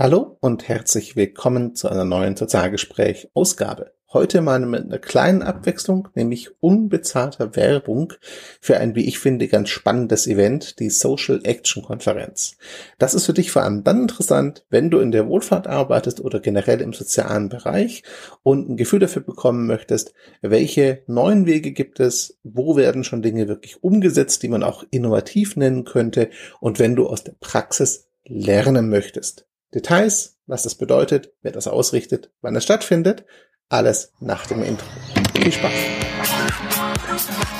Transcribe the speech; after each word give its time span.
Hallo 0.00 0.36
und 0.38 0.68
herzlich 0.68 1.16
willkommen 1.16 1.74
zu 1.74 1.88
einer 1.88 2.04
neuen 2.04 2.36
Sozialgespräch-Ausgabe. 2.36 3.94
Heute 4.12 4.42
mal 4.42 4.60
mit 4.60 4.84
einer 4.84 5.00
kleinen 5.00 5.42
Abwechslung, 5.42 6.06
nämlich 6.14 6.50
unbezahlter 6.62 7.56
Werbung 7.56 8.12
für 8.60 8.76
ein, 8.76 8.94
wie 8.94 9.08
ich 9.08 9.18
finde, 9.18 9.48
ganz 9.48 9.70
spannendes 9.70 10.28
Event, 10.28 10.78
die 10.78 10.88
Social 10.90 11.40
Action 11.42 11.82
Konferenz. 11.82 12.56
Das 13.00 13.12
ist 13.12 13.26
für 13.26 13.32
dich 13.32 13.50
vor 13.50 13.62
allem 13.64 13.82
dann 13.82 14.02
interessant, 14.02 14.64
wenn 14.70 14.88
du 14.88 15.00
in 15.00 15.10
der 15.10 15.26
Wohlfahrt 15.26 15.66
arbeitest 15.66 16.20
oder 16.20 16.38
generell 16.38 16.80
im 16.80 16.92
sozialen 16.92 17.48
Bereich 17.48 18.04
und 18.44 18.68
ein 18.70 18.76
Gefühl 18.76 19.00
dafür 19.00 19.22
bekommen 19.22 19.66
möchtest, 19.66 20.14
welche 20.42 21.02
neuen 21.08 21.44
Wege 21.44 21.72
gibt 21.72 21.98
es, 21.98 22.38
wo 22.44 22.76
werden 22.76 23.02
schon 23.02 23.22
Dinge 23.22 23.48
wirklich 23.48 23.82
umgesetzt, 23.82 24.44
die 24.44 24.48
man 24.48 24.62
auch 24.62 24.84
innovativ 24.92 25.56
nennen 25.56 25.82
könnte 25.82 26.30
und 26.60 26.78
wenn 26.78 26.94
du 26.94 27.08
aus 27.08 27.24
der 27.24 27.34
Praxis 27.40 28.06
lernen 28.24 28.90
möchtest. 28.90 29.48
Details, 29.74 30.38
was 30.46 30.62
das 30.62 30.76
bedeutet, 30.76 31.34
wer 31.42 31.52
das 31.52 31.68
ausrichtet, 31.68 32.30
wann 32.40 32.56
es 32.56 32.64
stattfindet, 32.64 33.26
alles 33.68 34.14
nach 34.18 34.46
dem 34.46 34.62
Intro. 34.62 34.86
Viel 35.34 35.52
Spaß! 35.52 35.72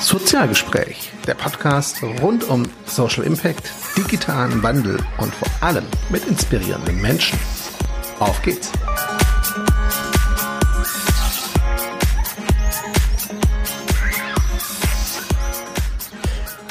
Sozialgespräch, 0.01 1.11
der 1.27 1.35
Podcast 1.35 2.01
rund 2.23 2.49
um 2.49 2.67
Social 2.87 3.23
Impact, 3.25 3.71
digitalen 3.95 4.63
Wandel 4.63 4.97
und 5.19 5.35
vor 5.35 5.49
allem 5.61 5.85
mit 6.09 6.25
inspirierenden 6.25 6.99
Menschen. 6.99 7.37
Auf 8.17 8.41
geht's! 8.41 8.71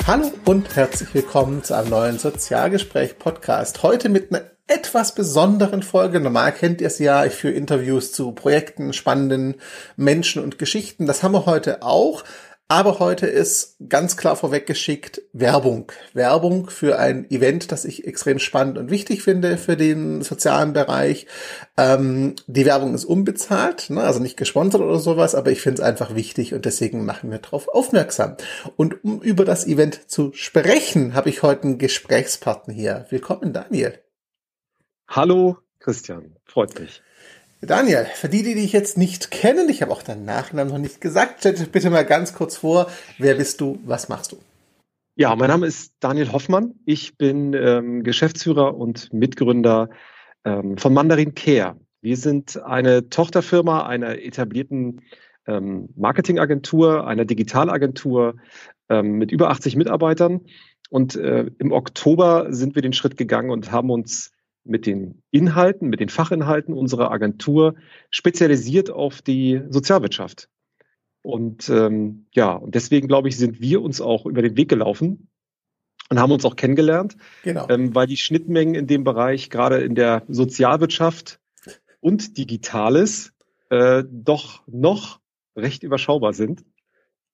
Hallo 0.05 0.33
und 0.47 0.75
herzlich 0.75 1.15
willkommen 1.15 1.63
zu 1.63 1.77
einem 1.77 1.91
neuen 1.91 2.19
Sozialgespräch-Podcast. 2.19 3.85
Heute 3.85 4.09
mit 4.09 4.33
einer 4.33 4.58
etwas 4.69 5.15
besonderen 5.15 5.83
Folge. 5.83 6.21
Normal 6.21 6.53
kennt 6.53 6.81
ihr 6.81 6.87
es 6.87 6.99
ja, 6.99 7.25
ich 7.25 7.33
führe 7.33 7.55
Interviews 7.55 8.13
zu 8.13 8.33
Projekten, 8.33 8.93
spannenden 8.93 9.57
Menschen 9.97 10.43
und 10.43 10.59
Geschichten. 10.59 11.07
Das 11.07 11.23
haben 11.23 11.33
wir 11.33 11.47
heute 11.47 11.83
auch. 11.83 12.23
Aber 12.71 12.99
heute 12.99 13.27
ist 13.27 13.77
ganz 13.89 14.19
klar 14.19 14.37
vorweggeschickt 14.37 15.23
Werbung. 15.33 15.91
Werbung 16.13 16.69
für 16.69 16.99
ein 16.99 17.25
Event, 17.31 17.73
das 17.73 17.87
ich 17.87 18.07
extrem 18.07 18.39
spannend 18.39 18.77
und 18.77 18.91
wichtig 18.91 19.23
finde 19.23 19.57
für 19.57 19.75
den 19.75 20.21
sozialen 20.21 20.75
Bereich. 20.75 21.27
Ähm, 21.79 22.35
die 22.47 22.67
Werbung 22.67 22.95
ist 22.95 23.07
unbezahlt, 23.07 23.89
ne, 23.89 24.03
also 24.03 24.21
nicht 24.21 24.37
gesponsert 24.37 24.83
oder 24.83 24.99
sowas, 24.99 25.35
aber 25.35 25.51
ich 25.51 25.63
finde 25.63 25.81
es 25.81 25.89
einfach 25.89 26.15
wichtig 26.15 26.53
und 26.53 26.67
deswegen 26.67 27.07
machen 27.07 27.31
wir 27.31 27.39
darauf 27.39 27.69
aufmerksam. 27.69 28.37
Und 28.77 29.03
um 29.03 29.23
über 29.23 29.47
das 29.47 29.67
Event 29.67 30.11
zu 30.11 30.33
sprechen, 30.35 31.15
habe 31.15 31.31
ich 31.31 31.43
heute 31.43 31.63
einen 31.63 31.79
Gesprächspartner 31.79 32.75
hier. 32.75 33.07
Willkommen, 33.09 33.55
Daniel. 33.55 33.99
Hallo 35.11 35.57
Christian, 35.79 36.37
freut 36.45 36.79
mich. 36.79 37.03
Daniel, 37.63 38.07
für 38.15 38.29
die, 38.29 38.43
die 38.43 38.55
dich 38.55 38.73
jetzt 38.73 38.99
nicht 38.99 39.31
kennen, 39.31 39.71
ich 39.71 39.81
habe 39.81 39.91
auch 39.91 40.03
deinen 40.03 40.27
Nachnamen 40.27 40.71
noch 40.71 40.79
nicht 40.79 41.01
gesagt, 41.01 41.37
stell 41.39 41.55
dich 41.55 41.71
bitte 41.71 41.89
mal 41.89 42.05
ganz 42.05 42.35
kurz 42.35 42.59
vor, 42.59 42.89
wer 43.17 43.35
bist 43.35 43.63
du, 43.63 43.79
was 43.87 44.11
machst 44.11 44.33
du? 44.33 44.37
Ja, 45.17 45.35
mein 45.35 45.49
Name 45.49 45.67
ist 45.67 45.95
Daniel 46.01 46.31
Hoffmann. 46.31 46.75
Ich 46.85 47.17
bin 47.17 47.55
ähm, 47.55 48.03
Geschäftsführer 48.05 48.77
und 48.77 49.11
Mitgründer 49.13 49.89
ähm, 50.45 50.77
von 50.77 50.93
Mandarin 50.93 51.35
Care. 51.35 51.81
Wir 52.03 52.19
sind 52.19 52.63
eine 52.63 53.09
Tochterfirma 53.09 53.87
einer 53.87 54.23
etablierten 54.23 55.01
ähm, 55.47 55.89
Marketingagentur, 55.97 57.07
einer 57.07 57.25
Digitalagentur 57.25 58.37
ähm, 58.91 59.13
mit 59.13 59.33
über 59.33 59.49
80 59.49 59.75
Mitarbeitern. 59.75 60.43
Und 60.91 61.17
äh, 61.17 61.47
im 61.59 61.73
Oktober 61.73 62.49
sind 62.51 62.75
wir 62.75 62.83
den 62.83 62.93
Schritt 62.93 63.17
gegangen 63.17 63.51
und 63.51 63.73
haben 63.73 63.91
uns 63.91 64.33
mit 64.69 64.87
den 64.87 65.23
Inhalten, 65.31 65.89
mit 65.89 66.01
den 66.01 66.09
Fachinhalten 66.09 66.75
unserer 66.75 67.11
Agentur 67.11 67.75
spezialisiert 68.11 68.91
auf 68.91 69.23
die 69.23 69.63
Sozialwirtschaft. 69.69 70.49
Und 71.23 71.69
ähm, 71.69 72.27
ja, 72.33 72.53
und 72.53 72.75
deswegen 72.75 73.09
glaube 73.09 73.29
ich, 73.29 73.37
sind 73.37 73.61
wir 73.61 73.83
uns 73.83 74.01
auch 74.01 74.27
über 74.27 74.43
den 74.43 74.57
Weg 74.57 74.69
gelaufen 74.69 75.29
und 76.09 76.19
haben 76.19 76.33
uns 76.33 76.45
auch 76.45 76.57
kennengelernt, 76.57 77.17
genau. 77.43 77.67
ähm, 77.69 77.95
weil 77.95 78.07
die 78.07 78.17
Schnittmengen 78.17 78.75
in 78.75 78.87
dem 78.87 79.05
Bereich, 79.05 79.51
gerade 79.51 79.79
in 79.79 79.95
der 79.95 80.23
Sozialwirtschaft 80.29 81.41
und 82.01 82.39
Digitales, 82.39 83.33
äh, 83.71 84.05
doch 84.11 84.63
noch 84.67 85.21
recht 85.57 85.83
überschaubar 85.83 86.33
sind. 86.33 86.65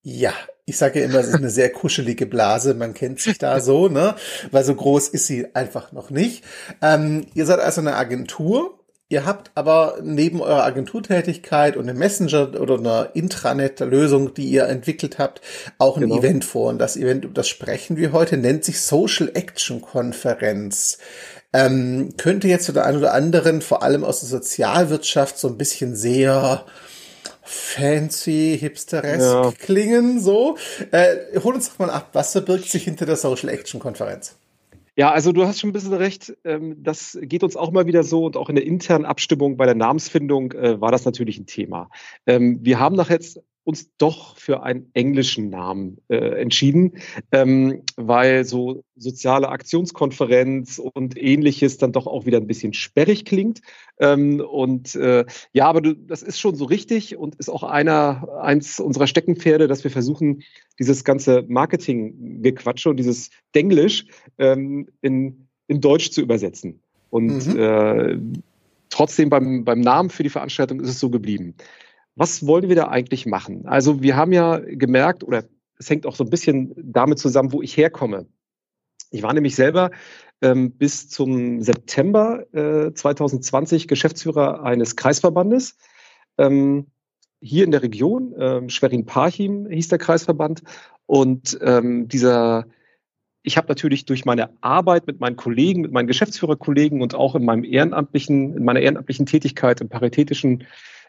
Ja, 0.07 0.35
ich 0.67 0.77
sage 0.77 1.01
ja 1.01 1.07
immer, 1.07 1.19
es 1.21 1.29
ist 1.29 1.35
eine 1.35 1.49
sehr 1.49 1.71
kuschelige 1.71 2.27
Blase. 2.27 2.75
Man 2.75 2.93
kennt 2.93 3.21
sich 3.21 3.39
da 3.39 3.59
so, 3.61 3.89
ne? 3.89 4.15
Weil 4.51 4.63
so 4.63 4.75
groß 4.75 5.09
ist 5.09 5.27
sie 5.27 5.55
einfach 5.55 5.93
noch 5.93 6.11
nicht. 6.11 6.45
Ähm, 6.83 7.27
ihr 7.33 7.47
seid 7.47 7.59
also 7.59 7.81
eine 7.81 7.97
Agentur. 7.97 8.79
Ihr 9.09 9.25
habt 9.25 9.51
aber 9.55 9.99
neben 10.03 10.43
eurer 10.43 10.65
Agenturtätigkeit 10.65 11.79
und 11.79 11.89
einem 11.89 11.99
Messenger 11.99 12.61
oder 12.61 12.79
einer 12.79 13.11
Intranet-Lösung, 13.15 14.35
die 14.35 14.47
ihr 14.47 14.65
entwickelt 14.67 15.19
habt, 15.19 15.41
auch 15.79 15.97
ein 15.97 16.03
genau. 16.03 16.19
Event 16.19 16.45
vor. 16.45 16.69
Und 16.69 16.79
das 16.79 16.99
Event, 16.99 17.27
das 17.33 17.49
sprechen 17.49 17.97
wir 17.97 18.13
heute, 18.13 18.37
nennt 18.37 18.65
sich 18.65 18.83
Social 18.83 19.31
Action 19.33 19.81
Konferenz. 19.81 20.99
Ähm, 21.55 22.15
könnte 22.19 22.49
jetzt 22.49 22.67
für 22.67 22.73
den 22.73 22.83
einen 22.83 22.99
oder 22.99 23.15
anderen, 23.15 23.63
vor 23.63 23.83
allem 23.83 24.05
aus 24.05 24.21
der 24.21 24.29
Sozialwirtschaft, 24.29 25.39
so 25.39 25.49
ein 25.49 25.57
bisschen 25.57 25.97
sehr 25.97 26.67
fancy, 27.45 28.57
hipsteresk 28.59 29.21
ja. 29.21 29.53
klingen, 29.59 30.21
so. 30.21 30.57
Äh, 30.91 31.39
hol 31.43 31.55
uns 31.55 31.71
doch 31.71 31.79
mal 31.79 31.91
ab, 31.91 32.11
was 32.13 32.33
verbirgt 32.33 32.69
sich 32.69 32.85
hinter 32.85 33.07
der 33.07 33.17
Social 33.17 33.49
Action 33.49 33.81
Konferenz? 33.81 34.37
Ja, 34.97 35.11
also 35.11 35.33
du 35.33 35.45
hast 35.45 35.61
schon 35.61 35.71
ein 35.71 35.73
bisschen 35.73 35.93
recht. 35.93 36.37
Ähm, 36.45 36.77
das 36.83 37.19
geht 37.21 37.43
uns 37.43 37.57
auch 37.57 37.73
mal 37.73 37.87
wieder 37.87 38.05
so 38.05 38.27
und 38.27 38.37
auch 38.37 38.49
in 38.49 38.55
der 38.55 38.65
internen 38.65 39.05
Abstimmung 39.05 39.57
bei 39.57 39.67
der 39.67 39.75
Namensfindung 39.75 40.53
äh, 40.53 40.81
war 40.81 40.93
das 40.93 41.05
natürlich 41.05 41.39
ein 41.39 41.47
Thema. 41.47 41.91
Ähm, 42.27 42.61
wir 42.63 42.79
haben 42.79 42.95
nach 42.95 43.11
jetzt 43.11 43.41
uns 43.65 43.91
doch 43.97 44.37
für 44.37 44.63
einen 44.63 44.91
englischen 44.93 45.49
Namen 45.49 45.97
äh, 46.09 46.41
entschieden, 46.41 46.99
ähm, 47.33 47.83
weil 47.97 48.45
so 48.45 48.85
soziale 48.95 49.49
Aktionskonferenz 49.49 50.79
und 50.79 51.21
ähnliches 51.21 51.79
dann 51.79 51.93
doch 51.93 52.07
auch 52.07 52.27
wieder 52.27 52.39
ein 52.39 52.47
bisschen 52.47 52.75
sperrig 52.75 53.25
klingt. 53.25 53.63
Ähm, 53.99 54.41
und 54.41 54.95
äh, 54.95 55.25
ja, 55.53 55.67
aber 55.67 55.81
du, 55.81 55.95
das 55.95 56.23
ist 56.23 56.39
schon 56.39 56.55
so 56.55 56.67
richtig 56.67 57.17
und 57.17 57.37
ist 57.37 57.49
auch 57.49 57.63
einer, 57.63 58.29
eins 58.43 58.79
unserer 58.81 59.07
Steckenpferde, 59.07 59.67
dass 59.67 59.83
wir 59.83 59.91
versuchen, 59.91 60.43
dieses 60.79 61.03
ganze 61.03 61.45
Marketing-Gequatsche 61.49 62.91
und 62.91 62.99
dieses 62.99 63.31
Denglisch 63.55 64.05
ähm, 64.39 64.89
in, 65.01 65.49
in 65.69 65.81
Deutsch 65.81 66.11
zu 66.11 66.21
übersetzen. 66.21 66.81
Und 67.09 67.47
mhm. 67.47 67.59
äh, 67.59 68.19
trotzdem 68.91 69.31
beim, 69.31 69.65
beim 69.65 69.81
Namen 69.81 70.11
für 70.11 70.23
die 70.23 70.31
Veranstaltung 70.31 70.81
ist 70.81 70.91
es 70.91 71.01
so 71.01 71.09
geblieben 71.09 71.55
was 72.17 72.47
wollen 72.47 72.69
wir 72.69 72.77
da 72.77 72.89
eigentlich 72.89 73.27
machen? 73.27 73.67
Also 73.67 74.03
wir 74.03 74.17
haben 74.17 74.33
ja 74.33 74.59
gemerkt, 74.59 75.25
oder 75.25 75.45
es 75.79 75.91
hängt 75.91 76.07
auch 76.07 76.15
so 76.15 76.25
ein 76.25 76.31
bisschen 76.31 76.73
damit 76.77 77.19
zusammen, 77.19 77.53
wo 77.53 77.63
ich 77.63 77.77
herkomme. 77.77 78.27
Ich 79.11 79.23
war 79.23 79.33
nämlich 79.33 79.55
selber 79.55 79.91
ähm, 80.43 80.73
bis 80.73 81.09
zum 81.09 81.63
September 81.63 82.45
äh, 82.53 82.93
2020 82.93 83.89
Geschäftsführer 83.89 84.63
eines 84.63 84.97
Kreisverbandes. 84.97 85.77
Ähm, 86.39 86.87
hier 87.41 87.65
in 87.65 87.71
der 87.71 87.83
Region, 87.83 88.35
ähm, 88.39 88.69
Schwerin-Parchim 88.71 89.69
hieß 89.69 89.89
der 89.89 89.99
Kreisverband. 89.99 90.63
Und 91.07 91.59
ähm, 91.61 92.09
dieser, 92.09 92.67
ich 93.43 93.57
habe 93.57 93.69
natürlich 93.69 94.07
durch 94.07 94.25
meine 94.25 94.51
Arbeit 94.63 95.07
mit 95.07 95.21
meinen 95.21 95.37
Kollegen, 95.37 95.83
mit 95.83 95.93
meinen 95.93 96.07
Geschäftsführerkollegen 96.07 97.03
und 97.03 97.15
auch 97.15 97.35
in 97.35 97.45
meinem 97.45 97.65
ehrenamtlichen, 97.65 98.57
in 98.57 98.65
meiner 98.65 98.81
ehrenamtlichen 98.81 99.27
Tätigkeit 99.27 99.81
im 99.81 99.89
paritätischen 99.89 100.65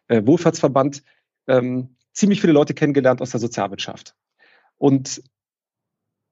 äh, 0.08 0.26
Wohlfahrtsverband 0.26 1.04
ähm, 1.48 1.96
ziemlich 2.14 2.42
viele 2.42 2.54
Leute 2.54 2.74
kennengelernt 2.74 3.22
aus 3.22 3.32
der 3.32 3.40
Sozialwirtschaft. 3.40 4.16
Und 4.78 5.22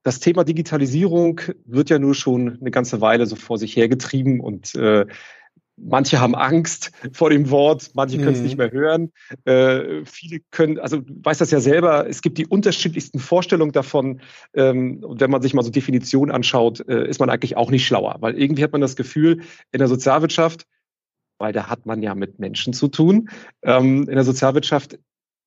das 0.04 0.20
Thema 0.20 0.44
Digitalisierung 0.44 1.42
wird 1.66 1.90
ja 1.90 1.98
nur 1.98 2.14
schon 2.14 2.60
eine 2.60 2.72
ganze 2.72 3.02
Weile 3.02 3.26
so 3.26 3.36
vor 3.36 3.58
sich 3.58 3.76
hergetrieben 3.76 4.42
und 4.42 4.76
äh, 4.76 5.06
manche 5.78 6.20
haben 6.20 6.36
Angst 6.36 6.92
vor 7.14 7.30
dem 7.30 7.50
Wort, 7.50 7.92
manche 7.94 8.18
können 8.18 8.34
es 8.34 8.40
mhm. 8.40 8.44
nicht 8.44 8.58
mehr 8.58 8.72
hören. 8.72 9.12
Äh, 9.46 10.06
viele 10.06 10.42
können, 10.52 10.78
also 10.80 10.98
du 11.00 11.14
weißt 11.24 11.42
das 11.42 11.52
ja 11.52 11.60
selber, 11.60 12.08
es 12.08 12.22
gibt 12.22 12.38
die 12.38 12.48
unterschiedlichsten 12.48 13.20
Vorstellungen 13.20 13.72
davon. 13.72 14.22
Ähm, 14.54 15.04
und 15.04 15.22
wenn 15.22 15.32
man 15.32 15.42
sich 15.42 15.54
mal 15.54 15.64
so 15.64 15.72
Definitionen 15.72 16.34
anschaut, 16.34 16.88
äh, 16.88 17.08
ist 17.08 17.20
man 17.20 17.30
eigentlich 17.30 17.58
auch 17.58 17.72
nicht 17.72 17.86
schlauer, 17.86 18.18
weil 18.20 18.38
irgendwie 18.38 18.64
hat 18.64 18.74
man 18.74 18.82
das 18.82 18.96
Gefühl, 18.96 19.42
in 19.72 19.80
der 19.80 19.88
Sozialwirtschaft 19.88 20.68
weil 21.44 21.52
da 21.52 21.68
hat 21.68 21.86
man 21.86 22.02
ja 22.02 22.16
mit 22.16 22.40
Menschen 22.40 22.72
zu 22.72 22.88
tun. 22.88 23.30
Ähm, 23.64 24.08
in 24.08 24.16
der 24.16 24.24
Sozialwirtschaft 24.24 24.98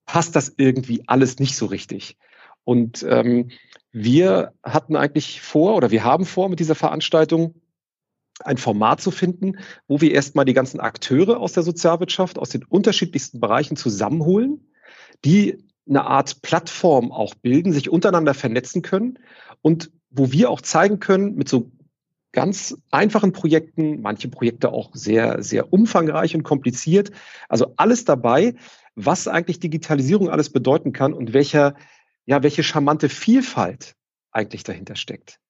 passt 0.05 0.37
das 0.37 0.53
irgendwie 0.59 1.03
alles 1.07 1.39
nicht 1.39 1.57
so 1.57 1.65
richtig. 1.65 2.19
Und 2.65 3.03
ähm, 3.09 3.49
wir 3.93 4.53
hatten 4.63 4.95
eigentlich 4.95 5.41
vor 5.41 5.75
oder 5.75 5.91
wir 5.91 6.05
haben 6.05 6.27
vor 6.27 6.51
mit 6.51 6.61
dieser 6.61 6.75
Veranstaltung 6.75 7.55
ein 8.45 8.59
Format 8.59 9.01
zu 9.01 9.11
finden, 9.11 9.55
wo 9.89 10.03
wir 10.03 10.13
erstmal 10.13 10.45
die 10.45 10.53
ganzen 10.53 10.81
Akteure 10.81 11.41
aus 11.41 11.55
der 11.55 11.63
Sozialwirtschaft, 11.63 12.39
aus 12.39 12.51
den 12.51 12.65
unterschiedlichsten 12.65 13.41
Bereichen 13.41 13.79
zusammenholen, 13.79 14.71
die 15.25 15.65
eine 15.89 16.05
Art 16.05 16.43
Plattform 16.43 17.11
auch 17.11 17.35
bilden, 17.37 17.73
sich 17.73 17.89
untereinander 17.89 18.35
vernetzen 18.35 18.83
können 18.83 19.19
und 19.63 19.91
wo 20.11 20.31
wir 20.31 20.51
auch 20.51 20.61
zeigen 20.61 21.01
können 21.01 21.37
mit 21.37 21.49
so 21.49 21.71
ganz 22.37 22.77
einfachen 22.91 23.33
Projekten, 23.33 24.03
manche 24.03 24.29
Projekte 24.29 24.71
auch 24.71 24.91
sehr, 24.93 25.43
sehr 25.43 25.73
umfangreich 25.73 26.35
und 26.35 26.43
kompliziert. 26.43 27.11
Also 27.49 27.73
alles 27.79 28.05
dabei, 28.05 28.55
was 28.95 29.27
eigentlich 29.27 29.59
Digitalisierung 29.59 30.29
alles 30.29 30.51
bedeuten 30.51 30.93
kann 30.93 31.15
und 31.15 31.33
welcher, 31.33 31.77
ja, 32.27 32.43
welche 32.43 32.63
charmante 32.63 33.09
Vielfalt 33.09 33.97
eigentlich 34.33 34.65
dahinter 34.65 34.97
steckt. 34.97 35.41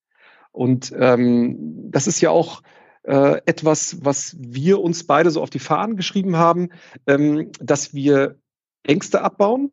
Und 0.52 0.94
ähm, 0.96 1.90
das 1.90 2.06
ist 2.06 2.20
ja 2.20 2.30
auch 2.30 2.62
äh, 3.02 3.40
etwas, 3.46 4.04
was 4.04 4.36
wir 4.38 4.80
uns 4.80 5.08
beide 5.08 5.32
so 5.32 5.42
auf 5.42 5.50
die 5.50 5.58
Fahnen 5.58 5.96
geschrieben 5.96 6.36
haben, 6.36 6.68
ähm, 7.08 7.50
dass 7.58 7.94
wir 7.94 8.38
Ängste 8.84 9.22
abbauen 9.22 9.72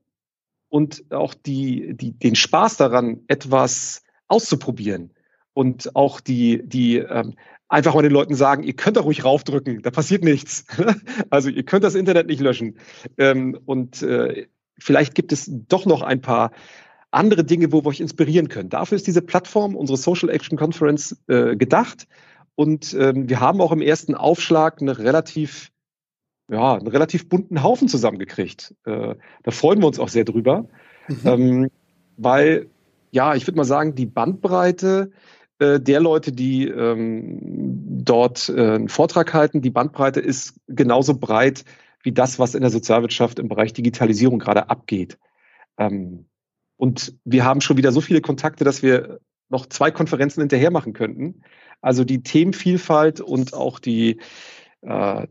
und 0.67 1.11
auch 1.11 1.35
die, 1.35 1.93
die, 1.95 2.13
den 2.17 2.33
Spaß 2.33 2.77
daran, 2.77 3.21
etwas 3.27 4.01
auszuprobieren 4.27 5.12
und 5.53 5.95
auch 5.95 6.19
die, 6.19 6.61
die 6.63 6.97
ähm, 6.97 7.33
einfach 7.69 7.95
mal 7.95 8.03
den 8.03 8.11
Leuten 8.11 8.35
sagen, 8.35 8.63
ihr 8.63 8.73
könnt 8.73 8.97
da 8.97 9.01
ruhig 9.01 9.25
raufdrücken, 9.25 9.81
da 9.81 9.91
passiert 9.91 10.23
nichts. 10.23 10.65
also 11.29 11.49
ihr 11.49 11.63
könnt 11.63 11.83
das 11.83 11.95
Internet 11.95 12.27
nicht 12.27 12.39
löschen. 12.39 12.77
Ähm, 13.17 13.59
und 13.65 14.01
äh, 14.03 14.47
vielleicht 14.77 15.15
gibt 15.15 15.31
es 15.31 15.49
doch 15.49 15.85
noch 15.85 16.01
ein 16.01 16.21
paar 16.21 16.51
andere 17.09 17.43
Dinge, 17.43 17.71
wo 17.71 17.83
wir 17.83 17.89
euch 17.89 17.99
inspirieren 17.99 18.49
können. 18.49 18.69
Dafür 18.69 18.95
ist 18.95 19.07
diese 19.07 19.21
Plattform, 19.21 19.75
unsere 19.75 19.97
Social 19.97 20.29
Action 20.29 20.57
Conference, 20.57 21.17
äh, 21.27 21.55
gedacht. 21.55 22.07
Und 22.55 22.93
ähm, 22.93 23.29
wir 23.29 23.39
haben 23.39 23.61
auch 23.61 23.71
im 23.71 23.81
ersten 23.81 24.15
Aufschlag 24.15 24.81
eine 24.81 24.97
relativ, 24.99 25.71
ja, 26.49 26.75
einen 26.75 26.87
relativ 26.87 27.29
bunten 27.29 27.63
Haufen 27.63 27.87
zusammengekriegt. 27.87 28.75
Äh, 28.85 29.15
da 29.43 29.51
freuen 29.51 29.79
wir 29.79 29.87
uns 29.87 29.99
auch 29.99 30.09
sehr 30.09 30.25
drüber. 30.25 30.67
Mhm. 31.07 31.19
Ähm, 31.25 31.71
weil, 32.17 32.67
ja, 33.11 33.35
ich 33.35 33.47
würde 33.47 33.57
mal 33.57 33.63
sagen, 33.63 33.95
die 33.95 34.05
Bandbreite 34.05 35.11
äh, 35.63 35.79
der 35.79 35.99
Leute, 35.99 36.31
die 36.31 36.67
ähm, 36.67 37.39
dort 38.03 38.49
äh, 38.49 38.75
einen 38.75 38.89
Vortrag 38.89 39.33
halten, 39.33 39.61
die 39.61 39.69
Bandbreite 39.69 40.19
ist 40.19 40.55
genauso 40.67 41.17
breit 41.17 41.63
wie 42.03 42.11
das, 42.11 42.37
was 42.37 42.53
in 42.53 42.61
der 42.61 42.69
Sozialwirtschaft 42.69 43.39
im 43.39 43.47
Bereich 43.47 43.73
Digitalisierung 43.73 44.39
gerade 44.39 44.69
abgeht. 44.69 45.17
Ähm, 45.77 46.25
und 46.75 47.15
wir 47.23 47.45
haben 47.45 47.61
schon 47.61 47.77
wieder 47.77 47.91
so 47.91 48.01
viele 48.01 48.21
Kontakte, 48.21 48.63
dass 48.63 48.83
wir 48.83 49.19
noch 49.49 49.67
zwei 49.67 49.91
Konferenzen 49.91 50.41
hinterher 50.41 50.71
machen 50.71 50.93
könnten. 50.93 51.43
Also 51.81 52.03
die 52.03 52.23
Themenvielfalt 52.23 53.21
und 53.21 53.53
auch 53.53 53.79
die, 53.79 54.19
äh, 54.81 55.27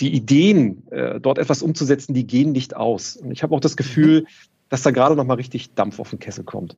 die 0.00 0.14
Ideen, 0.14 0.86
äh, 0.90 1.20
dort 1.20 1.38
etwas 1.38 1.62
umzusetzen, 1.62 2.12
die 2.12 2.26
gehen 2.26 2.52
nicht 2.52 2.76
aus. 2.76 3.16
Und 3.16 3.30
ich 3.30 3.42
habe 3.42 3.54
auch 3.54 3.60
das 3.60 3.76
Gefühl, 3.76 4.26
dass 4.68 4.82
da 4.82 4.90
gerade 4.90 5.16
noch 5.16 5.24
mal 5.24 5.34
richtig 5.34 5.74
Dampf 5.74 5.98
auf 6.00 6.10
den 6.10 6.18
Kessel 6.18 6.44
kommt. 6.44 6.76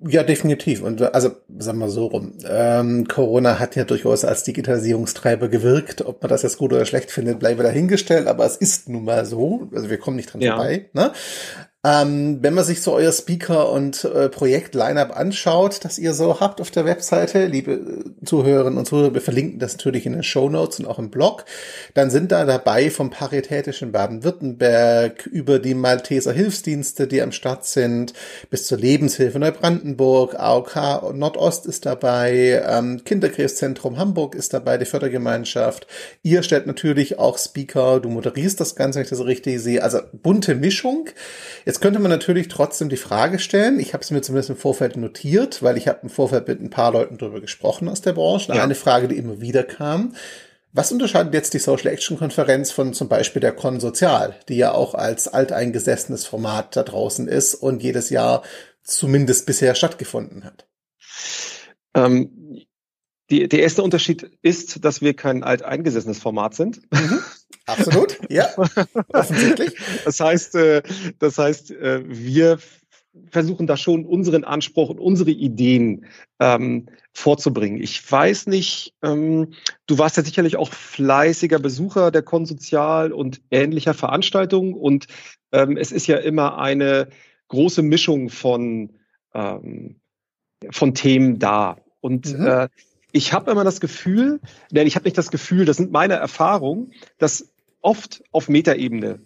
Ja, 0.00 0.22
definitiv. 0.22 0.82
Und 0.82 1.02
also, 1.02 1.32
sagen 1.58 1.78
wir 1.78 1.88
so 1.88 2.06
rum. 2.06 2.34
Ähm, 2.48 3.08
Corona 3.08 3.58
hat 3.58 3.74
ja 3.74 3.84
durchaus 3.84 4.24
als 4.24 4.44
Digitalisierungstreiber 4.44 5.48
gewirkt. 5.48 6.06
Ob 6.06 6.22
man 6.22 6.28
das 6.28 6.42
jetzt 6.42 6.58
gut 6.58 6.72
oder 6.72 6.84
schlecht 6.84 7.10
findet, 7.10 7.40
bleibe 7.40 7.64
dahingestellt, 7.64 8.28
aber 8.28 8.46
es 8.46 8.56
ist 8.56 8.88
nun 8.88 9.04
mal 9.04 9.26
so. 9.26 9.68
Also 9.74 9.90
wir 9.90 9.98
kommen 9.98 10.16
nicht 10.16 10.32
dran 10.32 10.40
ja. 10.40 10.54
vorbei. 10.54 10.88
Ne? 10.92 11.12
Ähm, 11.84 12.38
wenn 12.42 12.54
man 12.54 12.64
sich 12.64 12.82
so 12.82 12.92
euer 12.92 13.12
Speaker- 13.12 13.70
und 13.70 14.02
äh, 14.04 14.28
Projekt-Lineup 14.28 15.16
anschaut, 15.16 15.84
das 15.84 15.96
ihr 15.96 16.12
so 16.12 16.40
habt 16.40 16.60
auf 16.60 16.72
der 16.72 16.84
Webseite, 16.84 17.46
liebe 17.46 17.72
äh, 17.72 18.24
Zuhörerinnen 18.24 18.80
und 18.80 18.86
Zuhörer, 18.86 19.14
wir 19.14 19.20
verlinken 19.20 19.60
das 19.60 19.74
natürlich 19.74 20.04
in 20.04 20.14
den 20.14 20.24
Show 20.24 20.48
Notes 20.48 20.80
und 20.80 20.86
auch 20.86 20.98
im 20.98 21.10
Blog, 21.10 21.44
dann 21.94 22.10
sind 22.10 22.32
da 22.32 22.44
dabei 22.46 22.90
vom 22.90 23.10
Paritätischen 23.10 23.92
Baden-Württemberg 23.92 25.26
über 25.26 25.60
die 25.60 25.74
Malteser 25.74 26.32
Hilfsdienste, 26.32 27.06
die 27.06 27.22
am 27.22 27.30
Start 27.30 27.64
sind, 27.64 28.12
bis 28.50 28.66
zur 28.66 28.78
Lebenshilfe 28.78 29.38
Neubrandenburg, 29.38 30.34
AOK 30.34 31.14
Nordost 31.14 31.64
ist 31.66 31.86
dabei, 31.86 32.60
ähm, 32.68 33.04
Kinderkrebszentrum 33.04 33.98
Hamburg 33.98 34.34
ist 34.34 34.52
dabei, 34.52 34.78
die 34.78 34.84
Fördergemeinschaft. 34.84 35.86
Ihr 36.24 36.42
stellt 36.42 36.66
natürlich 36.66 37.20
auch 37.20 37.38
Speaker, 37.38 38.00
du 38.00 38.08
moderierst 38.08 38.58
das 38.58 38.74
Ganze, 38.74 38.98
wenn 38.98 39.04
ich 39.04 39.10
das 39.10 39.24
richtig 39.24 39.60
sehe. 39.60 39.80
Also 39.80 40.00
bunte 40.12 40.56
Mischung. 40.56 41.08
Jetzt 41.68 41.77
könnte 41.80 41.98
man 41.98 42.10
natürlich 42.10 42.48
trotzdem 42.48 42.88
die 42.88 42.96
Frage 42.96 43.38
stellen, 43.38 43.80
ich 43.80 43.92
habe 43.94 44.02
es 44.02 44.10
mir 44.10 44.22
zumindest 44.22 44.50
im 44.50 44.56
Vorfeld 44.56 44.96
notiert, 44.96 45.62
weil 45.62 45.76
ich 45.76 45.88
habe 45.88 46.00
im 46.02 46.10
Vorfeld 46.10 46.48
mit 46.48 46.60
ein 46.60 46.70
paar 46.70 46.92
Leuten 46.92 47.18
darüber 47.18 47.40
gesprochen 47.40 47.88
aus 47.88 48.00
der 48.00 48.12
Branche. 48.12 48.54
Ja. 48.54 48.62
Eine 48.62 48.74
Frage, 48.74 49.08
die 49.08 49.16
immer 49.16 49.40
wieder 49.40 49.64
kam. 49.64 50.14
Was 50.72 50.92
unterscheidet 50.92 51.34
jetzt 51.34 51.54
die 51.54 51.58
Social 51.58 51.90
Action 51.90 52.18
Konferenz 52.18 52.70
von 52.70 52.92
zum 52.92 53.08
Beispiel 53.08 53.40
der 53.40 53.52
Konsozial, 53.52 54.36
die 54.48 54.56
ja 54.56 54.72
auch 54.72 54.94
als 54.94 55.26
alteingesessenes 55.26 56.26
Format 56.26 56.76
da 56.76 56.82
draußen 56.82 57.26
ist 57.26 57.54
und 57.54 57.82
jedes 57.82 58.10
Jahr 58.10 58.42
zumindest 58.82 59.46
bisher 59.46 59.74
stattgefunden 59.74 60.44
hat? 60.44 60.68
Ähm, 61.94 62.64
die, 63.30 63.48
der 63.48 63.60
erste 63.60 63.82
Unterschied 63.82 64.30
ist, 64.42 64.84
dass 64.84 65.00
wir 65.00 65.14
kein 65.14 65.42
alteingesessenes 65.42 66.18
Format 66.18 66.54
sind. 66.54 66.80
Mhm. 66.92 67.20
Absolut, 67.68 68.18
ja, 68.30 68.48
offensichtlich. 69.12 69.74
Das 70.04 70.18
heißt, 70.20 70.54
äh, 70.54 70.82
das 71.18 71.38
heißt, 71.38 71.70
äh, 71.72 72.02
wir 72.06 72.58
versuchen 73.30 73.66
da 73.66 73.76
schon 73.76 74.06
unseren 74.06 74.44
Anspruch 74.44 74.90
und 74.90 75.00
unsere 75.00 75.30
Ideen 75.30 76.06
ähm, 76.40 76.86
vorzubringen. 77.12 77.82
Ich 77.82 78.10
weiß 78.10 78.46
nicht, 78.46 78.94
ähm, 79.02 79.52
du 79.86 79.98
warst 79.98 80.16
ja 80.16 80.22
sicherlich 80.22 80.56
auch 80.56 80.72
fleißiger 80.72 81.58
Besucher 81.58 82.10
der 82.10 82.22
Konsozial 82.22 83.12
und 83.12 83.40
ähnlicher 83.50 83.94
Veranstaltungen 83.94 84.74
und 84.74 85.06
ähm, 85.52 85.76
es 85.76 85.92
ist 85.92 86.06
ja 86.06 86.18
immer 86.18 86.58
eine 86.58 87.08
große 87.48 87.82
Mischung 87.82 88.28
von, 88.28 88.90
ähm, 89.34 90.00
von 90.70 90.94
Themen 90.94 91.38
da. 91.38 91.76
Und 92.00 92.38
mhm. 92.38 92.46
äh, 92.46 92.68
ich 93.12 93.32
habe 93.32 93.50
immer 93.50 93.64
das 93.64 93.80
Gefühl, 93.80 94.40
denn 94.70 94.86
ich 94.86 94.94
habe 94.94 95.04
nicht 95.04 95.18
das 95.18 95.30
Gefühl, 95.30 95.64
das 95.64 95.78
sind 95.78 95.90
meine 95.90 96.14
Erfahrungen, 96.14 96.92
dass 97.18 97.48
oft 97.80 98.22
auf 98.32 98.48
Metaebene 98.48 99.20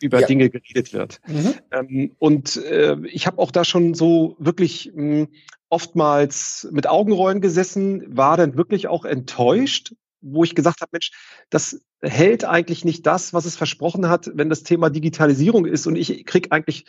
über 0.00 0.20
ja. 0.20 0.26
Dinge 0.26 0.50
geredet 0.50 0.92
wird. 0.92 1.20
Mhm. 1.26 1.54
Ähm, 1.70 2.16
und 2.18 2.56
äh, 2.56 2.96
ich 3.06 3.26
habe 3.26 3.38
auch 3.38 3.50
da 3.50 3.64
schon 3.64 3.94
so 3.94 4.36
wirklich 4.38 4.92
mh, 4.94 5.02
hm, 5.02 5.28
oftmals 5.68 6.68
mit 6.70 6.86
Augenrollen 6.86 7.40
gesessen, 7.40 8.16
war 8.16 8.36
dann 8.36 8.56
wirklich 8.56 8.88
auch 8.88 9.04
enttäuscht, 9.04 9.94
wo 10.20 10.44
ich 10.44 10.54
gesagt 10.54 10.82
habe, 10.82 10.90
Mensch, 10.92 11.12
das 11.50 11.80
hält 12.00 12.44
eigentlich 12.44 12.84
nicht 12.84 13.06
das, 13.06 13.32
was 13.32 13.44
es 13.44 13.56
versprochen 13.56 14.08
hat, 14.08 14.30
wenn 14.34 14.50
das 14.50 14.64
Thema 14.64 14.90
Digitalisierung 14.90 15.66
ist. 15.66 15.86
Und 15.86 15.96
ich 15.96 16.26
krieg 16.26 16.48
eigentlich 16.50 16.84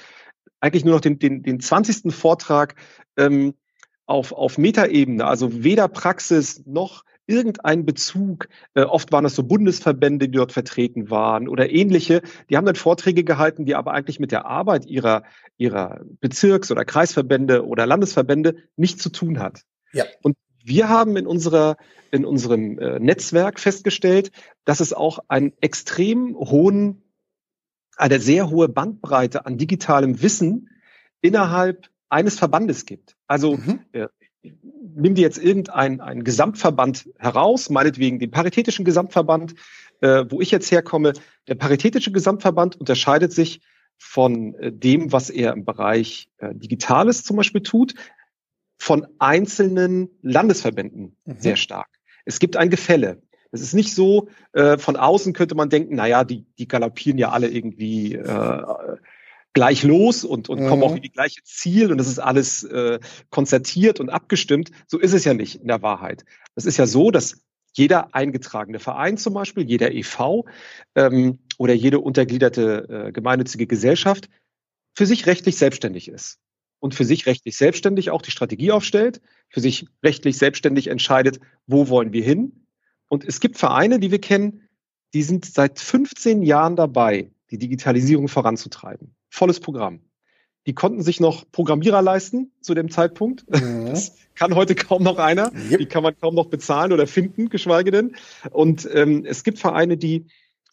eigentlich 0.63 0.85
nur 0.85 0.95
noch 0.95 1.01
den, 1.01 1.19
den, 1.19 1.43
den 1.43 1.59
20. 1.59 2.13
Vortrag 2.13 2.75
ähm, 3.17 3.53
auf, 4.05 4.31
auf 4.31 4.57
Metaebene, 4.57 5.25
also 5.25 5.63
weder 5.63 5.89
Praxis 5.89 6.63
noch 6.65 7.03
irgendein 7.27 7.85
Bezug. 7.85 8.47
Äh, 8.73 8.81
oft 8.83 9.11
waren 9.11 9.25
es 9.25 9.35
so 9.35 9.43
Bundesverbände, 9.43 10.27
die 10.27 10.37
dort 10.37 10.51
vertreten 10.51 11.09
waren 11.09 11.47
oder 11.47 11.69
ähnliche. 11.71 12.21
Die 12.49 12.57
haben 12.57 12.65
dann 12.65 12.75
Vorträge 12.75 13.23
gehalten, 13.23 13.65
die 13.65 13.75
aber 13.75 13.93
eigentlich 13.93 14.19
mit 14.19 14.31
der 14.31 14.45
Arbeit 14.45 14.85
ihrer, 14.85 15.23
ihrer 15.57 16.01
Bezirks- 16.19 16.71
oder 16.71 16.85
Kreisverbände 16.85 17.65
oder 17.65 17.85
Landesverbände 17.85 18.55
nichts 18.75 19.01
zu 19.01 19.09
tun 19.09 19.39
hat. 19.39 19.63
Ja. 19.93 20.05
Und 20.21 20.35
wir 20.63 20.89
haben 20.89 21.17
in 21.17 21.27
unserer, 21.27 21.77
in 22.11 22.25
unserem 22.25 22.79
äh, 22.79 22.99
Netzwerk 22.99 23.59
festgestellt, 23.59 24.31
dass 24.65 24.79
es 24.79 24.93
auch 24.93 25.19
einen 25.27 25.53
extrem 25.61 26.35
hohen, 26.35 27.03
eine 27.97 28.19
sehr 28.19 28.49
hohe 28.49 28.69
Bandbreite 28.69 29.45
an 29.45 29.57
digitalem 29.57 30.21
Wissen 30.21 30.69
innerhalb 31.21 31.89
eines 32.09 32.37
Verbandes 32.37 32.85
gibt. 32.85 33.15
Also 33.27 33.57
mhm. 33.57 33.81
äh, 33.91 34.07
nimm 34.43 35.15
dir 35.15 35.21
jetzt 35.21 35.37
irgendeinen 35.37 36.01
einen 36.01 36.23
Gesamtverband 36.23 37.09
heraus, 37.17 37.69
meinetwegen 37.69 38.19
den 38.19 38.31
Paritätischen 38.31 38.85
Gesamtverband, 38.85 39.55
äh, 40.01 40.25
wo 40.29 40.41
ich 40.41 40.51
jetzt 40.51 40.71
herkomme. 40.71 41.13
Der 41.47 41.55
Paritätische 41.55 42.11
Gesamtverband 42.11 42.75
unterscheidet 42.75 43.31
sich 43.31 43.61
von 43.97 44.55
äh, 44.55 44.71
dem, 44.71 45.11
was 45.11 45.29
er 45.29 45.53
im 45.53 45.65
Bereich 45.65 46.29
äh, 46.37 46.53
Digitales 46.53 47.23
zum 47.23 47.37
Beispiel 47.37 47.61
tut, 47.61 47.95
von 48.77 49.07
einzelnen 49.19 50.09
Landesverbänden 50.21 51.15
mhm. 51.25 51.35
sehr 51.39 51.55
stark. 51.55 51.87
Es 52.25 52.39
gibt 52.39 52.57
ein 52.57 52.69
Gefälle. 52.69 53.21
Es 53.51 53.61
ist 53.61 53.73
nicht 53.73 53.93
so, 53.93 54.29
äh, 54.53 54.77
von 54.77 54.95
außen 54.95 55.33
könnte 55.33 55.55
man 55.55 55.69
denken, 55.69 55.95
naja, 55.95 56.23
die, 56.23 56.45
die 56.57 56.67
galoppieren 56.67 57.19
ja 57.19 57.29
alle 57.29 57.47
irgendwie 57.47 58.15
äh, 58.15 58.63
gleich 59.53 59.83
los 59.83 60.23
und, 60.23 60.49
und 60.49 60.61
mhm. 60.61 60.67
kommen 60.67 60.83
auch 60.83 60.95
in 60.95 61.01
die 61.01 61.11
gleiche 61.11 61.41
Ziel 61.43 61.91
und 61.91 61.97
das 61.97 62.07
ist 62.07 62.19
alles 62.19 62.63
äh, 62.63 62.99
konzertiert 63.29 63.99
und 63.99 64.09
abgestimmt. 64.09 64.71
So 64.87 64.99
ist 64.99 65.13
es 65.13 65.23
ja 65.23 65.33
nicht 65.33 65.61
in 65.61 65.67
der 65.67 65.81
Wahrheit. 65.81 66.25
Es 66.55 66.65
ist 66.65 66.77
ja 66.77 66.87
so, 66.87 67.11
dass 67.11 67.41
jeder 67.73 68.13
eingetragene 68.13 68.79
Verein 68.79 69.17
zum 69.17 69.33
Beispiel, 69.33 69.63
jeder 69.63 69.91
EV 69.91 70.45
ähm, 70.95 71.39
oder 71.57 71.73
jede 71.73 71.99
untergliederte 71.99 73.07
äh, 73.07 73.11
gemeinnützige 73.11 73.67
Gesellschaft 73.67 74.29
für 74.93 75.05
sich 75.05 75.25
rechtlich 75.25 75.57
selbstständig 75.57 76.07
ist 76.07 76.39
und 76.79 76.93
für 76.93 77.05
sich 77.05 77.25
rechtlich 77.25 77.55
selbstständig 77.55 78.11
auch 78.11 78.21
die 78.21 78.31
Strategie 78.31 78.71
aufstellt, 78.71 79.21
für 79.49 79.59
sich 79.59 79.87
rechtlich 80.03 80.37
selbstständig 80.37 80.87
entscheidet, 80.87 81.39
wo 81.65 81.89
wollen 81.89 82.13
wir 82.13 82.23
hin. 82.23 82.65
Und 83.07 83.23
es 83.23 83.39
gibt 83.39 83.57
Vereine, 83.57 83.99
die 83.99 84.11
wir 84.11 84.21
kennen, 84.21 84.67
die 85.13 85.23
sind 85.23 85.45
seit 85.45 85.79
15 85.79 86.41
Jahren 86.41 86.75
dabei, 86.75 87.31
die 87.51 87.59
Digitalisierung 87.59 88.27
voranzutreiben 88.27 89.15
volles 89.33 89.59
Programm. 89.59 89.99
die 90.65 90.73
konnten 90.73 91.01
sich 91.01 91.19
noch 91.19 91.43
Programmierer 91.51 92.01
leisten 92.01 92.53
zu 92.61 92.73
dem 92.73 92.89
Zeitpunkt. 92.89 93.45
Mhm. 93.49 93.87
Das 93.93 94.15
kann 94.35 94.55
heute 94.55 94.73
kaum 94.73 95.03
noch 95.03 95.19
einer. 95.19 95.51
Yep. 95.53 95.79
Die 95.79 95.85
kann 95.85 96.01
man 96.01 96.17
kaum 96.19 96.33
noch 96.33 96.47
bezahlen 96.47 96.91
oder 96.91 97.05
finden, 97.05 97.49
geschweige 97.49 97.91
denn. 97.91 98.15
Und 98.49 98.89
ähm, 98.91 99.25
es 99.25 99.43
gibt 99.43 99.59
Vereine, 99.59 99.97
die 99.97 100.25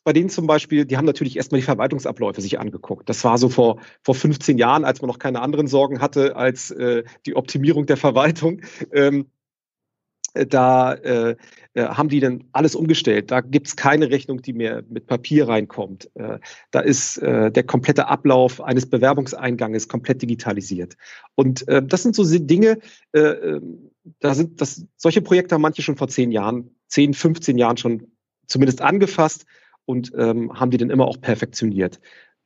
bei 0.04 0.14
denen 0.14 0.30
zum 0.30 0.46
Beispiel, 0.46 0.86
die 0.86 0.96
haben 0.96 1.04
natürlich 1.04 1.36
erstmal 1.36 1.60
die 1.60 1.66
Verwaltungsabläufe 1.66 2.40
sich 2.40 2.58
angeguckt. 2.58 3.08
Das 3.08 3.22
war 3.24 3.36
so 3.36 3.50
vor, 3.50 3.80
vor 4.02 4.14
15 4.14 4.56
Jahren, 4.56 4.84
als 4.84 5.02
man 5.02 5.08
noch 5.08 5.18
keine 5.18 5.42
anderen 5.42 5.66
Sorgen 5.66 6.00
hatte 6.00 6.36
als 6.36 6.70
äh, 6.70 7.04
die 7.26 7.36
Optimierung 7.36 7.84
der 7.84 7.98
Verwaltung. 7.98 8.62
Ähm, 8.92 9.20
äh, 9.20 9.24
da 10.34 10.94
äh, 10.94 11.36
äh, 11.74 11.84
haben 11.84 12.08
die 12.08 12.20
dann 12.20 12.44
alles 12.52 12.74
umgestellt. 12.74 13.30
Da 13.30 13.40
gibt's 13.40 13.76
keine 13.76 14.10
Rechnung, 14.10 14.42
die 14.42 14.52
mehr 14.52 14.82
mit 14.88 15.06
Papier 15.06 15.48
reinkommt. 15.48 16.10
Äh, 16.14 16.38
da 16.70 16.80
ist 16.80 17.18
äh, 17.18 17.50
der 17.50 17.62
komplette 17.62 18.08
Ablauf 18.08 18.60
eines 18.60 18.88
Bewerbungseinganges 18.88 19.88
komplett 19.88 20.22
digitalisiert. 20.22 20.96
Und 21.34 21.66
äh, 21.68 21.82
das 21.82 22.02
sind 22.02 22.14
so 22.14 22.24
Dinge, 22.24 22.78
äh, 23.12 23.20
ähm, 23.20 23.90
da 24.18 24.34
sind 24.34 24.60
das, 24.60 24.84
solche 24.96 25.22
Projekte 25.22 25.54
haben 25.54 25.62
manche 25.62 25.82
schon 25.82 25.96
vor 25.96 26.08
zehn 26.08 26.32
Jahren, 26.32 26.70
zehn, 26.88 27.14
15 27.14 27.58
Jahren 27.58 27.76
schon 27.76 28.08
zumindest 28.46 28.82
angefasst 28.82 29.46
und 29.84 30.12
ähm, 30.16 30.58
haben 30.58 30.70
die 30.70 30.78
dann 30.78 30.90
immer 30.90 31.06
auch 31.06 31.20
perfektioniert. 31.20 32.00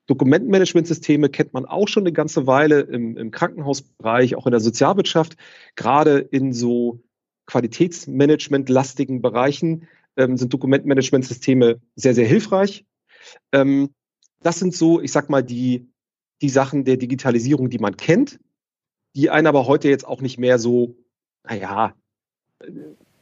Dokumentenmanagementsysteme 0.07 1.31
kennt 1.31 1.55
man 1.55 1.65
auch 1.65 1.89
schon 1.89 2.03
eine 2.03 2.13
ganze 2.13 2.47
Weile 2.47 2.81
im, 2.81 3.17
im 3.17 3.31
Krankenhausbereich, 3.31 4.37
auch 4.37 4.47
in 4.47 4.51
der 4.51 4.61
Sozialwirtschaft, 4.61 5.37
gerade 5.77 6.19
in 6.19 6.53
so 6.53 7.03
Qualitätsmanagement-lastigen 7.47 9.23
Bereichen 9.23 9.89
ähm, 10.17 10.37
sind 10.37 10.53
Dokumentmanagementsysteme 10.53 11.81
sehr, 11.97 12.15
sehr 12.15 12.27
hilfreich. 12.27 12.85
Ähm, 13.53 13.91
das 14.41 14.59
sind 14.59 14.75
so, 14.75 15.01
ich 15.01 15.13
sag 15.13 15.31
mal, 15.31 15.43
die, 15.43 15.89
die 16.43 16.49
Sachen 16.49 16.85
der 16.85 16.97
Digitalisierung, 16.97 17.71
die 17.71 17.79
man 17.79 17.97
kennt, 17.97 18.39
die 19.17 19.31
einen 19.31 19.47
aber 19.47 19.67
heute 19.67 19.89
jetzt 19.89 20.07
auch 20.07 20.21
nicht 20.21 20.39
mehr 20.39 20.59
so, 20.59 20.97
naja, 21.45 21.95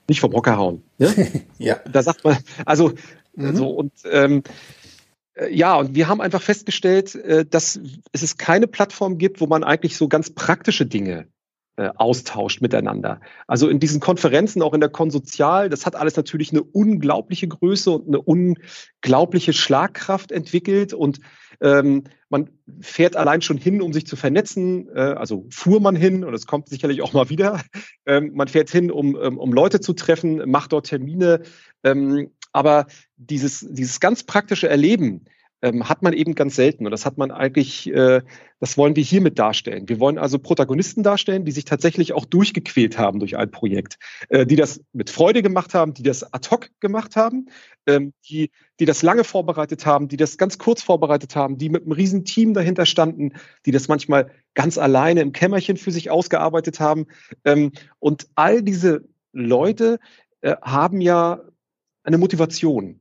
nicht 0.08 0.20
vom 0.20 0.32
Hocker 0.32 0.56
hauen. 0.56 0.82
Ne? 0.98 1.44
ja. 1.58 1.76
Da 1.90 2.02
sagt 2.02 2.24
man, 2.24 2.38
also, 2.64 2.92
mhm. 3.34 3.56
so 3.56 3.70
und 3.70 3.92
ähm, 4.10 4.42
äh, 5.34 5.54
ja, 5.54 5.76
und 5.76 5.94
wir 5.94 6.08
haben 6.08 6.20
einfach 6.20 6.42
festgestellt, 6.42 7.14
äh, 7.14 7.44
dass 7.44 7.80
es 8.12 8.36
keine 8.36 8.66
Plattform 8.66 9.18
gibt, 9.18 9.40
wo 9.40 9.46
man 9.46 9.64
eigentlich 9.64 9.96
so 9.96 10.08
ganz 10.08 10.30
praktische 10.30 10.86
Dinge 10.86 11.28
äh, 11.76 11.90
austauscht 11.96 12.60
miteinander. 12.60 13.20
Also 13.46 13.68
in 13.68 13.80
diesen 13.80 14.00
Konferenzen, 14.00 14.62
auch 14.62 14.74
in 14.74 14.80
der 14.80 14.90
Konsozial, 14.90 15.68
das 15.68 15.86
hat 15.86 15.96
alles 15.96 16.16
natürlich 16.16 16.50
eine 16.52 16.62
unglaubliche 16.62 17.48
Größe 17.48 17.90
und 17.90 18.08
eine 18.08 18.20
unglaubliche 18.20 19.52
Schlagkraft 19.52 20.32
entwickelt 20.32 20.92
und 20.92 21.20
ähm, 21.62 22.04
man 22.28 22.50
fährt 22.80 23.16
allein 23.16 23.40
schon 23.40 23.56
hin, 23.56 23.80
um 23.80 23.92
sich 23.92 24.06
zu 24.06 24.16
vernetzen. 24.16 24.88
Äh, 24.94 25.00
also 25.00 25.46
fuhr 25.50 25.80
man 25.80 25.94
hin 25.94 26.24
und 26.24 26.34
es 26.34 26.46
kommt 26.46 26.68
sicherlich 26.68 27.00
auch 27.02 27.12
mal 27.12 27.30
wieder. 27.30 27.60
Ähm, 28.04 28.32
man 28.34 28.48
fährt 28.48 28.68
hin, 28.68 28.90
um, 28.90 29.14
um, 29.14 29.38
um 29.38 29.52
Leute 29.52 29.78
zu 29.78 29.92
treffen, 29.92 30.50
macht 30.50 30.72
dort 30.72 30.86
Termine. 30.86 31.42
Ähm, 31.84 32.32
aber 32.52 32.86
dieses, 33.16 33.64
dieses 33.70 34.00
ganz 34.00 34.24
praktische 34.24 34.68
Erleben, 34.68 35.24
ähm, 35.62 35.88
hat 35.88 36.02
man 36.02 36.12
eben 36.12 36.34
ganz 36.34 36.56
selten. 36.56 36.84
Und 36.84 36.90
das 36.90 37.06
hat 37.06 37.16
man 37.16 37.30
eigentlich, 37.30 37.88
äh, 37.92 38.20
das 38.58 38.76
wollen 38.76 38.96
wir 38.96 39.02
hiermit 39.02 39.38
darstellen. 39.38 39.88
Wir 39.88 40.00
wollen 40.00 40.18
also 40.18 40.38
Protagonisten 40.38 41.02
darstellen, 41.02 41.44
die 41.44 41.52
sich 41.52 41.64
tatsächlich 41.64 42.12
auch 42.12 42.24
durchgequält 42.24 42.98
haben 42.98 43.20
durch 43.20 43.36
ein 43.36 43.50
Projekt, 43.50 43.98
äh, 44.28 44.44
die 44.44 44.56
das 44.56 44.80
mit 44.92 45.08
Freude 45.08 45.42
gemacht 45.42 45.72
haben, 45.72 45.94
die 45.94 46.02
das 46.02 46.32
ad 46.32 46.50
hoc 46.50 46.68
gemacht 46.80 47.16
haben, 47.16 47.46
ähm, 47.86 48.12
die, 48.28 48.50
die 48.80 48.84
das 48.84 49.02
lange 49.02 49.24
vorbereitet 49.24 49.86
haben, 49.86 50.08
die 50.08 50.16
das 50.16 50.36
ganz 50.36 50.58
kurz 50.58 50.82
vorbereitet 50.82 51.36
haben, 51.36 51.58
die 51.58 51.68
mit 51.68 51.84
einem 51.84 51.92
riesen 51.92 52.24
Team 52.24 52.54
dahinter 52.54 52.84
standen, 52.84 53.32
die 53.64 53.70
das 53.70 53.88
manchmal 53.88 54.30
ganz 54.54 54.78
alleine 54.78 55.20
im 55.20 55.32
Kämmerchen 55.32 55.76
für 55.76 55.92
sich 55.92 56.10
ausgearbeitet 56.10 56.80
haben. 56.80 57.06
Ähm, 57.44 57.72
und 58.00 58.26
all 58.34 58.62
diese 58.62 59.04
Leute 59.32 60.00
äh, 60.40 60.56
haben 60.60 61.00
ja 61.00 61.40
eine 62.02 62.18
Motivation. 62.18 62.98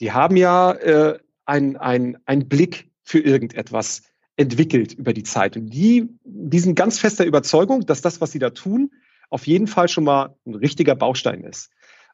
Die 0.00 0.10
haben 0.10 0.36
ja 0.36 0.72
äh, 0.72 1.18
ein, 1.46 1.76
ein, 1.76 2.18
ein 2.26 2.48
Blick 2.48 2.90
für 3.02 3.20
irgendetwas 3.20 4.02
entwickelt 4.36 4.92
über 4.92 5.12
die 5.12 5.22
Zeit. 5.22 5.56
Und 5.56 5.70
die, 5.70 6.08
die 6.24 6.58
sind 6.58 6.74
ganz 6.74 6.98
fester 6.98 7.24
Überzeugung, 7.24 7.86
dass 7.86 8.02
das, 8.02 8.20
was 8.20 8.32
sie 8.32 8.38
da 8.38 8.50
tun, 8.50 8.90
auf 9.30 9.46
jeden 9.46 9.66
Fall 9.66 9.88
schon 9.88 10.04
mal 10.04 10.36
ein 10.46 10.54
richtiger 10.54 10.94
Baustein 10.94 11.44
ist. 11.44 11.70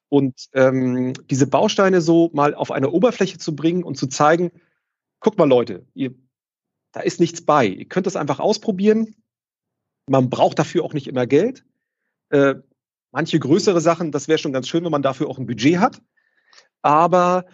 Und 0.08 0.48
ähm, 0.54 1.12
diese 1.30 1.46
Bausteine 1.46 2.00
so 2.00 2.30
mal 2.32 2.54
auf 2.54 2.70
eine 2.72 2.90
Oberfläche 2.90 3.38
zu 3.38 3.54
bringen 3.54 3.84
und 3.84 3.96
zu 3.96 4.08
zeigen, 4.08 4.50
guck 5.20 5.38
mal 5.38 5.48
Leute, 5.48 5.86
ihr, 5.94 6.14
da 6.92 7.00
ist 7.00 7.20
nichts 7.20 7.44
bei. 7.44 7.66
Ihr 7.66 7.86
könnt 7.86 8.06
das 8.06 8.16
einfach 8.16 8.40
ausprobieren. 8.40 9.14
Man 10.06 10.28
braucht 10.28 10.58
dafür 10.58 10.84
auch 10.84 10.94
nicht 10.94 11.06
immer 11.06 11.26
Geld. 11.26 11.64
Äh, 12.30 12.56
manche 13.12 13.38
größere 13.38 13.80
Sachen, 13.80 14.10
das 14.10 14.26
wäre 14.26 14.38
schon 14.38 14.52
ganz 14.52 14.68
schön, 14.68 14.84
wenn 14.84 14.90
man 14.90 15.02
dafür 15.02 15.28
auch 15.28 15.38
ein 15.38 15.46
Budget 15.46 15.78
hat. 15.78 16.02
Aber 16.82 17.46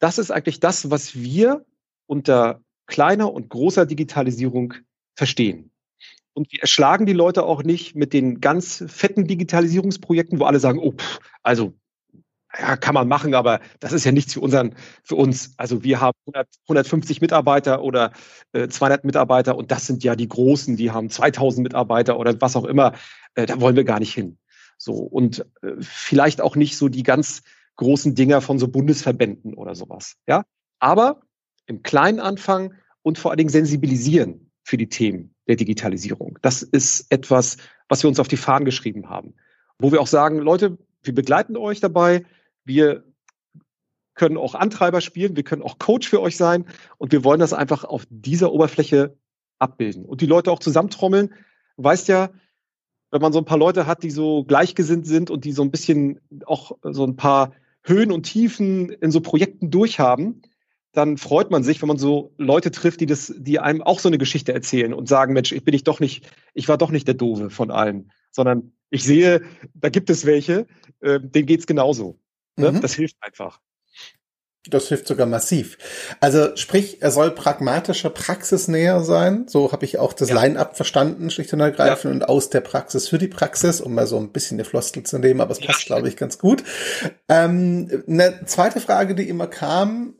das 0.00 0.18
ist 0.18 0.30
eigentlich 0.30 0.60
das, 0.60 0.90
was 0.90 1.14
wir 1.14 1.64
unter 2.06 2.60
kleiner 2.86 3.32
und 3.32 3.48
großer 3.48 3.86
Digitalisierung 3.86 4.74
verstehen. 5.14 5.70
Und 6.32 6.50
wir 6.52 6.60
erschlagen 6.60 7.06
die 7.06 7.12
Leute 7.12 7.44
auch 7.44 7.62
nicht 7.62 7.94
mit 7.94 8.12
den 8.12 8.40
ganz 8.40 8.84
fetten 8.88 9.26
Digitalisierungsprojekten, 9.26 10.40
wo 10.40 10.44
alle 10.44 10.60
sagen, 10.60 10.78
oh, 10.78 10.92
pff, 10.92 11.20
also 11.42 11.74
ja, 12.58 12.76
kann 12.76 12.94
man 12.94 13.06
machen, 13.06 13.34
aber 13.34 13.60
das 13.78 13.92
ist 13.92 14.04
ja 14.04 14.10
nichts 14.10 14.34
für 14.34 14.40
unseren, 14.40 14.74
für 15.04 15.14
uns. 15.14 15.52
Also 15.56 15.84
wir 15.84 16.00
haben 16.00 16.16
100, 16.26 16.48
150 16.64 17.20
Mitarbeiter 17.20 17.82
oder 17.82 18.12
äh, 18.52 18.68
200 18.68 19.04
Mitarbeiter 19.04 19.56
und 19.56 19.70
das 19.70 19.86
sind 19.86 20.02
ja 20.02 20.16
die 20.16 20.28
Großen, 20.28 20.76
die 20.76 20.90
haben 20.90 21.10
2000 21.10 21.62
Mitarbeiter 21.62 22.18
oder 22.18 22.40
was 22.40 22.56
auch 22.56 22.64
immer. 22.64 22.92
Äh, 23.34 23.46
da 23.46 23.60
wollen 23.60 23.76
wir 23.76 23.84
gar 23.84 24.00
nicht 24.00 24.14
hin. 24.14 24.38
So 24.78 24.94
und 24.94 25.46
äh, 25.62 25.74
vielleicht 25.80 26.40
auch 26.40 26.56
nicht 26.56 26.76
so 26.76 26.88
die 26.88 27.04
ganz 27.04 27.42
großen 27.80 28.14
Dinger 28.14 28.40
von 28.42 28.58
so 28.58 28.68
Bundesverbänden 28.68 29.54
oder 29.54 29.74
sowas. 29.74 30.16
Ja, 30.28 30.44
aber 30.78 31.22
im 31.66 31.82
kleinen 31.82 32.20
Anfang 32.20 32.74
und 33.02 33.18
vor 33.18 33.30
allen 33.30 33.38
Dingen 33.38 33.50
sensibilisieren 33.50 34.50
für 34.62 34.76
die 34.76 34.88
Themen 34.88 35.34
der 35.48 35.56
Digitalisierung. 35.56 36.38
Das 36.42 36.62
ist 36.62 37.06
etwas, 37.10 37.56
was 37.88 38.04
wir 38.04 38.08
uns 38.08 38.20
auf 38.20 38.28
die 38.28 38.36
Fahnen 38.36 38.66
geschrieben 38.66 39.08
haben, 39.08 39.34
wo 39.78 39.90
wir 39.90 40.00
auch 40.00 40.06
sagen, 40.06 40.38
Leute, 40.38 40.78
wir 41.02 41.14
begleiten 41.14 41.56
euch 41.56 41.80
dabei, 41.80 42.24
wir 42.64 43.04
können 44.14 44.36
auch 44.36 44.54
Antreiber 44.54 45.00
spielen, 45.00 45.34
wir 45.34 45.42
können 45.42 45.62
auch 45.62 45.78
Coach 45.78 46.06
für 46.06 46.20
euch 46.20 46.36
sein 46.36 46.66
und 46.98 47.12
wir 47.12 47.24
wollen 47.24 47.40
das 47.40 47.54
einfach 47.54 47.84
auf 47.84 48.04
dieser 48.10 48.52
Oberfläche 48.52 49.16
abbilden 49.58 50.04
und 50.04 50.20
die 50.20 50.26
Leute 50.26 50.52
auch 50.52 50.58
zusammentrommeln. 50.58 51.32
Weißt 51.78 52.08
ja, 52.08 52.28
wenn 53.10 53.22
man 53.22 53.32
so 53.32 53.38
ein 53.38 53.46
paar 53.46 53.58
Leute 53.58 53.86
hat, 53.86 54.02
die 54.02 54.10
so 54.10 54.44
gleichgesinnt 54.44 55.06
sind 55.06 55.30
und 55.30 55.44
die 55.44 55.52
so 55.52 55.62
ein 55.62 55.70
bisschen 55.70 56.20
auch 56.44 56.72
so 56.82 57.04
ein 57.04 57.16
paar 57.16 57.52
Höhen 57.82 58.12
und 58.12 58.24
Tiefen 58.24 58.90
in 58.90 59.10
so 59.10 59.20
Projekten 59.20 59.70
durchhaben, 59.70 60.42
dann 60.92 61.18
freut 61.18 61.50
man 61.50 61.62
sich, 61.62 61.80
wenn 61.82 61.88
man 61.88 61.98
so 61.98 62.34
Leute 62.36 62.70
trifft, 62.70 63.00
die 63.00 63.06
das, 63.06 63.32
die 63.36 63.60
einem 63.60 63.82
auch 63.82 64.00
so 64.00 64.08
eine 64.08 64.18
Geschichte 64.18 64.52
erzählen 64.52 64.92
und 64.92 65.08
sagen, 65.08 65.32
Mensch, 65.32 65.52
ich 65.52 65.64
bin 65.64 65.74
ich 65.74 65.84
doch 65.84 66.00
nicht, 66.00 66.28
ich 66.52 66.68
war 66.68 66.78
doch 66.78 66.90
nicht 66.90 67.06
der 67.06 67.14
Doofe 67.14 67.50
von 67.50 67.70
allen, 67.70 68.10
sondern 68.30 68.72
ich 68.90 69.04
sehe, 69.04 69.42
da 69.74 69.88
gibt 69.88 70.10
es 70.10 70.26
welche, 70.26 70.66
äh, 71.00 71.20
denen 71.20 71.46
geht's 71.46 71.66
genauso. 71.66 72.18
Ne? 72.56 72.72
Mhm. 72.72 72.80
Das 72.80 72.94
hilft 72.94 73.16
einfach. 73.20 73.60
Das 74.68 74.88
hilft 74.88 75.06
sogar 75.06 75.26
massiv. 75.26 75.78
Also 76.20 76.54
sprich, 76.54 77.00
er 77.00 77.10
soll 77.10 77.30
pragmatischer, 77.30 78.10
praxisnäher 78.10 79.00
sein. 79.02 79.46
So 79.48 79.72
habe 79.72 79.86
ich 79.86 79.98
auch 79.98 80.12
das 80.12 80.28
ja. 80.28 80.42
Line-up 80.42 80.76
verstanden, 80.76 81.30
schlicht 81.30 81.52
und 81.54 81.60
ergreifend, 81.60 82.04
ja. 82.04 82.10
und 82.10 82.28
aus 82.28 82.50
der 82.50 82.60
Praxis 82.60 83.08
für 83.08 83.16
die 83.16 83.28
Praxis, 83.28 83.80
um 83.80 83.94
mal 83.94 84.06
so 84.06 84.18
ein 84.18 84.32
bisschen 84.32 84.56
eine 84.56 84.66
Floskel 84.66 85.02
zu 85.02 85.18
nehmen, 85.18 85.40
aber 85.40 85.52
es 85.52 85.60
passt, 85.60 85.88
ja. 85.88 85.96
glaube 85.96 86.08
ich, 86.08 86.16
ganz 86.18 86.38
gut. 86.38 86.62
Ähm, 87.30 88.04
eine 88.06 88.44
zweite 88.44 88.80
Frage, 88.80 89.14
die 89.14 89.30
immer 89.30 89.46
kam, 89.46 90.14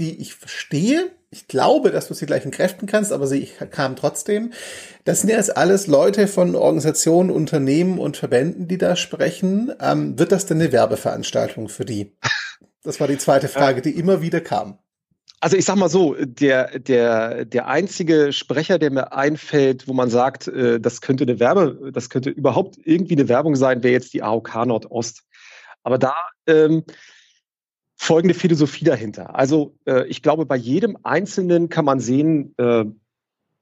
die 0.00 0.20
ich 0.20 0.34
verstehe, 0.34 1.12
ich 1.30 1.46
glaube, 1.46 1.90
dass 1.90 2.08
du 2.08 2.14
sie 2.14 2.26
gleich 2.26 2.44
entkräften 2.44 2.86
kannst, 2.86 3.12
aber 3.12 3.26
sie 3.26 3.48
kam 3.70 3.96
trotzdem. 3.96 4.52
Das 5.04 5.20
sind 5.20 5.30
ja 5.30 5.36
jetzt 5.36 5.56
alles 5.56 5.88
Leute 5.88 6.28
von 6.28 6.54
Organisationen, 6.54 7.30
Unternehmen 7.30 7.98
und 7.98 8.16
Verbänden, 8.16 8.68
die 8.68 8.78
da 8.78 8.94
sprechen. 8.94 9.72
Ähm, 9.80 10.18
wird 10.18 10.30
das 10.30 10.46
denn 10.46 10.60
eine 10.60 10.72
Werbeveranstaltung 10.72 11.68
für 11.68 11.84
die? 11.84 12.16
Das 12.84 13.00
war 13.00 13.08
die 13.08 13.18
zweite 13.18 13.48
Frage, 13.48 13.82
die 13.82 13.98
immer 13.98 14.22
wieder 14.22 14.40
kam. 14.40 14.78
Also 15.40 15.56
ich 15.56 15.64
sag 15.64 15.76
mal 15.76 15.88
so, 15.88 16.14
der, 16.18 16.78
der, 16.78 17.44
der 17.44 17.66
einzige 17.66 18.32
Sprecher, 18.32 18.78
der 18.78 18.90
mir 18.90 19.12
einfällt, 19.12 19.88
wo 19.88 19.92
man 19.92 20.08
sagt, 20.08 20.48
äh, 20.48 20.80
das 20.80 21.00
könnte 21.00 21.24
eine 21.24 21.40
Werbe, 21.40 21.90
das 21.92 22.08
könnte 22.08 22.30
überhaupt 22.30 22.78
irgendwie 22.82 23.14
eine 23.14 23.28
Werbung 23.28 23.56
sein, 23.56 23.82
wäre 23.82 23.92
jetzt 23.92 24.14
die 24.14 24.22
AOK 24.22 24.54
Nordost. 24.66 25.22
Aber 25.82 25.98
da 25.98 26.14
ähm, 26.46 26.84
folgende 27.96 28.34
Philosophie 28.34 28.84
dahinter. 28.84 29.34
Also 29.34 29.76
äh, 29.86 30.06
ich 30.06 30.22
glaube, 30.22 30.46
bei 30.46 30.56
jedem 30.56 30.96
Einzelnen 31.02 31.68
kann 31.68 31.84
man 31.84 32.00
sehen, 32.00 32.54
äh, 32.58 32.84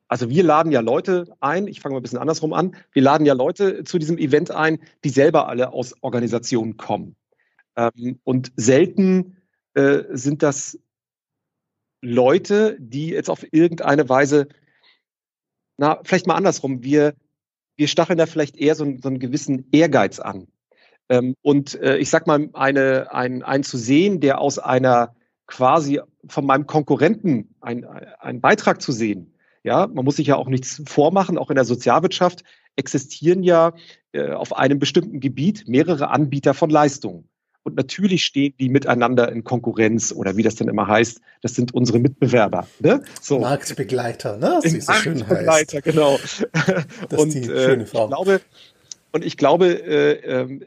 also 0.09 0.31
wir 0.31 0.43
laden 0.43 0.73
ja 0.73 0.81
Leute 0.81 1.35
ein, 1.41 1.67
ich 1.69 1.81
fange 1.81 1.95
mal 1.95 2.01
ein 2.01 2.03
bisschen 2.03 2.19
andersrum 2.19 2.53
an, 2.53 2.77
wir 2.93 3.03
laden 3.03 3.27
ja 3.27 3.35
Leute 3.35 3.85
zu 3.85 3.99
diesem 3.99 4.19
Event 4.19 4.51
ein, 4.51 4.79
die 5.05 5.11
selber 5.11 5.49
alle 5.49 5.73
aus 5.73 5.95
Organisationen 6.01 6.77
kommen. 6.77 7.17
Ähm, 7.77 8.19
und 8.25 8.53
selten 8.57 9.37
äh, 9.75 10.03
sind 10.11 10.43
das 10.43 10.79
Leute, 12.01 12.77
die 12.81 13.09
jetzt 13.09 13.31
auf 13.31 13.47
irgendeine 13.53 14.09
Weise 14.09 14.49
na, 15.83 16.01
vielleicht 16.05 16.27
mal 16.27 16.37
andersrum. 16.37 16.83
Wir, 16.85 17.15
wir 17.77 17.89
stacheln 17.89 18.19
da 18.19 18.27
vielleicht 18.27 18.57
eher 18.57 18.75
so, 18.75 18.85
so 19.03 19.09
einen 19.09 19.19
gewissen 19.19 19.67
Ehrgeiz 19.73 20.21
an. 20.21 20.49
Ähm, 21.09 21.35
und 21.43 21.75
äh, 21.81 21.97
ich 21.97 22.11
sag 22.11 22.27
mal, 22.27 22.49
eine, 22.53 23.13
ein, 23.13 23.43
ein 23.43 23.63
zu 23.65 23.77
sehen, 23.77 24.21
der 24.21 24.41
aus 24.41 24.59
einer 24.59 25.15
quasi 25.47 26.01
von 26.29 26.47
meinem 26.47 26.67
Konkurrenten 26.67 27.55
ein, 27.61 27.85
einen 27.85 28.41
Beitrag 28.41 28.81
zu 28.81 28.93
sehen. 28.93 29.35
Ja, 29.65 29.87
man 29.87 30.05
muss 30.05 30.17
sich 30.17 30.29
ja 30.29 30.37
auch 30.37 30.49
nichts 30.49 30.83
vormachen. 30.87 31.39
Auch 31.39 31.51
in 31.51 31.57
der 31.57 31.65
Sozialwirtschaft 31.65 32.45
existieren 32.77 33.43
ja 33.43 33.73
äh, 34.13 34.31
auf 34.31 34.57
einem 34.57 34.79
bestimmten 34.79 35.21
Gebiet 35.21 35.69
mehrere 35.69 36.11
Anbieter 36.11 36.55
von 36.55 36.71
Leistungen. 36.71 37.29
Und 37.65 37.77
natürlich 37.77 38.25
stehen 38.25 38.55
die 38.59 38.69
miteinander 38.69 39.31
in 39.31 39.45
Konkurrenz 39.45 40.13
oder 40.13 40.37
wie 40.37 40.43
das 40.43 40.57
denn 40.57 40.69
immer 40.69 40.89
heißt, 40.89 41.21
das 41.43 41.55
sind 41.55 41.73
unsere 41.73 42.01
Mitbewerber. 42.01 42.67
Ne? 42.81 43.03
So. 43.21 43.39
Marktbegleiter, 43.39 44.37
ne? 44.37 44.59
Das 44.63 44.73
ist 44.73 44.87
so 44.87 44.93
schön 44.95 45.29
heißt. 45.29 45.83
genau. 45.83 46.19
Das 47.09 47.21
und 47.21 47.29
ist 47.29 47.47
die 47.47 47.51
äh, 47.51 47.65
schöne 47.65 47.87
Form. 47.87 48.11
ich 48.11 48.17
glaube, 48.17 48.41
und 49.13 49.25
ich 49.25 49.37
glaube, 49.37 49.67
äh, 49.67 50.43
äh, 50.43 50.61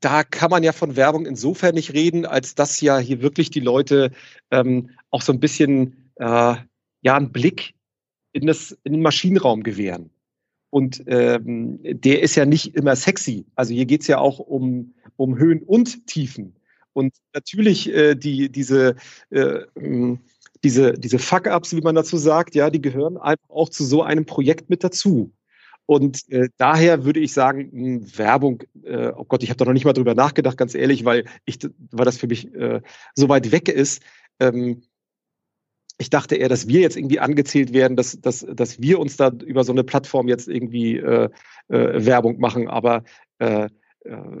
da 0.00 0.24
kann 0.24 0.50
man 0.50 0.62
ja 0.62 0.72
von 0.72 0.96
Werbung 0.96 1.26
insofern 1.26 1.74
nicht 1.74 1.92
reden, 1.92 2.26
als 2.26 2.54
dass 2.54 2.80
ja 2.80 2.98
hier 2.98 3.22
wirklich 3.22 3.50
die 3.50 3.60
Leute 3.60 4.10
ähm, 4.50 4.90
auch 5.10 5.22
so 5.22 5.32
ein 5.32 5.40
bisschen 5.40 6.10
äh, 6.16 6.56
ja 7.02 7.16
einen 7.16 7.32
Blick 7.32 7.74
in, 8.32 8.46
das, 8.46 8.76
in 8.84 8.92
den 8.92 9.02
Maschinenraum 9.02 9.62
gewähren. 9.62 10.10
Und 10.70 11.02
ähm, 11.06 11.78
der 11.82 12.22
ist 12.22 12.34
ja 12.34 12.44
nicht 12.44 12.74
immer 12.74 12.96
sexy. 12.96 13.46
Also 13.54 13.72
hier 13.72 13.86
geht's 13.86 14.06
ja 14.06 14.18
auch 14.18 14.38
um, 14.38 14.94
um 15.16 15.38
Höhen 15.38 15.62
und 15.62 16.06
Tiefen. 16.06 16.56
Und 16.92 17.14
natürlich 17.34 17.92
äh, 17.92 18.14
die, 18.14 18.50
diese, 18.50 18.96
äh, 19.30 19.60
ähm, 19.76 20.20
diese, 20.64 20.94
diese 20.94 21.18
Fuck-Ups, 21.18 21.76
wie 21.76 21.82
man 21.82 21.94
dazu 21.94 22.16
sagt, 22.16 22.54
ja, 22.54 22.70
die 22.70 22.80
gehören 22.80 23.16
einfach 23.16 23.50
auch 23.50 23.68
zu 23.68 23.84
so 23.84 24.02
einem 24.02 24.24
Projekt 24.26 24.70
mit 24.70 24.82
dazu. 24.82 25.32
Und 25.86 26.28
äh, 26.30 26.48
daher 26.56 27.04
würde 27.04 27.20
ich 27.20 27.32
sagen, 27.32 27.68
mh, 27.72 28.18
Werbung, 28.18 28.62
äh, 28.82 29.12
oh 29.16 29.24
Gott, 29.24 29.42
ich 29.42 29.50
habe 29.50 29.58
da 29.58 29.64
noch 29.64 29.72
nicht 29.72 29.84
mal 29.84 29.92
drüber 29.92 30.14
nachgedacht, 30.14 30.56
ganz 30.56 30.74
ehrlich, 30.74 31.04
weil 31.04 31.26
ich, 31.44 31.58
weil 31.92 32.04
das 32.04 32.16
für 32.18 32.26
mich 32.26 32.52
äh, 32.54 32.80
so 33.14 33.28
weit 33.28 33.52
weg 33.52 33.68
ist. 33.68 34.02
Ähm, 34.40 34.82
ich 35.98 36.10
dachte 36.10 36.36
eher, 36.36 36.48
dass 36.48 36.68
wir 36.68 36.80
jetzt 36.80 36.96
irgendwie 36.96 37.20
angezählt 37.20 37.72
werden, 37.72 37.96
dass, 37.96 38.20
dass, 38.20 38.46
dass 38.48 38.80
wir 38.80 38.98
uns 38.98 39.16
da 39.16 39.30
über 39.30 39.64
so 39.64 39.72
eine 39.72 39.84
Plattform 39.84 40.28
jetzt 40.28 40.48
irgendwie 40.48 40.96
äh, 40.96 41.30
äh, 41.68 42.06
Werbung 42.06 42.38
machen. 42.38 42.68
Aber 42.68 43.02
äh, 43.38 43.64
äh 43.64 43.68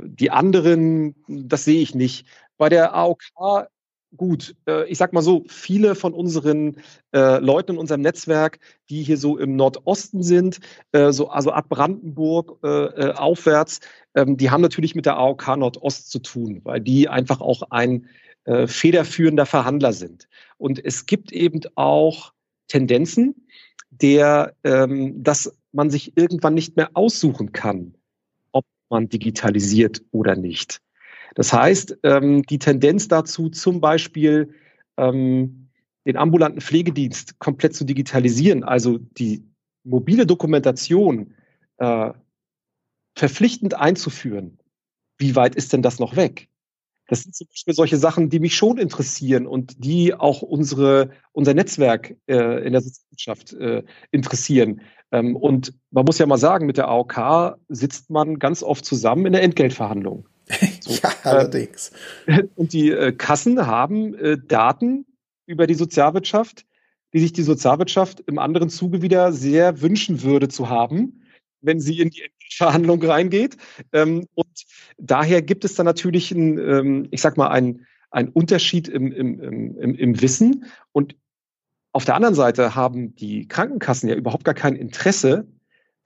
die 0.04 0.30
anderen, 0.30 1.14
das 1.28 1.64
sehe 1.64 1.80
ich 1.80 1.94
nicht. 1.94 2.26
Bei 2.58 2.68
der 2.68 2.94
AOK 2.94 3.68
gut, 4.16 4.54
äh, 4.66 4.88
ich 4.88 4.98
sag 4.98 5.12
mal 5.12 5.22
so, 5.22 5.44
viele 5.48 5.94
von 5.94 6.14
unseren 6.14 6.76
äh, 7.12 7.38
Leuten 7.38 7.72
in 7.72 7.78
unserem 7.78 8.00
Netzwerk, 8.00 8.60
die 8.88 9.02
hier 9.02 9.18
so 9.18 9.36
im 9.36 9.56
Nordosten 9.56 10.22
sind, 10.22 10.60
so, 10.92 11.28
also 11.28 11.50
ab 11.50 11.68
Brandenburg 11.68 12.64
aufwärts, 12.64 13.80
ähm, 14.14 14.36
die 14.36 14.50
haben 14.50 14.62
natürlich 14.62 14.94
mit 14.94 15.04
der 15.06 15.18
AOK 15.18 15.56
Nordost 15.56 16.10
zu 16.10 16.20
tun, 16.20 16.60
weil 16.64 16.80
die 16.80 17.08
einfach 17.08 17.40
auch 17.40 17.62
ein 17.70 18.06
äh, 18.46 18.66
federführender 18.66 19.46
Verhandler 19.46 19.92
sind. 19.92 20.28
Und 20.56 20.84
es 20.84 21.06
gibt 21.06 21.32
eben 21.32 21.60
auch 21.74 22.32
Tendenzen, 22.68 23.34
der, 23.90 24.54
ähm, 24.64 25.22
dass 25.22 25.52
man 25.72 25.90
sich 25.90 26.16
irgendwann 26.16 26.54
nicht 26.54 26.76
mehr 26.76 26.90
aussuchen 26.94 27.52
kann, 27.52 27.94
ob 28.52 28.64
man 28.88 29.08
digitalisiert 29.08 30.02
oder 30.10 30.36
nicht. 30.36 30.80
Das 31.34 31.52
heißt, 31.52 31.98
ähm, 32.02 32.42
die 32.44 32.58
Tendenz 32.58 33.08
dazu, 33.08 33.50
zum 33.50 33.80
Beispiel 33.80 34.54
ähm, 34.96 35.68
den 36.06 36.16
ambulanten 36.16 36.60
Pflegedienst 36.60 37.38
komplett 37.38 37.74
zu 37.74 37.84
digitalisieren, 37.84 38.64
also 38.64 38.98
die 38.98 39.44
mobile 39.84 40.24
Dokumentation 40.24 41.34
äh, 41.78 42.12
verpflichtend 43.16 43.74
einzuführen, 43.74 44.58
wie 45.18 45.34
weit 45.34 45.56
ist 45.56 45.72
denn 45.72 45.82
das 45.82 45.98
noch 45.98 46.16
weg? 46.16 46.48
Das 47.08 47.22
sind 47.22 47.34
zum 47.34 47.46
Beispiel 47.48 47.74
solche 47.74 47.96
Sachen, 47.96 48.30
die 48.30 48.40
mich 48.40 48.56
schon 48.56 48.78
interessieren 48.78 49.46
und 49.46 49.84
die 49.84 50.14
auch 50.14 50.42
unsere, 50.42 51.10
unser 51.32 51.54
Netzwerk 51.54 52.16
äh, 52.26 52.66
in 52.66 52.72
der 52.72 52.82
Sozialwirtschaft 52.82 53.52
äh, 53.54 53.84
interessieren. 54.10 54.80
Ähm, 55.12 55.36
und 55.36 55.72
man 55.90 56.04
muss 56.04 56.18
ja 56.18 56.26
mal 56.26 56.36
sagen, 56.36 56.66
mit 56.66 56.78
der 56.78 56.88
AOK 56.88 57.58
sitzt 57.68 58.10
man 58.10 58.38
ganz 58.38 58.62
oft 58.62 58.84
zusammen 58.84 59.26
in 59.26 59.32
der 59.32 59.42
Entgeltverhandlung. 59.42 60.28
So, 60.80 60.92
ja, 61.02 61.10
äh, 61.10 61.28
allerdings. 61.28 61.90
Äh, 62.26 62.44
und 62.54 62.72
die 62.72 62.90
äh, 62.90 63.12
Kassen 63.12 63.66
haben 63.66 64.14
äh, 64.14 64.38
Daten 64.38 65.04
über 65.46 65.66
die 65.66 65.74
Sozialwirtschaft, 65.74 66.64
die 67.12 67.18
sich 67.18 67.32
die 67.32 67.42
Sozialwirtschaft 67.42 68.20
im 68.20 68.38
anderen 68.38 68.68
Zuge 68.68 69.02
wieder 69.02 69.32
sehr 69.32 69.80
wünschen 69.80 70.22
würde 70.22 70.48
zu 70.48 70.68
haben, 70.68 71.22
wenn 71.60 71.80
sie 71.80 72.00
in 72.00 72.10
die 72.10 72.22
Verhandlung 72.54 73.02
reingeht. 73.02 73.56
Ähm, 73.92 74.26
und 74.34 74.45
daher 74.98 75.42
gibt 75.42 75.64
es 75.64 75.74
da 75.74 75.84
natürlich, 75.84 76.30
ein, 76.32 76.58
ähm, 76.58 77.08
ich 77.10 77.20
sag 77.20 77.36
mal, 77.36 77.48
einen, 77.48 77.86
einen 78.10 78.28
Unterschied 78.28 78.88
im, 78.88 79.12
im, 79.12 79.40
im, 79.40 79.94
im 79.94 80.22
Wissen. 80.22 80.64
Und 80.92 81.16
auf 81.92 82.04
der 82.04 82.14
anderen 82.14 82.34
Seite 82.34 82.74
haben 82.74 83.14
die 83.16 83.48
Krankenkassen 83.48 84.08
ja 84.08 84.14
überhaupt 84.14 84.44
gar 84.44 84.54
kein 84.54 84.76
Interesse, 84.76 85.46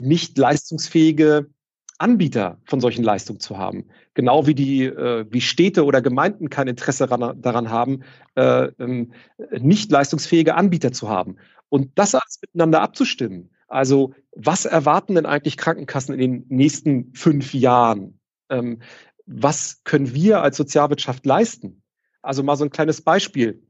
nicht 0.03 0.39
leistungsfähige 0.39 1.51
Anbieter 1.99 2.59
von 2.65 2.81
solchen 2.81 3.05
Leistungen 3.05 3.41
zu 3.41 3.59
haben. 3.59 3.85
Genau 4.15 4.47
wie 4.47 4.55
die, 4.55 4.85
äh, 4.85 5.27
wie 5.31 5.41
Städte 5.41 5.85
oder 5.85 6.01
Gemeinden 6.01 6.49
kein 6.49 6.69
Interesse 6.69 7.07
daran, 7.07 7.41
daran 7.43 7.71
haben, 7.71 8.01
äh, 8.37 8.69
ähm, 8.79 9.13
nicht 9.59 9.91
leistungsfähige 9.91 10.55
Anbieter 10.55 10.93
zu 10.93 11.09
haben. 11.09 11.37
Und 11.69 11.91
das 11.97 12.15
alles 12.15 12.39
miteinander 12.41 12.81
abzustimmen. 12.81 13.51
Also, 13.69 14.15
was 14.33 14.65
erwarten 14.65 15.15
denn 15.15 15.27
eigentlich 15.27 15.57
Krankenkassen 15.57 16.15
in 16.15 16.21
den 16.21 16.47
nächsten 16.49 17.13
fünf 17.15 17.53
Jahren? 17.55 18.19
Ähm, 18.51 18.83
was 19.27 19.83
können 19.85 20.13
wir 20.15 20.43
als 20.43 20.57
Sozialwirtschaft 20.57 21.25
leisten? 21.25 21.83
Also 22.23 22.43
mal 22.43 22.57
so 22.57 22.65
ein 22.65 22.71
kleines 22.71 23.01
Beispiel. 23.01 23.63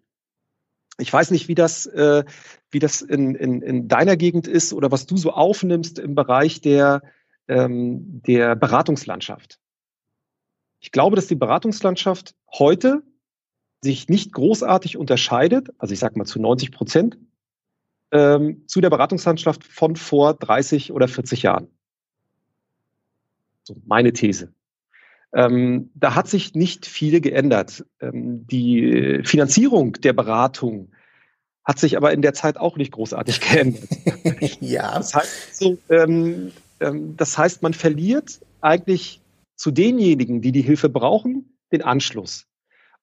Ich 0.99 1.13
weiß 1.13 1.31
nicht, 1.31 1.49
wie 1.49 1.55
das, 1.55 1.87
äh, 1.87 2.25
wie 2.71 2.79
das 2.79 3.01
in, 3.01 3.35
in, 3.35 3.63
in 3.63 3.89
deiner 3.89 4.17
Gegend 4.17 4.47
ist 4.47 4.73
oder 4.73 4.91
was 4.91 5.07
du 5.07 5.17
so 5.17 5.33
aufnimmst 5.33 5.99
im 5.99 6.15
Bereich 6.15 6.61
der 6.61 7.03
ähm, 7.51 8.23
der 8.23 8.55
Beratungslandschaft. 8.55 9.59
Ich 10.79 10.93
glaube, 10.93 11.17
dass 11.17 11.27
die 11.27 11.35
Beratungslandschaft 11.35 12.37
heute 12.53 13.03
sich 13.83 14.09
nicht 14.09 14.33
großartig 14.33 14.97
unterscheidet, 14.97 15.71
also 15.79 15.93
ich 15.93 15.99
sage 15.99 16.17
mal 16.17 16.27
zu 16.27 16.41
90 16.41 16.71
Prozent, 16.71 17.19
ähm, 18.13 18.65
zu 18.69 18.81
der 18.81 18.91
Beratungslandschaft 18.91 19.65
von 19.65 19.97
vor 19.97 20.35
30 20.35 20.93
oder 20.93 21.09
40 21.09 21.43
Jahren. 21.43 21.69
So 23.65 23.77
meine 23.85 24.13
These. 24.13 24.55
Ähm, 25.33 25.91
da 25.95 26.15
hat 26.15 26.29
sich 26.29 26.55
nicht 26.55 26.87
viel 26.87 27.21
geändert. 27.21 27.85
Ähm, 28.01 28.47
die 28.47 29.21
Finanzierung 29.25 29.93
der 29.93 30.13
Beratung 30.13 30.91
hat 31.65 31.79
sich 31.79 31.97
aber 31.97 32.13
in 32.13 32.23
der 32.23 32.35
Zeit 32.35 32.57
auch 32.57 32.77
nicht 32.77 32.93
großartig 32.93 33.41
geändert. 33.49 33.89
ja. 34.61 34.95
Das 34.97 35.15
heißt, 35.15 35.57
so, 35.57 35.79
ähm, 35.89 36.53
ähm, 36.81 37.17
das 37.17 37.39
heißt, 37.39 37.63
man 37.63 37.75
verliert 37.75 38.41
eigentlich 38.61 39.21
zu 39.57 39.71
denjenigen, 39.71 40.41
die 40.41 40.53
die 40.53 40.63
Hilfe 40.63 40.89
brauchen, 40.89 41.59
den 41.71 41.83
Anschluss. 41.83 42.47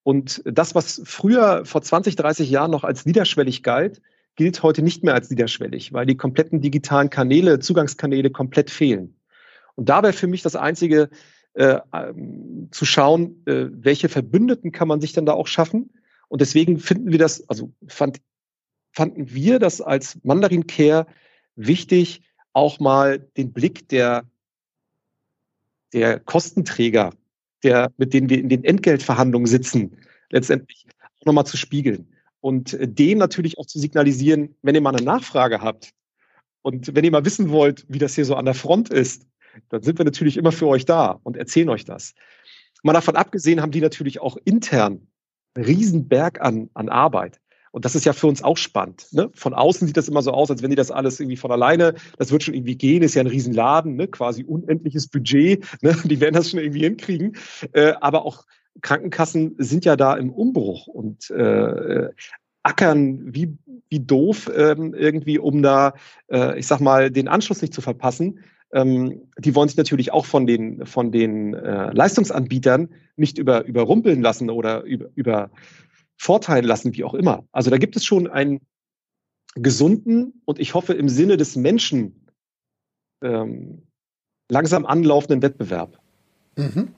Und 0.03 0.41
das, 0.45 0.75
was 0.75 1.01
früher 1.05 1.65
vor 1.65 1.81
20, 1.81 2.15
30 2.15 2.49
Jahren 2.49 2.71
noch 2.71 2.83
als 2.83 3.05
niederschwellig 3.05 3.63
galt, 3.63 4.01
gilt 4.35 4.63
heute 4.63 4.81
nicht 4.81 5.03
mehr 5.03 5.13
als 5.13 5.29
niederschwellig, 5.29 5.93
weil 5.93 6.05
die 6.05 6.15
kompletten 6.15 6.61
digitalen 6.61 7.09
Kanäle, 7.09 7.59
Zugangskanäle 7.59 8.29
komplett 8.29 8.69
fehlen. 8.69 9.19
Und 9.75 9.89
da 9.89 10.03
wäre 10.03 10.13
für 10.13 10.27
mich 10.27 10.41
das 10.41 10.55
Einzige, 10.55 11.09
äh, 11.57 11.79
ähm, 11.91 12.67
zu 12.69 12.85
schauen, 12.85 13.41
äh, 13.47 13.65
welche 13.71 14.09
Verbündeten 14.09 14.71
kann 14.71 14.87
man 14.87 15.01
sich 15.01 15.13
dann 15.13 15.25
da 15.25 15.33
auch 15.33 15.47
schaffen. 15.47 15.89
Und 16.27 16.41
deswegen 16.41 16.77
finden 16.77 17.11
wir 17.11 17.17
das, 17.17 17.49
also 17.49 17.73
fand, 17.87 18.21
fanden 18.91 19.33
wir 19.33 19.57
das 19.57 19.81
als 19.81 20.19
Mandarin 20.23 20.67
Care 20.67 21.07
wichtig, 21.55 22.21
auch 22.53 22.79
mal 22.79 23.17
den 23.37 23.53
Blick 23.53 23.89
der, 23.89 24.25
der 25.93 26.19
Kostenträger, 26.19 27.11
der, 27.63 27.91
mit 27.97 28.13
denen 28.13 28.29
wir 28.29 28.37
in 28.39 28.49
den 28.49 28.63
Entgeltverhandlungen 28.63 29.47
sitzen, 29.47 29.97
letztendlich 30.29 30.85
auch 31.19 31.25
nochmal 31.25 31.47
zu 31.47 31.57
spiegeln. 31.57 32.13
Und 32.39 32.73
äh, 32.73 32.87
dem 32.87 33.17
natürlich 33.17 33.57
auch 33.57 33.65
zu 33.65 33.79
signalisieren, 33.79 34.55
wenn 34.61 34.75
ihr 34.75 34.81
mal 34.81 34.95
eine 34.95 35.03
Nachfrage 35.03 35.61
habt 35.61 35.91
und 36.61 36.93
wenn 36.93 37.03
ihr 37.03 37.11
mal 37.11 37.25
wissen 37.25 37.49
wollt, 37.49 37.83
wie 37.89 37.97
das 37.97 38.13
hier 38.13 38.25
so 38.25 38.35
an 38.35 38.45
der 38.45 38.53
Front 38.53 38.89
ist, 38.89 39.25
dann 39.69 39.83
sind 39.83 39.97
wir 39.97 40.05
natürlich 40.05 40.37
immer 40.37 40.51
für 40.51 40.67
euch 40.67 40.85
da 40.85 41.19
und 41.23 41.37
erzählen 41.37 41.69
euch 41.69 41.85
das. 41.85 42.13
Mal 42.83 42.93
davon 42.93 43.15
abgesehen 43.15 43.61
haben 43.61 43.71
die 43.71 43.81
natürlich 43.81 44.21
auch 44.21 44.37
intern 44.45 45.07
einen 45.55 45.65
Riesenberg 45.65 46.41
an, 46.41 46.69
an 46.73 46.89
Arbeit. 46.89 47.39
Und 47.71 47.85
das 47.85 47.95
ist 47.95 48.05
ja 48.05 48.13
für 48.13 48.27
uns 48.27 48.43
auch 48.43 48.57
spannend. 48.57 49.07
Ne? 49.11 49.29
Von 49.33 49.53
außen 49.53 49.87
sieht 49.87 49.97
das 49.97 50.07
immer 50.07 50.21
so 50.21 50.31
aus, 50.31 50.49
als 50.49 50.61
wenn 50.63 50.69
die 50.69 50.75
das 50.75 50.89
alles 50.89 51.19
irgendwie 51.19 51.37
von 51.37 51.51
alleine, 51.51 51.95
das 52.17 52.31
wird 52.31 52.43
schon 52.43 52.53
irgendwie 52.53 52.77
gehen, 52.77 53.03
ist 53.03 53.15
ja 53.15 53.21
ein 53.21 53.27
Riesenladen, 53.27 53.95
ne? 53.95 54.07
quasi 54.07 54.43
unendliches 54.43 55.07
Budget, 55.07 55.65
ne? 55.81 55.95
die 56.05 56.19
werden 56.19 56.35
das 56.35 56.49
schon 56.49 56.59
irgendwie 56.59 56.81
hinkriegen. 56.81 57.35
Äh, 57.73 57.93
aber 57.99 58.25
auch 58.25 58.45
Krankenkassen 58.81 59.55
sind 59.57 59.85
ja 59.85 59.95
da 59.95 60.15
im 60.15 60.31
Umbruch 60.31 60.87
und 60.87 61.29
äh, 61.29 62.09
ackern 62.63 63.33
wie 63.33 63.57
wie 63.89 63.99
doof 63.99 64.51
ähm, 64.53 64.93
irgendwie, 64.93 65.39
um 65.39 65.61
da, 65.61 65.93
äh, 66.29 66.59
ich 66.59 66.67
sag 66.67 66.79
mal, 66.79 67.09
den 67.09 67.27
Anschluss 67.27 67.61
nicht 67.61 67.73
zu 67.73 67.81
verpassen. 67.81 68.43
Ähm, 68.73 69.29
die 69.37 69.55
wollen 69.55 69.69
sich 69.69 69.77
natürlich 69.77 70.11
auch 70.11 70.25
von 70.25 70.45
den, 70.45 70.85
von 70.85 71.11
den 71.11 71.53
äh, 71.53 71.91
Leistungsanbietern 71.93 72.89
nicht 73.15 73.37
über, 73.37 73.65
überrumpeln 73.65 74.21
lassen 74.21 74.49
oder 74.49 74.83
über, 74.83 75.09
über 75.15 75.49
vorteilen 76.17 76.65
lassen, 76.65 76.93
wie 76.93 77.03
auch 77.03 77.13
immer. 77.13 77.45
Also 77.51 77.69
da 77.69 77.77
gibt 77.77 77.95
es 77.95 78.05
schon 78.05 78.27
einen 78.27 78.59
gesunden 79.55 80.41
und 80.45 80.59
ich 80.59 80.73
hoffe 80.73 80.93
im 80.93 81.09
Sinne 81.09 81.37
des 81.37 81.55
Menschen 81.55 82.27
ähm, 83.23 83.83
langsam 84.49 84.85
anlaufenden 84.85 85.41
Wettbewerb. 85.41 85.99
Mhm. 86.57 86.89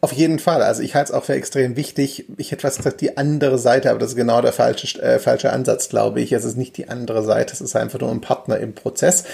Auf 0.00 0.12
jeden 0.12 0.38
Fall. 0.38 0.62
Also 0.62 0.82
ich 0.82 0.94
halte 0.94 1.12
es 1.12 1.18
auch 1.18 1.24
für 1.24 1.34
extrem 1.34 1.76
wichtig. 1.76 2.26
Ich 2.36 2.52
hätte 2.52 2.62
fast 2.62 2.78
gesagt, 2.78 3.00
die 3.00 3.16
andere 3.16 3.58
Seite, 3.58 3.90
aber 3.90 3.98
das 3.98 4.10
ist 4.10 4.16
genau 4.16 4.42
der 4.42 4.52
falsche, 4.52 5.00
äh, 5.02 5.18
falsche 5.18 5.52
Ansatz, 5.52 5.88
glaube 5.88 6.20
ich. 6.20 6.32
Es 6.32 6.44
ist 6.44 6.56
nicht 6.56 6.76
die 6.76 6.88
andere 6.88 7.24
Seite, 7.24 7.54
es 7.54 7.60
ist 7.60 7.74
einfach 7.74 7.98
nur 8.00 8.10
ein 8.10 8.20
Partner 8.20 8.58
im 8.58 8.74
Prozess, 8.74 9.24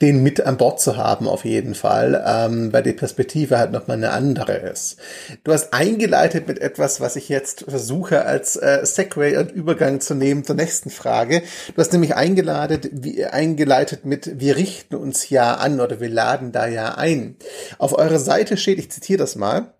den 0.00 0.22
mit 0.22 0.40
an 0.40 0.56
Bord 0.56 0.80
zu 0.80 0.96
haben, 0.96 1.28
auf 1.28 1.44
jeden 1.44 1.74
Fall, 1.74 2.22
ähm, 2.26 2.72
weil 2.72 2.82
die 2.82 2.92
Perspektive 2.92 3.58
halt 3.58 3.72
nochmal 3.72 3.96
eine 3.96 4.10
andere 4.10 4.52
ist. 4.52 4.96
Du 5.42 5.52
hast 5.52 5.74
eingeleitet 5.74 6.46
mit 6.46 6.60
etwas, 6.60 7.00
was 7.00 7.16
ich 7.16 7.28
jetzt 7.28 7.64
versuche 7.68 8.24
als 8.24 8.56
äh, 8.56 8.80
Segway 8.84 9.36
und 9.36 9.50
Übergang 9.50 10.00
zu 10.00 10.14
nehmen 10.14 10.44
zur 10.44 10.56
nächsten 10.56 10.90
Frage. 10.90 11.42
Du 11.74 11.80
hast 11.80 11.92
nämlich 11.92 12.14
eingeleitet, 12.14 12.88
wie, 12.92 13.24
eingeleitet 13.24 14.04
mit, 14.04 14.38
wir 14.38 14.56
richten 14.56 14.94
uns 14.94 15.28
ja 15.28 15.54
an 15.54 15.80
oder 15.80 16.00
wir 16.00 16.08
laden 16.08 16.52
da 16.52 16.66
ja 16.66 16.94
ein. 16.94 17.36
Auf 17.78 17.98
eurer 17.98 18.18
Seite 18.18 18.56
steht, 18.56 18.78
ich 18.78 18.90
zitiere 18.90 19.18
das 19.18 19.36
mal, 19.36 19.73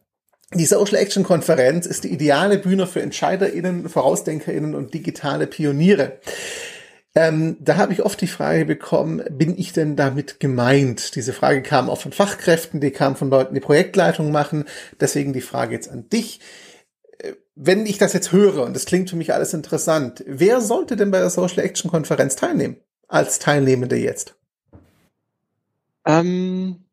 die 0.54 0.66
Social 0.66 0.96
Action 0.96 1.24
Konferenz 1.24 1.86
ist 1.86 2.04
die 2.04 2.12
ideale 2.12 2.58
Bühne 2.58 2.86
für 2.86 3.02
EntscheiderInnen, 3.02 3.92
VorausdenkerInnen 3.92 4.74
und 4.74 4.94
digitale 4.94 5.46
Pioniere. 5.46 6.20
Ähm, 7.16 7.56
da 7.60 7.76
habe 7.76 7.92
ich 7.92 8.02
oft 8.02 8.20
die 8.20 8.26
Frage 8.26 8.64
bekommen, 8.64 9.22
bin 9.30 9.56
ich 9.56 9.72
denn 9.72 9.94
damit 9.94 10.40
gemeint? 10.40 11.14
Diese 11.14 11.32
Frage 11.32 11.62
kam 11.62 11.88
auch 11.88 12.00
von 12.00 12.12
Fachkräften, 12.12 12.80
die 12.80 12.90
kam 12.90 13.14
von 13.14 13.30
Leuten, 13.30 13.54
die 13.54 13.60
Projektleitung 13.60 14.32
machen. 14.32 14.64
Deswegen 14.98 15.32
die 15.32 15.40
Frage 15.40 15.74
jetzt 15.74 15.88
an 15.88 16.08
dich. 16.08 16.40
Äh, 17.18 17.34
wenn 17.54 17.86
ich 17.86 17.98
das 17.98 18.14
jetzt 18.14 18.32
höre, 18.32 18.64
und 18.64 18.74
das 18.74 18.84
klingt 18.84 19.10
für 19.10 19.16
mich 19.16 19.32
alles 19.32 19.54
interessant, 19.54 20.24
wer 20.26 20.60
sollte 20.60 20.96
denn 20.96 21.12
bei 21.12 21.20
der 21.20 21.30
Social 21.30 21.60
Action 21.60 21.88
Konferenz 21.88 22.34
teilnehmen? 22.34 22.78
Als 23.06 23.38
Teilnehmende 23.38 23.96
jetzt? 23.96 24.34
Ähm, 26.04 26.84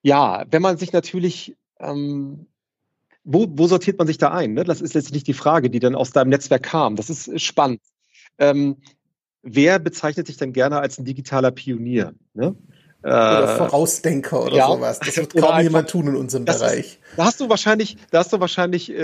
ja, 0.00 0.46
wenn 0.50 0.62
man 0.62 0.78
sich 0.78 0.94
natürlich 0.94 1.56
ähm, 1.78 2.46
wo, 3.32 3.46
wo 3.48 3.66
sortiert 3.66 3.98
man 3.98 4.06
sich 4.06 4.18
da 4.18 4.32
ein? 4.32 4.54
Ne? 4.54 4.64
Das 4.64 4.80
ist 4.80 4.94
letztlich 4.94 5.22
die 5.22 5.34
Frage, 5.34 5.70
die 5.70 5.78
dann 5.78 5.94
aus 5.94 6.10
deinem 6.10 6.30
Netzwerk 6.30 6.64
kam. 6.64 6.96
Das 6.96 7.08
ist 7.10 7.40
spannend. 7.40 7.80
Ähm, 8.38 8.78
wer 9.42 9.78
bezeichnet 9.78 10.26
sich 10.26 10.36
denn 10.36 10.52
gerne 10.52 10.80
als 10.80 10.98
ein 10.98 11.04
digitaler 11.04 11.52
Pionier? 11.52 12.14
Ne? 12.34 12.56
Oder 13.02 13.54
äh, 13.54 13.56
Vorausdenker 13.56 14.44
oder 14.44 14.56
ja, 14.56 14.66
sowas. 14.66 14.98
Das 14.98 15.16
wird 15.16 15.32
kaum 15.34 15.44
einfach, 15.44 15.62
jemand 15.62 15.90
tun 15.90 16.08
in 16.08 16.16
unserem 16.16 16.44
Bereich. 16.44 16.86
Ist, 16.86 16.98
da 17.16 17.24
hast 17.24 17.40
du 17.40 17.48
wahrscheinlich, 17.48 17.96
da 18.10 18.18
hast 18.18 18.32
du 18.32 18.40
wahrscheinlich 18.40 18.90
äh, 18.90 18.94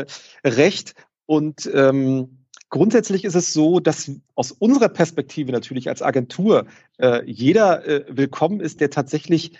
äh, 0.00 0.06
recht. 0.44 0.94
Und 1.26 1.70
ähm, 1.72 2.44
grundsätzlich 2.68 3.24
ist 3.24 3.36
es 3.36 3.52
so, 3.52 3.78
dass 3.78 4.10
aus 4.34 4.50
unserer 4.52 4.88
Perspektive 4.88 5.52
natürlich 5.52 5.88
als 5.88 6.02
Agentur 6.02 6.66
äh, 6.98 7.22
jeder 7.24 7.86
äh, 7.86 8.04
willkommen 8.08 8.60
ist, 8.60 8.80
der 8.80 8.90
tatsächlich 8.90 9.56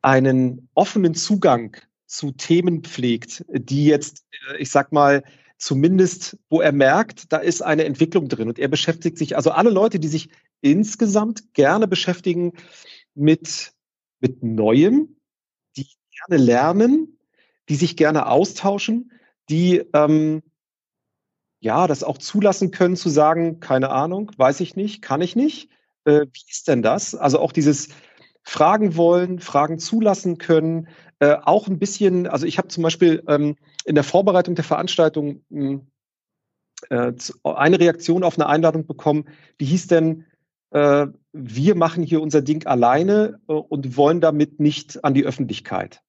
einen 0.00 0.68
offenen 0.74 1.14
Zugang 1.14 1.76
zu 2.12 2.30
Themen 2.30 2.82
pflegt, 2.82 3.44
die 3.48 3.86
jetzt, 3.86 4.26
äh, 4.50 4.58
ich 4.58 4.70
sag 4.70 4.92
mal, 4.92 5.24
zumindest, 5.56 6.36
wo 6.50 6.60
er 6.60 6.72
merkt, 6.72 7.32
da 7.32 7.38
ist 7.38 7.62
eine 7.62 7.84
Entwicklung 7.84 8.28
drin 8.28 8.48
und 8.48 8.58
er 8.58 8.68
beschäftigt 8.68 9.16
sich, 9.16 9.36
also 9.36 9.50
alle 9.50 9.70
Leute, 9.70 9.98
die 9.98 10.08
sich 10.08 10.28
insgesamt 10.60 11.54
gerne 11.54 11.88
beschäftigen 11.88 12.52
mit, 13.14 13.72
mit 14.20 14.42
Neuem, 14.42 15.16
die 15.76 15.86
gerne 16.10 16.42
lernen, 16.42 17.18
die 17.68 17.76
sich 17.76 17.96
gerne 17.96 18.26
austauschen, 18.26 19.12
die 19.48 19.82
ähm, 19.94 20.42
ja 21.60 21.86
das 21.86 22.04
auch 22.04 22.18
zulassen 22.18 22.72
können 22.72 22.96
zu 22.96 23.08
sagen, 23.08 23.60
keine 23.60 23.90
Ahnung, 23.90 24.32
weiß 24.36 24.60
ich 24.60 24.76
nicht, 24.76 25.00
kann 25.00 25.22
ich 25.22 25.34
nicht. 25.34 25.70
Äh, 26.04 26.26
wie 26.30 26.50
ist 26.50 26.68
denn 26.68 26.82
das? 26.82 27.14
Also 27.14 27.38
auch 27.38 27.52
dieses 27.52 27.88
fragen 28.42 28.96
wollen, 28.96 29.38
Fragen 29.38 29.78
zulassen 29.78 30.38
können, 30.38 30.88
äh, 31.22 31.38
auch 31.44 31.68
ein 31.68 31.78
bisschen, 31.78 32.26
also 32.26 32.46
ich 32.46 32.58
habe 32.58 32.66
zum 32.66 32.82
Beispiel 32.82 33.22
ähm, 33.28 33.54
in 33.84 33.94
der 33.94 34.02
Vorbereitung 34.02 34.56
der 34.56 34.64
Veranstaltung 34.64 35.44
hm, 35.50 35.86
äh, 36.90 37.12
eine 37.44 37.78
Reaktion 37.78 38.24
auf 38.24 38.36
eine 38.36 38.48
Einladung 38.48 38.86
bekommen, 38.86 39.26
die 39.60 39.66
hieß 39.66 39.86
denn, 39.86 40.24
äh, 40.70 41.06
wir 41.32 41.76
machen 41.76 42.02
hier 42.02 42.20
unser 42.20 42.42
Ding 42.42 42.66
alleine 42.66 43.40
äh, 43.46 43.52
und 43.52 43.96
wollen 43.96 44.20
damit 44.20 44.58
nicht 44.58 45.04
an 45.04 45.14
die 45.14 45.24
Öffentlichkeit. 45.24 46.02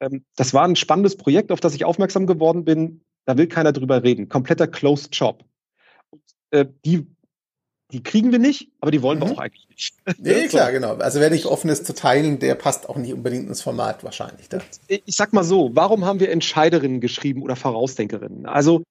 Ähm, 0.00 0.26
das 0.36 0.52
war 0.52 0.64
ein 0.64 0.76
spannendes 0.76 1.16
Projekt, 1.16 1.50
auf 1.50 1.60
das 1.60 1.74
ich 1.74 1.86
aufmerksam 1.86 2.26
geworden 2.26 2.66
bin. 2.66 3.00
Da 3.24 3.38
will 3.38 3.46
keiner 3.46 3.72
drüber 3.72 4.02
reden. 4.02 4.28
Kompletter 4.28 4.66
Closed 4.66 5.16
Job. 5.16 5.46
Und, 6.10 6.22
äh, 6.50 6.66
die 6.84 7.06
die 7.92 8.02
kriegen 8.02 8.32
wir 8.32 8.38
nicht, 8.38 8.70
aber 8.80 8.90
die 8.90 9.02
wollen 9.02 9.18
mhm. 9.18 9.24
wir 9.24 9.32
auch 9.32 9.38
eigentlich 9.38 9.68
nicht. 9.68 9.94
Nee, 10.18 10.48
klar, 10.48 10.72
genau. 10.72 10.94
Also 10.96 11.20
wer 11.20 11.30
nicht 11.30 11.46
offen 11.46 11.70
ist 11.70 11.86
zu 11.86 11.94
teilen, 11.94 12.38
der 12.38 12.54
passt 12.54 12.88
auch 12.88 12.96
nicht 12.96 13.12
unbedingt 13.12 13.48
ins 13.48 13.62
Format 13.62 14.04
wahrscheinlich. 14.04 14.48
Da. 14.48 14.60
Ich 14.88 15.16
sag 15.16 15.32
mal 15.32 15.44
so, 15.44 15.70
warum 15.74 16.04
haben 16.04 16.20
wir 16.20 16.30
Entscheiderinnen 16.30 17.00
geschrieben 17.00 17.42
oder 17.42 17.56
Vorausdenkerinnen? 17.56 18.46
Also 18.46 18.82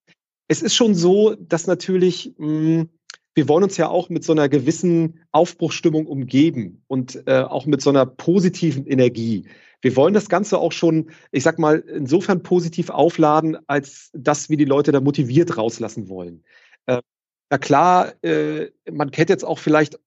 es 0.47 0.61
ist 0.61 0.75
schon 0.75 0.95
so, 0.95 1.35
dass 1.35 1.67
natürlich, 1.67 2.33
mh, 2.37 2.47
hm, 2.47 2.89
wir 3.35 3.47
wollen 3.47 3.63
uns 3.63 3.77
ja 3.77 3.87
auch 3.87 4.09
mit 4.09 4.23
so 4.23 4.33
einer 4.33 4.49
gewissen 4.49 5.21
Aufbruchstimmung 5.31 6.07
umgeben 6.07 6.83
und 6.87 7.23
äh, 7.25 7.41
auch 7.41 7.65
mit 7.65 7.81
so 7.81 7.89
einer 7.89 8.05
positiven 8.05 8.85
Energie. 8.85 9.45
Wir 9.81 9.95
wollen 9.95 10.13
das 10.13 10.27
Ganze 10.27 10.57
auch 10.57 10.73
schon, 10.73 11.11
ich 11.31 11.43
sag 11.43 11.57
mal, 11.57 11.79
insofern 11.79 12.43
positiv 12.43 12.89
aufladen, 12.89 13.57
als 13.67 14.09
dass 14.13 14.49
wir 14.49 14.57
die 14.57 14.65
Leute 14.65 14.91
da 14.91 14.99
motiviert 14.99 15.57
rauslassen 15.57 16.09
wollen. 16.09 16.43
Na 17.49 17.57
klar, 17.57 18.13
äh, 18.23 18.71
man 18.89 19.11
hätte 19.13 19.33
jetzt 19.33 19.45
auch 19.45 19.59
vielleicht 19.59 19.99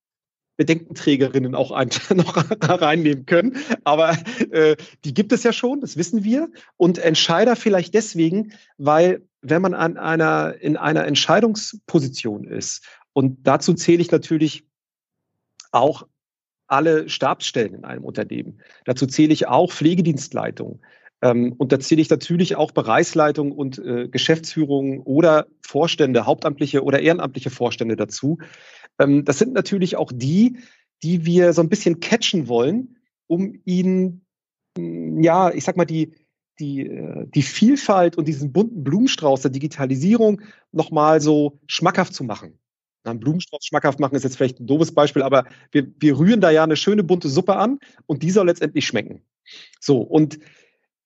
Bedenkenträgerinnen 0.57 1.55
auch 1.55 1.70
noch 2.14 2.37
reinnehmen 2.61 3.26
können. 3.26 3.57
Aber 3.85 4.16
äh, 4.50 4.76
die 5.05 5.14
gibt 5.14 5.33
es 5.33 5.42
ja 5.42 5.52
schon, 5.52 5.81
das 5.81 5.96
wissen 5.96 6.24
wir. 6.24 6.50
Und 6.76 6.98
Entscheider 6.98 7.57
vielleicht 7.57 7.94
deswegen, 7.94 8.52
weil 8.78 9.26
wenn 9.40 9.62
man 9.62 9.74
an 9.74 9.96
einer, 9.96 10.55
in 10.61 10.76
einer 10.76 11.07
Entscheidungsposition 11.07 12.44
ist, 12.44 12.85
und 13.12 13.46
dazu 13.46 13.74
zähle 13.74 14.00
ich 14.00 14.11
natürlich 14.11 14.64
auch 15.70 16.07
alle 16.66 17.09
Stabsstellen 17.09 17.74
in 17.74 17.85
einem 17.85 18.05
Unternehmen. 18.05 18.61
Dazu 18.85 19.07
zähle 19.07 19.33
ich 19.33 19.48
auch 19.48 19.72
Pflegedienstleitung. 19.72 20.81
Ähm, 21.22 21.54
und 21.56 21.72
da 21.72 21.78
zähle 21.78 22.02
ich 22.02 22.11
natürlich 22.11 22.56
auch 22.56 22.72
Bereichsleitung 22.72 23.52
und 23.52 23.78
äh, 23.78 24.08
Geschäftsführung 24.08 25.00
oder 25.02 25.46
Vorstände, 25.62 26.26
hauptamtliche 26.26 26.82
oder 26.82 27.00
ehrenamtliche 27.00 27.50
Vorstände 27.50 27.96
dazu. 27.96 28.38
Ähm, 28.98 29.24
das 29.24 29.38
sind 29.38 29.52
natürlich 29.52 29.96
auch 29.96 30.11
die, 30.12 30.58
die 31.02 31.24
wir 31.24 31.52
so 31.52 31.62
ein 31.62 31.68
bisschen 31.68 32.00
catchen 32.00 32.48
wollen, 32.48 32.96
um 33.28 33.61
ihnen, 33.64 34.26
mm, 34.76 35.22
ja, 35.22 35.52
ich 35.52 35.64
sag 35.64 35.76
mal, 35.76 35.85
die, 35.85 36.12
die, 36.58 36.87
äh, 36.87 37.26
die 37.32 37.42
Vielfalt 37.42 38.18
und 38.18 38.26
diesen 38.26 38.52
bunten 38.52 38.82
Blumenstrauß 38.82 39.42
der 39.42 39.52
Digitalisierung 39.52 40.42
nochmal 40.72 41.20
so 41.20 41.61
schmackhaft 41.68 42.14
zu 42.14 42.24
machen. 42.24 42.58
Einen 43.04 43.20
Blumenstrauß 43.20 43.64
schmackhaft 43.64 44.00
machen 44.00 44.14
ist 44.14 44.24
jetzt 44.24 44.37
vielleicht 44.37 44.61
ein 44.61 44.66
doofes 44.66 44.92
Beispiel, 44.92 45.22
aber 45.22 45.44
wir, 45.70 45.87
wir 45.98 46.18
rühren 46.18 46.40
da 46.40 46.50
ja 46.50 46.62
eine 46.64 46.76
schöne 46.76 47.02
bunte 47.02 47.28
Suppe 47.28 47.56
an 47.56 47.78
und 48.06 48.22
die 48.22 48.30
soll 48.30 48.46
letztendlich 48.46 48.87
schmecken. 48.87 49.22
So, 49.80 50.00
und 50.00 50.38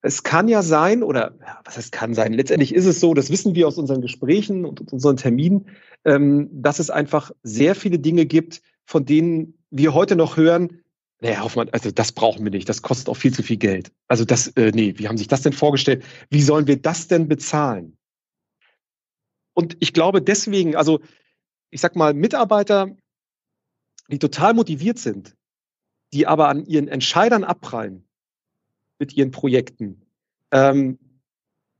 es 0.07 0.23
kann 0.23 0.47
ja 0.47 0.62
sein, 0.62 1.03
oder 1.03 1.35
ja, 1.40 1.61
was 1.64 1.77
heißt 1.77 1.90
kann 1.90 2.14
sein? 2.14 2.33
Letztendlich 2.33 2.73
ist 2.73 2.87
es 2.87 3.01
so, 3.01 3.12
das 3.12 3.31
wissen 3.31 3.57
wir 3.57 3.66
aus 3.66 3.77
unseren 3.77 4.01
Gesprächen 4.01 4.64
und 4.64 4.92
unseren 4.92 5.16
Terminen, 5.16 5.66
ähm, 6.05 6.49
dass 6.53 6.79
es 6.79 6.90
einfach 6.90 7.33
sehr 7.42 7.75
viele 7.75 7.99
Dinge 7.99 8.25
gibt, 8.25 8.62
von 8.85 9.05
denen 9.05 9.59
wir 9.71 9.95
heute 9.95 10.14
noch 10.14 10.37
hören, 10.37 10.81
naja, 11.21 11.42
Hoffmann, 11.42 11.71
also 11.71 11.90
das 11.90 12.12
brauchen 12.12 12.45
wir 12.45 12.53
nicht, 12.53 12.69
das 12.69 12.83
kostet 12.83 13.09
auch 13.09 13.16
viel 13.16 13.35
zu 13.35 13.42
viel 13.42 13.57
Geld. 13.57 13.90
Also 14.07 14.25
das, 14.25 14.49
äh, 14.49 14.71
nee, 14.73 14.95
wie 14.97 15.09
haben 15.09 15.19
sich 15.19 15.27
das 15.27 15.42
denn 15.42 15.53
vorgestellt? 15.53 16.05
Wie 16.31 16.42
sollen 16.42 16.69
wir 16.69 16.81
das 16.81 17.09
denn 17.09 17.27
bezahlen? 17.27 17.97
Und 19.55 19.77
ich 19.81 19.92
glaube 19.92 20.23
deswegen, 20.23 20.77
also 20.77 21.01
ich 21.71 21.81
sag 21.81 21.97
mal, 21.97 22.14
Mitarbeiter, 22.14 22.95
die 24.09 24.21
total 24.21 24.55
motiviert 24.55 25.01
sind, 25.01 25.35
die 26.12 26.29
aber 26.29 26.49
an 26.49 26.64
ihren 26.64 26.87
Entscheidern 26.87 27.42
abprallen, 27.42 28.06
mit 28.98 29.14
ihren 29.14 29.30
Projekten, 29.30 30.02
ähm, 30.52 30.98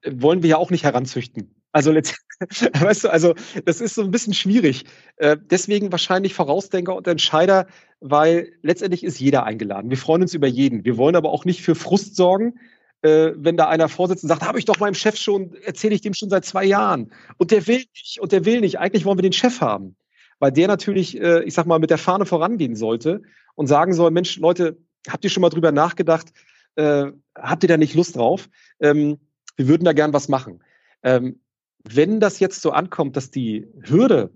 wollen 0.05 0.43
wir 0.43 0.51
ja 0.51 0.57
auch 0.57 0.71
nicht 0.71 0.85
heranzüchten. 0.85 1.55
Also, 1.73 1.95
weißt 2.41 3.05
du, 3.05 3.09
also 3.11 3.35
das 3.65 3.81
ist 3.81 3.95
so 3.95 4.03
ein 4.03 4.11
bisschen 4.11 4.35
schwierig. 4.35 4.85
Äh, 5.17 5.37
deswegen 5.51 5.93
wahrscheinlich 5.93 6.35
Vorausdenker 6.35 6.97
und 6.97 7.07
Entscheider, 7.07 7.67
weil 8.01 8.53
letztendlich 8.63 9.05
ist 9.05 9.21
jeder 9.21 9.45
eingeladen. 9.45 9.91
Wir 9.91 9.99
freuen 9.99 10.23
uns 10.23 10.35
über 10.35 10.47
jeden. 10.47 10.85
Wir 10.85 10.97
wollen 10.97 11.17
aber 11.17 11.31
auch 11.31 11.45
nicht 11.45 11.63
für 11.63 11.75
Frust 11.75 12.17
sorgen. 12.17 12.55
äh, 13.03 13.33
wenn 13.37 13.57
da 13.57 13.69
einer 13.69 13.89
vorsitzt 13.89 14.25
und 14.25 14.29
sagt, 14.29 14.43
habe 14.43 14.59
ich 14.59 14.65
doch 14.65 14.81
meinem 14.81 14.95
Chef 14.95 15.17
schon, 15.17 15.55
erzähle 15.63 15.95
ich 15.95 16.01
dem 16.01 16.15
schon 16.15 16.31
seit 16.31 16.45
zwei 16.45 16.65
Jahren. 16.65 17.13
Und 17.37 17.51
der 17.51 17.67
will 17.67 17.85
nicht, 17.95 18.21
und 18.21 18.33
der 18.33 18.45
will 18.45 18.61
nicht. 18.61 18.79
Eigentlich 18.79 19.05
wollen 19.05 19.19
wir 19.19 19.23
den 19.23 19.33
Chef 19.33 19.61
haben. 19.61 19.97
Weil 20.39 20.53
der 20.53 20.69
natürlich, 20.69 21.21
äh, 21.21 21.43
ich 21.45 21.55
sag 21.55 21.67
mal, 21.67 21.79
mit 21.79 21.91
der 21.91 21.99
Fahne 21.99 22.27
vorangehen 22.27 22.77
sollte 22.77 23.23
und 23.55 23.67
sagen 23.67 23.95
soll, 23.95 24.11
Mensch, 24.11 24.39
Leute, 24.39 24.79
habt 25.09 25.25
ihr 25.25 25.31
schon 25.31 25.41
mal 25.41 25.51
drüber 25.51 25.73
nachgedacht? 25.73 26.33
Äh, 26.77 27.13
habt 27.35 27.65
ihr 27.65 27.69
da 27.69 27.77
nicht 27.77 27.95
Lust 27.95 28.17
drauf? 28.17 28.49
Ähm, 28.81 29.19
wir 29.57 29.69
würden 29.69 29.85
da 29.85 29.93
gern 29.93 30.13
was 30.13 30.29
machen. 30.29 30.63
Ähm, 31.03 31.41
wenn 31.83 32.21
das 32.21 32.41
jetzt 32.41 32.63
so 32.63 32.71
ankommt, 32.71 33.17
dass 33.17 33.31
die 33.31 33.67
Hürde 33.83 34.31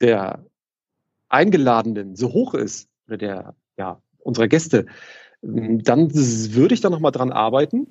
der 0.00 0.44
Eingeladenen 1.28 2.16
so 2.16 2.32
hoch 2.32 2.54
ist, 2.54 2.88
oder 3.06 3.16
der, 3.16 3.54
ja, 3.76 4.00
unserer 4.18 4.48
Gäste, 4.48 4.86
ähm, 5.42 5.82
dann 5.82 6.12
würde 6.14 6.74
ich 6.74 6.80
da 6.80 6.90
nochmal 6.90 7.12
dran 7.12 7.32
arbeiten. 7.32 7.88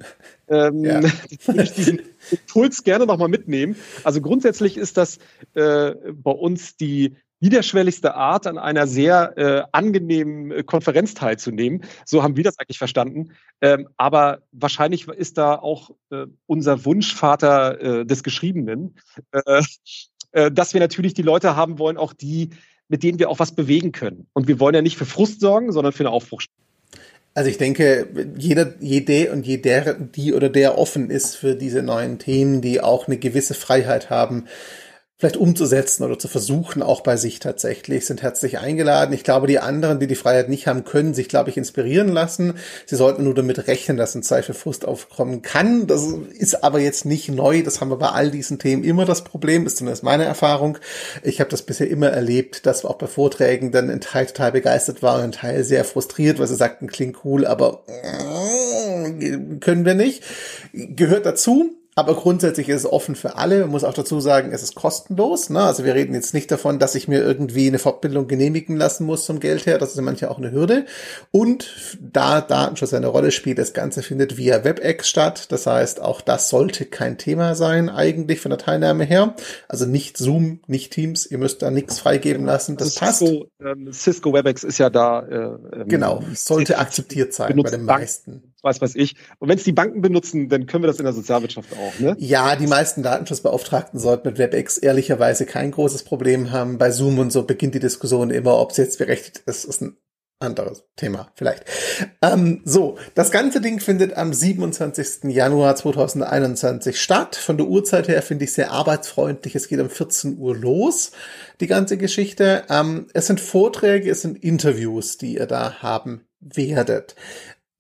Ähm, 0.48 0.84
ja. 0.84 1.02
würde 1.46 1.64
ich 1.64 1.74
diesen 1.74 2.02
Impuls 2.32 2.84
gerne 2.84 3.06
nochmal 3.06 3.30
mitnehmen. 3.30 3.76
Also 4.04 4.22
grundsätzlich 4.22 4.78
ist 4.78 4.98
das 4.98 5.20
äh, 5.54 5.92
bei 6.14 6.32
uns 6.32 6.76
die 6.78 7.16
niederschwelligste 7.46 8.16
Art, 8.16 8.48
an 8.48 8.58
einer 8.58 8.88
sehr 8.88 9.38
äh, 9.38 9.64
angenehmen 9.72 10.52
äh, 10.52 10.64
Konferenz 10.64 11.14
teilzunehmen. 11.14 11.84
So 12.04 12.24
haben 12.24 12.38
wir 12.38 12.44
das 12.44 12.58
eigentlich 12.58 12.80
verstanden. 12.80 13.34
Ähm, 13.62 13.88
aber 13.98 14.40
wahrscheinlich 14.52 15.08
ist 15.08 15.38
da 15.38 15.54
auch 15.54 15.92
äh, 16.10 16.26
unser 16.48 16.86
Wunschvater 16.86 18.00
äh, 18.02 18.06
des 18.06 18.24
Geschriebenen, 18.24 18.96
äh, 19.32 19.62
äh, 20.32 20.52
dass 20.52 20.74
wir 20.74 20.82
natürlich 20.82 21.14
die 21.14 21.22
Leute 21.22 21.56
haben 21.56 21.78
wollen, 21.78 21.98
auch 21.98 22.14
die, 22.14 22.50
mit 22.88 23.04
denen 23.04 23.20
wir 23.20 23.30
auch 23.30 23.38
was 23.38 23.52
bewegen 23.52 23.92
können. 23.92 24.26
Und 24.34 24.48
wir 24.48 24.60
wollen 24.60 24.74
ja 24.74 24.82
nicht 24.82 24.98
für 24.98 25.06
Frust 25.06 25.40
sorgen, 25.40 25.72
sondern 25.72 25.94
für 25.94 26.04
eine 26.04 26.12
Aufbruch. 26.12 26.42
Also 27.36 27.50
ich 27.50 27.58
denke, 27.58 28.08
jeder, 28.38 28.74
jede 28.80 29.32
und 29.32 29.46
jeder, 29.46 29.94
die 29.94 30.34
oder 30.34 30.50
der 30.50 30.80
offen 30.80 31.12
ist 31.12 31.36
für 31.36 31.54
diese 31.54 31.84
neuen 31.84 32.18
Themen, 32.18 32.62
die 32.62 32.82
auch 32.82 33.08
eine 33.08 33.18
gewisse 33.18 33.54
Freiheit 33.54 34.10
haben, 34.10 34.46
vielleicht 35.18 35.38
umzusetzen 35.38 36.04
oder 36.04 36.20
zu 36.20 36.28
versuchen, 36.28 36.84
auch 36.84 37.00
bei 37.00 37.16
sich 37.16 37.40
tatsächlich, 37.40 38.06
sind 38.06 38.22
herzlich 38.22 38.60
eingeladen. 38.60 39.14
Ich 39.14 39.24
glaube, 39.24 39.48
die 39.48 39.60
anderen, 39.60 39.98
die 39.98 40.08
die 40.08 40.16
Freiheit 40.16 40.50
nicht 40.50 40.68
haben, 40.68 40.84
können 40.84 41.14
sich, 41.14 41.30
glaube 41.30 41.50
ich, 41.50 41.56
inspirieren 41.56 42.10
lassen. 42.10 42.56
Sie 42.86 42.98
sollten 42.98 43.24
nur 43.24 43.34
damit 43.34 43.68
rechnen, 43.68 43.96
dass 43.96 44.14
ein 44.14 44.24
Zweifel 44.24 44.54
Frust 44.54 44.86
aufkommen 44.86 45.42
kann. 45.42 45.88
Das 45.88 46.04
ist 46.04 46.66
aber 46.66 46.80
jetzt 46.80 47.06
nicht 47.06 47.30
neu. 47.30 47.64
Das 47.64 47.80
haben 47.80 47.92
wir 47.92 47.98
bei 47.98 48.10
all 48.10 48.30
diesen 48.30 48.60
Themen 48.60 48.84
immer 48.84 49.06
das 49.06 49.24
Problem, 49.24 49.66
ist 49.66 49.78
zumindest 49.78 50.04
meine 50.04 50.26
Erfahrung. 50.26 50.80
Ich 51.24 51.40
habe 51.40 51.50
das 51.50 51.62
bisher 51.62 51.90
immer 51.90 52.10
erlebt, 52.10 52.66
dass 52.66 52.84
wir 52.84 52.90
auch 52.90 52.98
bei 52.98 53.08
Vorträgen 53.08 53.72
dann 53.72 53.90
ein 53.90 54.02
Teil 54.02 54.26
total 54.26 54.52
begeistert 54.52 55.02
waren, 55.02 55.22
ein 55.22 55.32
Teil 55.32 55.64
sehr 55.64 55.86
frustriert, 55.86 56.40
weil 56.40 56.48
sie 56.48 56.56
sagten, 56.56 56.88
klingt 56.88 57.24
cool, 57.24 57.46
aber 57.46 57.84
äh, 57.88 59.38
können 59.62 59.86
wir 59.86 59.96
nicht. 59.96 60.24
Gehört 60.74 61.26
dazu 61.26 61.72
aber 61.98 62.16
grundsätzlich 62.16 62.68
ist 62.68 62.82
es 62.82 62.92
offen 62.92 63.16
für 63.16 63.38
alle. 63.38 63.62
Man 63.62 63.70
muss 63.70 63.86
auch 63.86 63.94
dazu 63.94 64.20
sagen, 64.20 64.52
es 64.52 64.62
ist 64.62 64.76
kostenlos. 64.76 65.50
Ne? 65.50 65.62
Also 65.62 65.86
wir 65.86 65.96
reden 65.96 66.14
jetzt 66.14 66.34
nicht 66.34 66.52
davon, 66.52 66.78
dass 66.78 66.94
ich 66.94 67.08
mir 67.08 67.24
irgendwie 67.24 67.68
eine 67.68 67.80
Fortbildung 67.80 68.28
genehmigen 68.28 68.76
lassen 68.76 69.06
muss 69.06 69.26
zum 69.26 69.40
Geld 69.40 69.66
her. 69.66 69.78
Das 69.78 69.96
ist 69.96 70.02
manchmal 70.02 70.30
auch 70.30 70.38
eine 70.38 70.52
Hürde. 70.52 70.86
Und 71.32 71.98
da 72.02 72.42
Datenschutz 72.42 72.94
eine 72.94 73.08
Rolle 73.08 73.32
spielt, 73.32 73.60
das 73.60 73.74
Ganze 73.74 74.04
findet 74.04 74.36
via 74.36 74.66
WebEx 74.66 75.08
statt. 75.08 75.54
Das 75.54 75.68
heißt, 75.68 76.02
auch 76.02 76.20
das 76.20 76.50
sollte 76.50 76.84
kein 76.84 77.18
Thema 77.18 77.56
sein 77.56 77.88
eigentlich 77.88 78.42
von 78.42 78.50
der 78.50 78.60
Teilnahme 78.60 79.06
her. 79.06 79.34
Also 79.70 79.86
nicht 79.86 80.18
Zoom, 80.18 80.60
nicht 80.68 80.92
Teams. 80.92 81.26
Ihr 81.26 81.38
müsst 81.38 81.62
da 81.62 81.72
nichts 81.72 82.00
freigeben 82.00 82.46
lassen. 82.46 82.76
Das 82.76 82.98
also 82.98 83.00
passt. 83.00 83.20
Cisco, 83.20 83.46
ähm, 83.62 83.94
Cisco 83.94 84.34
WebEx 84.34 84.66
ist 84.66 84.80
ja 84.80 84.90
da. 84.90 85.22
Äh, 85.22 85.36
ähm, 85.80 85.88
genau, 85.88 86.22
sollte 86.34 86.78
akzeptiert 86.78 87.34
sein 87.34 87.56
bei 87.56 87.70
den 87.70 87.86
meisten 87.86 88.55
was 88.66 88.82
weiß 88.82 88.96
ich. 88.96 89.16
Und 89.40 89.48
wenn 89.48 89.58
es 89.58 89.64
die 89.64 89.72
Banken 89.72 90.02
benutzen, 90.02 90.50
dann 90.50 90.66
können 90.66 90.84
wir 90.84 90.88
das 90.88 91.00
in 91.00 91.06
der 91.06 91.14
Sozialwirtschaft 91.14 91.70
auch, 91.74 92.00
ne? 92.00 92.16
Ja, 92.20 92.56
die 92.58 92.68
meisten 92.68 93.04
Datenschutzbeauftragten 93.04 94.00
sollten 94.00 94.28
mit 94.28 94.38
WebEx 94.38 94.78
ehrlicherweise 94.78 95.46
kein 95.46 95.72
großes 95.72 96.04
Problem 96.04 96.52
haben. 96.52 96.78
Bei 96.78 96.92
Zoom 96.92 97.20
und 97.20 97.32
so 97.32 97.44
beginnt 97.44 97.76
die 97.76 97.80
Diskussion 97.80 98.32
immer, 98.32 98.58
ob 98.60 98.72
es 98.72 98.78
jetzt 98.78 98.98
berechtigt 98.98 99.44
ist, 99.46 99.64
ist 99.64 99.82
ein 99.82 99.98
anderes 100.40 100.84
Thema 100.98 101.32
vielleicht. 101.36 101.64
Ähm, 102.22 102.62
so, 102.66 102.98
das 103.14 103.32
ganze 103.32 103.62
Ding 103.62 103.80
findet 103.80 104.18
am 104.18 104.34
27. 104.34 105.32
Januar 105.32 105.76
2021 105.76 107.00
statt. 107.00 107.36
Von 107.36 107.58
der 107.58 107.68
Uhrzeit 107.68 108.08
her 108.08 108.22
finde 108.22 108.46
ich 108.46 108.54
sehr 108.54 108.72
arbeitsfreundlich. 108.72 109.56
Es 109.56 109.68
geht 109.70 109.80
um 109.80 109.90
14 109.90 110.38
Uhr 110.38 110.56
los, 110.56 111.12
die 111.62 111.68
ganze 111.68 111.98
Geschichte. 111.98 112.64
Ähm, 112.70 113.08
es 113.14 113.28
sind 113.28 113.40
Vorträge, 113.40 114.10
es 114.10 114.22
sind 114.22 114.44
Interviews, 114.44 115.18
die 115.18 115.36
ihr 115.36 115.48
da 115.48 115.82
haben 115.82 116.28
werdet. 116.42 117.16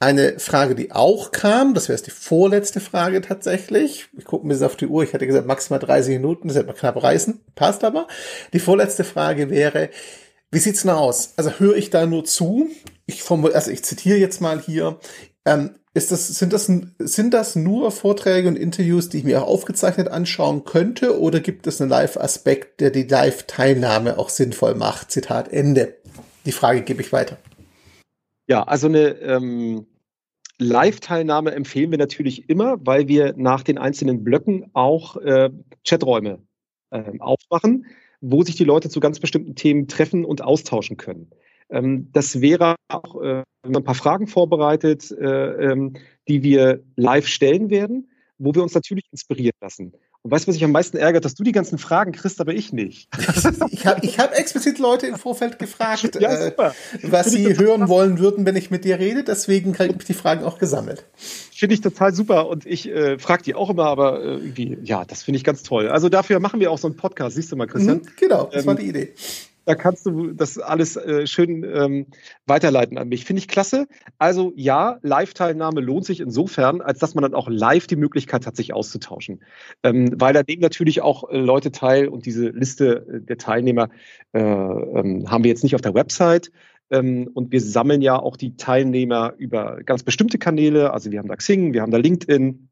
Eine 0.05 0.37
Frage, 0.37 0.75
die 0.75 0.91
auch 0.91 1.31
kam, 1.31 1.73
das 1.73 1.89
wäre 1.89 1.97
jetzt 1.97 2.05
die 2.05 2.11
vorletzte 2.11 2.79
Frage 2.79 3.21
tatsächlich. 3.21 4.07
Ich 4.15 4.25
gucke 4.25 4.45
ein 4.45 4.49
bisschen 4.49 4.67
auf 4.67 4.75
die 4.75 4.85
Uhr. 4.85 5.01
Ich 5.01 5.13
hätte 5.13 5.25
gesagt, 5.25 5.47
maximal 5.47 5.79
30 5.79 6.17
Minuten, 6.17 6.47
das 6.47 6.55
hätte 6.55 6.67
man 6.67 6.75
knapp 6.75 7.01
reißen. 7.01 7.41
Passt 7.55 7.83
aber. 7.83 8.07
Die 8.53 8.59
vorletzte 8.59 9.03
Frage 9.03 9.49
wäre, 9.49 9.89
wie 10.51 10.59
sieht's 10.59 10.83
denn 10.83 10.91
aus? 10.91 11.33
Also 11.37 11.53
höre 11.57 11.75
ich 11.75 11.89
da 11.89 12.05
nur 12.05 12.23
zu? 12.23 12.69
Ich 13.07 13.27
also 13.27 13.71
ich 13.71 13.83
zitiere 13.83 14.19
jetzt 14.19 14.41
mal 14.41 14.61
hier. 14.61 14.99
Ähm, 15.43 15.71
ist 15.95 16.11
das, 16.11 16.27
sind 16.27 16.53
das, 16.53 16.71
sind 16.99 17.33
das 17.33 17.55
nur 17.55 17.89
Vorträge 17.89 18.47
und 18.47 18.59
Interviews, 18.59 19.09
die 19.09 19.17
ich 19.17 19.23
mir 19.23 19.41
auch 19.41 19.47
aufgezeichnet 19.47 20.09
anschauen 20.09 20.65
könnte? 20.65 21.19
Oder 21.19 21.39
gibt 21.39 21.65
es 21.65 21.81
einen 21.81 21.89
Live-Aspekt, 21.89 22.79
der 22.79 22.91
die 22.91 23.07
Live-Teilnahme 23.07 24.19
auch 24.19 24.29
sinnvoll 24.29 24.75
macht? 24.75 25.09
Zitat 25.09 25.51
Ende. 25.51 25.95
Die 26.45 26.51
Frage 26.51 26.83
gebe 26.83 27.01
ich 27.01 27.11
weiter. 27.11 27.37
Ja, 28.47 28.61
also 28.61 28.85
eine 28.85 29.07
ähm, 29.21 29.87
Live-Teilnahme 30.59 31.51
empfehlen 31.51 31.91
wir 31.91 31.97
natürlich 31.97 32.49
immer, 32.49 32.77
weil 32.85 33.07
wir 33.07 33.33
nach 33.37 33.63
den 33.63 33.77
einzelnen 33.77 34.23
Blöcken 34.23 34.69
auch 34.73 35.17
äh, 35.17 35.49
Chaträume 35.85 36.39
äh, 36.91 37.11
aufmachen, 37.19 37.87
wo 38.21 38.43
sich 38.43 38.55
die 38.55 38.63
Leute 38.63 38.89
zu 38.89 38.99
ganz 38.99 39.19
bestimmten 39.19 39.55
Themen 39.55 39.87
treffen 39.87 40.23
und 40.23 40.41
austauschen 40.41 40.97
können. 40.97 41.29
Ähm, 41.69 42.09
das 42.11 42.41
wäre 42.41 42.75
auch 42.87 43.21
äh, 43.21 43.43
ein 43.63 43.83
paar 43.83 43.95
Fragen 43.95 44.27
vorbereitet, 44.27 45.11
äh, 45.11 45.71
ähm, 45.71 45.93
die 46.27 46.43
wir 46.43 46.83
live 46.95 47.27
stellen 47.27 47.69
werden, 47.69 48.09
wo 48.37 48.53
wir 48.53 48.63
uns 48.63 48.73
natürlich 48.73 49.05
inspirieren 49.11 49.57
lassen. 49.61 49.93
Und 50.25 50.31
weißt 50.31 50.45
du, 50.45 50.47
was 50.47 50.55
mich 50.55 50.63
am 50.63 50.71
meisten 50.71 50.97
ärgert, 50.97 51.23
dass 51.23 51.35
du 51.35 51.43
die 51.43 51.51
ganzen 51.51 51.77
Fragen 51.77 52.11
kriegst, 52.11 52.41
aber 52.41 52.51
ich 52.51 52.73
nicht. 52.73 53.09
ich 53.69 53.85
habe 53.85 54.03
ich 54.03 54.17
hab 54.17 54.35
explizit 54.35 54.79
Leute 54.79 55.05
im 55.05 55.17
Vorfeld 55.17 55.59
gefragt, 55.59 56.19
ja, 56.19 56.47
äh, 56.47 56.71
was 57.03 57.29
sie 57.29 57.55
hören 57.59 57.87
wollen 57.89 58.17
würden, 58.17 58.43
wenn 58.43 58.55
ich 58.55 58.71
mit 58.71 58.85
dir 58.85 58.97
rede. 58.97 59.23
Deswegen 59.23 59.77
habe 59.77 59.93
ich 59.99 60.05
die 60.05 60.15
Fragen 60.15 60.43
auch 60.43 60.57
gesammelt. 60.57 61.05
Finde 61.53 61.75
ich 61.75 61.81
total 61.81 62.11
super 62.15 62.47
und 62.47 62.65
ich 62.65 62.89
äh, 62.89 63.19
frage 63.19 63.43
die 63.43 63.53
auch 63.53 63.69
immer, 63.69 63.85
aber 63.85 64.19
äh, 64.19 64.37
irgendwie, 64.37 64.79
ja, 64.81 65.05
das 65.05 65.21
finde 65.21 65.37
ich 65.37 65.43
ganz 65.43 65.61
toll. 65.61 65.89
Also 65.89 66.09
dafür 66.09 66.39
machen 66.39 66.59
wir 66.59 66.71
auch 66.71 66.79
so 66.79 66.87
einen 66.87 66.95
Podcast, 66.95 67.35
siehst 67.35 67.51
du 67.51 67.55
mal, 67.55 67.67
Christian. 67.67 67.97
Mhm, 67.97 68.09
genau, 68.19 68.49
das 68.51 68.63
ähm, 68.63 68.65
war 68.65 68.73
die 68.73 68.87
Idee 68.87 69.13
da 69.65 69.75
kannst 69.75 70.05
du 70.05 70.31
das 70.31 70.57
alles 70.57 70.95
äh, 70.95 71.27
schön 71.27 71.63
ähm, 71.63 72.05
weiterleiten 72.45 72.97
an 72.97 73.09
mich. 73.09 73.25
Finde 73.25 73.39
ich 73.39 73.47
klasse. 73.47 73.87
Also 74.19 74.53
ja, 74.55 74.99
Live-Teilnahme 75.01 75.81
lohnt 75.81 76.05
sich 76.05 76.19
insofern, 76.19 76.81
als 76.81 76.99
dass 76.99 77.15
man 77.15 77.23
dann 77.23 77.33
auch 77.33 77.49
live 77.49 77.87
die 77.87 77.95
Möglichkeit 77.95 78.45
hat, 78.45 78.55
sich 78.55 78.73
auszutauschen. 78.73 79.43
Ähm, 79.83 80.13
weil 80.17 80.33
da 80.33 80.43
nehmen 80.47 80.61
natürlich 80.61 81.01
auch 81.01 81.29
äh, 81.29 81.37
Leute 81.37 81.71
teil 81.71 82.07
und 82.07 82.25
diese 82.25 82.49
Liste 82.49 83.05
äh, 83.07 83.21
der 83.21 83.37
Teilnehmer 83.37 83.89
äh, 84.33 84.39
ähm, 84.39 85.29
haben 85.29 85.43
wir 85.43 85.49
jetzt 85.49 85.63
nicht 85.63 85.75
auf 85.75 85.81
der 85.81 85.95
Website. 85.95 86.51
Ähm, 86.91 87.29
und 87.33 87.51
wir 87.51 87.61
sammeln 87.61 88.01
ja 88.01 88.19
auch 88.19 88.37
die 88.37 88.55
Teilnehmer 88.57 89.33
über 89.37 89.81
ganz 89.83 90.03
bestimmte 90.03 90.37
Kanäle. 90.37 90.93
Also 90.93 91.11
wir 91.11 91.19
haben 91.19 91.27
da 91.27 91.35
Xing, 91.35 91.73
wir 91.73 91.81
haben 91.81 91.91
da 91.91 91.97
LinkedIn, 91.97 92.69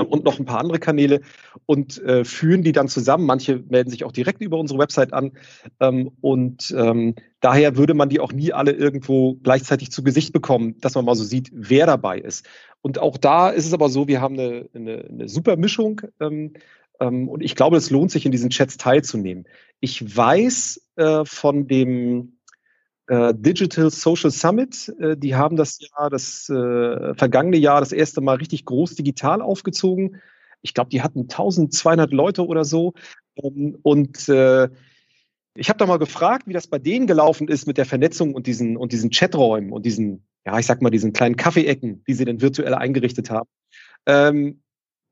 und 0.00 0.24
noch 0.24 0.38
ein 0.38 0.44
paar 0.44 0.60
andere 0.60 0.78
Kanäle 0.78 1.20
und 1.66 2.02
äh, 2.02 2.24
führen 2.24 2.62
die 2.62 2.72
dann 2.72 2.88
zusammen. 2.88 3.26
Manche 3.26 3.62
melden 3.68 3.90
sich 3.90 4.04
auch 4.04 4.12
direkt 4.12 4.40
über 4.40 4.58
unsere 4.58 4.78
Website 4.78 5.12
an 5.12 5.32
ähm, 5.80 6.10
und 6.20 6.74
ähm, 6.76 7.14
daher 7.40 7.76
würde 7.76 7.94
man 7.94 8.08
die 8.08 8.20
auch 8.20 8.32
nie 8.32 8.52
alle 8.52 8.72
irgendwo 8.72 9.34
gleichzeitig 9.34 9.90
zu 9.90 10.02
Gesicht 10.02 10.32
bekommen, 10.32 10.76
dass 10.80 10.94
man 10.94 11.04
mal 11.04 11.14
so 11.14 11.24
sieht, 11.24 11.50
wer 11.52 11.86
dabei 11.86 12.18
ist. 12.18 12.46
Und 12.80 12.98
auch 12.98 13.16
da 13.16 13.50
ist 13.50 13.66
es 13.66 13.74
aber 13.74 13.88
so, 13.88 14.08
wir 14.08 14.20
haben 14.20 14.38
eine, 14.38 14.68
eine, 14.74 15.04
eine 15.08 15.28
super 15.28 15.56
Mischung 15.56 16.00
ähm, 16.20 16.54
ähm 17.00 17.28
und 17.28 17.42
ich 17.42 17.54
glaube, 17.54 17.76
es 17.76 17.90
lohnt 17.90 18.10
sich 18.10 18.26
in 18.26 18.32
diesen 18.32 18.50
Chats 18.50 18.76
teilzunehmen. 18.76 19.46
Ich 19.80 20.16
weiß 20.16 20.88
äh, 20.96 21.24
von 21.24 21.66
dem 21.66 22.38
Digital 23.34 23.90
Social 23.90 24.30
Summit. 24.30 24.88
Äh, 24.98 25.16
die 25.16 25.34
haben 25.34 25.56
das 25.56 25.78
Jahr, 25.80 26.08
das 26.08 26.48
äh, 26.48 27.14
vergangene 27.14 27.58
Jahr, 27.58 27.80
das 27.80 27.92
erste 27.92 28.20
Mal 28.20 28.36
richtig 28.36 28.64
groß 28.64 28.94
digital 28.94 29.42
aufgezogen. 29.42 30.20
Ich 30.62 30.74
glaube, 30.74 30.90
die 30.90 31.02
hatten 31.02 31.22
1200 31.22 32.12
Leute 32.12 32.46
oder 32.46 32.64
so. 32.64 32.94
Ähm, 33.36 33.78
und 33.82 34.28
äh, 34.28 34.68
ich 35.54 35.68
habe 35.68 35.78
da 35.78 35.86
mal 35.86 35.98
gefragt, 35.98 36.46
wie 36.46 36.54
das 36.54 36.66
bei 36.66 36.78
denen 36.78 37.06
gelaufen 37.06 37.48
ist 37.48 37.66
mit 37.66 37.76
der 37.76 37.84
Vernetzung 37.84 38.34
und 38.34 38.46
diesen, 38.46 38.76
und 38.76 38.92
diesen 38.92 39.10
Chaträumen 39.10 39.72
und 39.72 39.84
diesen, 39.84 40.26
ja, 40.46 40.58
ich 40.58 40.66
sag 40.66 40.80
mal, 40.80 40.90
diesen 40.90 41.12
kleinen 41.12 41.36
Kaffeeecken, 41.36 42.02
die 42.06 42.14
sie 42.14 42.24
denn 42.24 42.40
virtuell 42.40 42.74
eingerichtet 42.74 43.30
haben. 43.30 43.48
Ähm, 44.06 44.62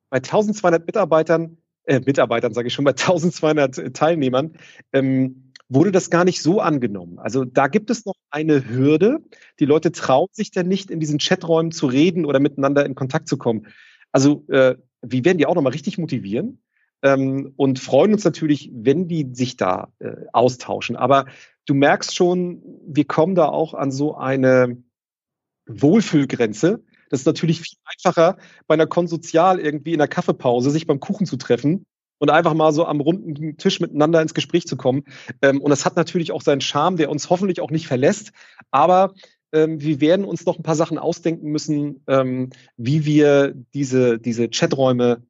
bei 0.09 0.17
1200 0.19 0.87
Mitarbeitern, 0.87 1.59
äh, 1.85 2.01
Mitarbeitern 2.01 2.55
sage 2.55 2.69
ich 2.69 2.75
schon, 2.75 2.85
bei 2.85 2.93
1200 2.93 3.95
Teilnehmern, 3.95 4.55
ähm, 4.93 5.50
wurde 5.71 5.93
das 5.93 6.11
gar 6.11 6.25
nicht 6.25 6.43
so 6.43 6.61
angenommen. 6.61 7.19
Also 7.19 7.45
da 7.45 7.69
gibt 7.69 7.91
es 7.91 8.05
noch 8.05 8.17
eine 8.29 8.69
Hürde. 8.69 9.21
Die 9.61 9.65
Leute 9.65 9.93
trauen 9.93 10.29
sich 10.33 10.51
dann 10.51 10.67
nicht, 10.69 10.91
in 10.91 11.01
diesen 11.01 11.19
Chaträumen 11.19 11.71
zu 11.71 11.87
reden 11.87 12.27
oder 12.27 12.41
miteinander 12.41 12.85
in 12.85 12.97
Kontakt 12.97 13.29
zu 13.29 13.39
kommen. 13.39 13.69
Also 14.13 14.45
äh, 14.49 14.77
wir 15.01 15.25
werden 15.25 15.39
die 15.39 15.47
auch 15.47 15.55
nochmal 15.55 15.73
richtig 15.73 15.97
motivieren 15.97 16.61
ähm, 17.03 17.55
und 17.57 17.79
freuen 17.79 18.13
uns 18.13 18.25
natürlich, 18.25 18.71
wenn 18.75 19.07
die 19.07 19.29
sich 19.33 19.57
da 19.57 19.93
äh, 20.01 20.17
austauschen. 20.33 20.97
Aber 20.97 21.27
du 21.67 21.75
merkst 21.75 22.17
schon, 22.17 22.63
wir 22.87 23.05
kommen 23.05 23.37
da 23.37 23.47
auch 23.47 23.73
an 23.73 23.93
so 23.93 24.17
eine 24.17 24.83
Wohlfühlgrenze. 25.67 26.83
Das 27.11 27.21
ist 27.21 27.27
natürlich 27.27 27.61
viel 27.61 27.79
einfacher, 27.85 28.39
bei 28.67 28.75
einer 28.75 28.89
Konsozial 28.89 29.61
irgendwie 29.61 29.93
in 29.93 29.99
der 29.99 30.09
Kaffeepause 30.09 30.71
sich 30.71 30.89
beim 30.89 30.99
Kuchen 30.99 31.27
zu 31.27 31.37
treffen 31.37 31.87
und 32.21 32.31
einfach 32.31 32.55
mal 32.55 32.73
so 32.73 32.87
am 32.87 33.01
runden 33.01 33.57
Tisch 33.57 33.81
miteinander 33.81 34.23
ins 34.23 34.35
Gespräch 34.35 34.67
zu 34.67 34.77
kommen. 34.77 35.05
Ähm, 35.43 35.61
und 35.61 35.71
das 35.71 35.85
hat 35.85 35.97
natürlich 35.97 36.31
auch 36.31 36.43
seinen 36.43 36.61
Charme, 36.61 36.97
der 36.97 37.11
uns 37.11 37.31
hoffentlich 37.31 37.61
auch 37.61 37.71
nicht 37.71 37.89
verlässt. 37.89 38.31
Aber 38.71 39.15
ähm, 39.53 39.81
wir 39.81 40.01
werden 40.01 40.25
uns 40.25 40.47
noch 40.47 40.59
ein 40.59 40.63
paar 40.63 40.77
Sachen 40.77 40.99
ausdenken 40.99 41.51
müssen, 41.51 42.05
ähm, 42.07 42.51
wie 42.77 43.05
wir 43.05 43.55
diese, 43.75 44.19
diese 44.19 44.49
Chaträume 44.49 45.23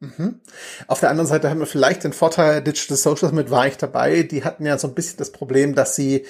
Mhm. 0.00 0.40
Auf 0.86 1.00
der 1.00 1.10
anderen 1.10 1.26
Seite 1.26 1.50
haben 1.50 1.58
wir 1.58 1.66
vielleicht 1.66 2.04
den 2.04 2.12
Vorteil, 2.12 2.62
Digital 2.62 2.96
Socials 2.96 3.32
mit 3.32 3.50
war 3.50 3.66
ich 3.66 3.78
dabei. 3.78 4.22
Die 4.22 4.44
hatten 4.44 4.64
ja 4.64 4.78
so 4.78 4.86
ein 4.86 4.94
bisschen 4.94 5.18
das 5.18 5.32
Problem, 5.32 5.74
dass 5.74 5.96
sie 5.96 6.24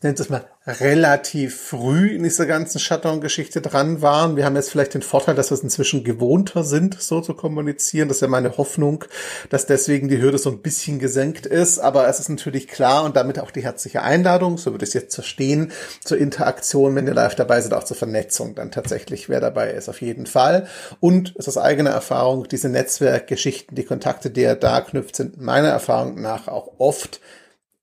ich 0.00 0.04
nenne 0.04 0.16
es 0.18 0.30
mal, 0.30 0.46
relativ 0.66 1.60
früh 1.60 2.14
in 2.14 2.22
dieser 2.22 2.46
ganzen 2.46 2.78
Shutdown-Geschichte 2.78 3.60
dran 3.60 4.00
waren. 4.00 4.34
Wir 4.34 4.46
haben 4.46 4.56
jetzt 4.56 4.70
vielleicht 4.70 4.94
den 4.94 5.02
Vorteil, 5.02 5.34
dass 5.34 5.50
wir 5.50 5.56
es 5.56 5.62
inzwischen 5.62 6.04
gewohnter 6.04 6.64
sind, 6.64 6.98
so 6.98 7.20
zu 7.20 7.34
kommunizieren. 7.34 8.08
Das 8.08 8.16
ist 8.16 8.20
ja 8.22 8.28
meine 8.28 8.56
Hoffnung, 8.56 9.04
dass 9.50 9.66
deswegen 9.66 10.08
die 10.08 10.18
Hürde 10.18 10.38
so 10.38 10.48
ein 10.48 10.62
bisschen 10.62 11.00
gesenkt 11.00 11.44
ist. 11.44 11.80
Aber 11.80 12.08
es 12.08 12.18
ist 12.18 12.30
natürlich 12.30 12.66
klar 12.66 13.04
und 13.04 13.14
damit 13.14 13.38
auch 13.38 13.50
die 13.50 13.62
herzliche 13.62 14.00
Einladung, 14.00 14.56
so 14.56 14.70
würde 14.72 14.84
ich 14.84 14.88
es 14.88 14.94
jetzt 14.94 15.14
verstehen, 15.16 15.70
zur 16.02 16.16
Interaktion, 16.16 16.94
wenn 16.94 17.06
ihr 17.06 17.12
live 17.12 17.34
dabei 17.34 17.60
seid, 17.60 17.74
auch 17.74 17.84
zur 17.84 17.98
Vernetzung 17.98 18.54
dann 18.54 18.70
tatsächlich, 18.70 19.28
wer 19.28 19.40
dabei 19.40 19.72
ist, 19.72 19.90
auf 19.90 20.00
jeden 20.00 20.24
Fall. 20.24 20.66
Und 21.00 21.34
es 21.36 21.46
ist 21.46 21.58
aus 21.58 21.62
eigener 21.62 21.90
Erfahrung, 21.90 22.48
diese 22.48 22.70
Netzwerkgeschichten, 22.70 23.76
die 23.76 23.84
Kontakte, 23.84 24.30
die 24.30 24.40
ihr 24.40 24.54
da 24.54 24.80
knüpft, 24.80 25.16
sind 25.16 25.38
meiner 25.42 25.68
Erfahrung 25.68 26.22
nach 26.22 26.48
auch 26.48 26.70
oft 26.78 27.20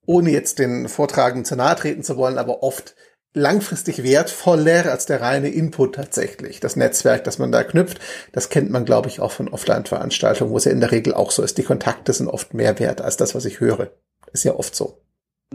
ohne 0.08 0.30
jetzt 0.30 0.58
den 0.58 0.88
Vortragenden 0.88 1.44
zu 1.44 1.54
nahe 1.54 1.76
treten 1.76 2.02
zu 2.02 2.16
wollen, 2.16 2.38
aber 2.38 2.62
oft 2.62 2.94
langfristig 3.34 4.02
wertvoller 4.02 4.90
als 4.90 5.04
der 5.04 5.20
reine 5.20 5.50
Input 5.50 5.96
tatsächlich. 5.96 6.60
Das 6.60 6.76
Netzwerk, 6.76 7.24
das 7.24 7.38
man 7.38 7.52
da 7.52 7.62
knüpft, 7.62 8.00
das 8.32 8.48
kennt 8.48 8.70
man, 8.70 8.86
glaube 8.86 9.08
ich, 9.08 9.20
auch 9.20 9.32
von 9.32 9.48
Offline-Veranstaltungen, 9.48 10.50
wo 10.50 10.56
es 10.56 10.64
ja 10.64 10.72
in 10.72 10.80
der 10.80 10.92
Regel 10.92 11.12
auch 11.12 11.30
so 11.30 11.42
ist. 11.42 11.58
Die 11.58 11.62
Kontakte 11.62 12.14
sind 12.14 12.28
oft 12.28 12.54
mehr 12.54 12.78
wert 12.78 13.02
als 13.02 13.18
das, 13.18 13.34
was 13.34 13.44
ich 13.44 13.60
höre. 13.60 13.90
Ist 14.32 14.44
ja 14.44 14.54
oft 14.54 14.74
so. 14.74 14.98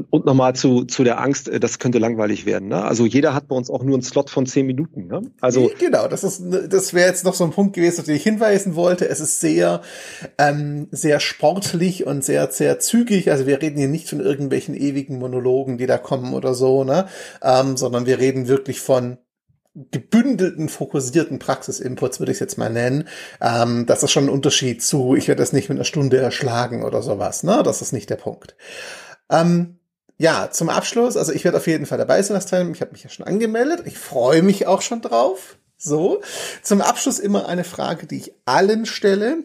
Und 0.10 0.26
nochmal 0.26 0.56
zu, 0.56 0.86
zu 0.86 1.04
der 1.04 1.22
Angst, 1.22 1.50
äh, 1.50 1.60
das 1.60 1.78
könnte 1.78 2.00
langweilig 2.00 2.48
werden. 2.48 2.70
Ne? 2.70 2.84
Also 2.84 3.06
jeder 3.06 3.36
hat 3.36 3.48
bei 3.48 3.56
uns 3.56 3.70
auch 3.70 3.84
nur 3.84 3.94
einen 3.94 4.02
Slot 4.02 4.32
von 4.32 4.48
zehn 4.48 4.66
Minuten. 4.66 5.06
Ne? 5.06 5.22
Also 5.40 5.70
genau, 5.78 6.08
das 6.08 6.24
ist, 6.24 6.42
das 6.70 6.96
wäre 6.96 7.08
jetzt 7.08 7.24
noch 7.26 7.36
so 7.36 7.44
ein 7.44 7.52
Punkt 7.52 7.76
gewesen, 7.76 8.00
auf 8.00 8.06
den 8.06 8.16
ich 8.16 8.24
hinweisen 8.24 8.76
wollte. 8.76 9.08
Es 9.08 9.20
ist 9.20 9.40
sehr, 9.40 9.82
ähm, 10.40 10.88
sehr 10.90 11.20
sportlich 11.20 12.08
und 12.08 12.24
sehr, 12.24 12.52
sehr 12.52 12.80
zügig. 12.80 13.30
Also 13.30 13.46
wir 13.46 13.62
reden 13.62 13.78
hier 13.78 13.88
nicht 13.88 14.10
von 14.10 14.20
irgendwelchen 14.20 14.74
ewigen 14.74 15.20
Monologen, 15.20 15.78
die 15.78 15.86
da 15.86 16.00
kommen 16.00 16.34
oder 16.34 16.56
so, 16.56 16.84
ne? 16.84 17.08
Ähm, 17.44 17.78
sondern 17.78 18.08
wir 18.08 18.18
reden 18.18 18.48
wirklich 18.48 18.82
von 18.82 19.20
gebündelten, 19.92 20.70
fokussierten 20.70 21.38
Praxisinputs, 21.38 22.20
würde 22.20 22.32
ich 22.32 22.38
es 22.38 22.40
jetzt 22.40 22.58
mal 22.58 22.72
nennen. 22.72 23.08
Ähm, 23.42 23.86
das 23.86 24.02
ist 24.02 24.12
schon 24.12 24.26
ein 24.26 24.30
Unterschied 24.30 24.82
zu, 24.82 25.16
ich 25.16 25.28
werde 25.28 25.42
das 25.42 25.54
nicht 25.54 25.70
mit 25.70 25.78
einer 25.78 25.86
Stunde 25.86 26.18
erschlagen 26.18 26.84
oder 26.84 27.04
sowas. 27.04 27.44
Ne? 27.44 27.62
Das 27.64 27.82
ist 27.84 27.92
nicht 27.92 28.10
der 28.10 28.16
Punkt. 28.16 28.56
Ähm, 29.30 29.80
ja, 30.18 30.50
zum 30.52 30.70
Abschluss, 30.70 31.18
also 31.18 31.32
ich 31.32 31.44
werde 31.44 31.58
auf 31.58 31.68
jeden 31.68 31.86
Fall 31.86 31.98
dabei 31.98 32.22
sein, 32.22 32.36
das 32.36 32.46
Teil. 32.46 32.70
Ich 32.72 32.82
habe 32.82 32.92
mich 32.92 33.04
ja 33.04 33.10
schon 33.10 33.26
angemeldet. 33.26 33.82
Ich 33.86 33.98
freue 33.98 34.42
mich 34.42 34.68
auch 34.68 34.82
schon 34.82 35.02
drauf. 35.02 35.58
So, 35.78 36.22
zum 36.62 36.82
Abschluss 36.82 37.20
immer 37.20 37.48
eine 37.48 37.66
Frage, 37.66 38.08
die 38.08 38.18
ich 38.18 38.34
allen 38.46 38.86
stelle. 38.86 39.40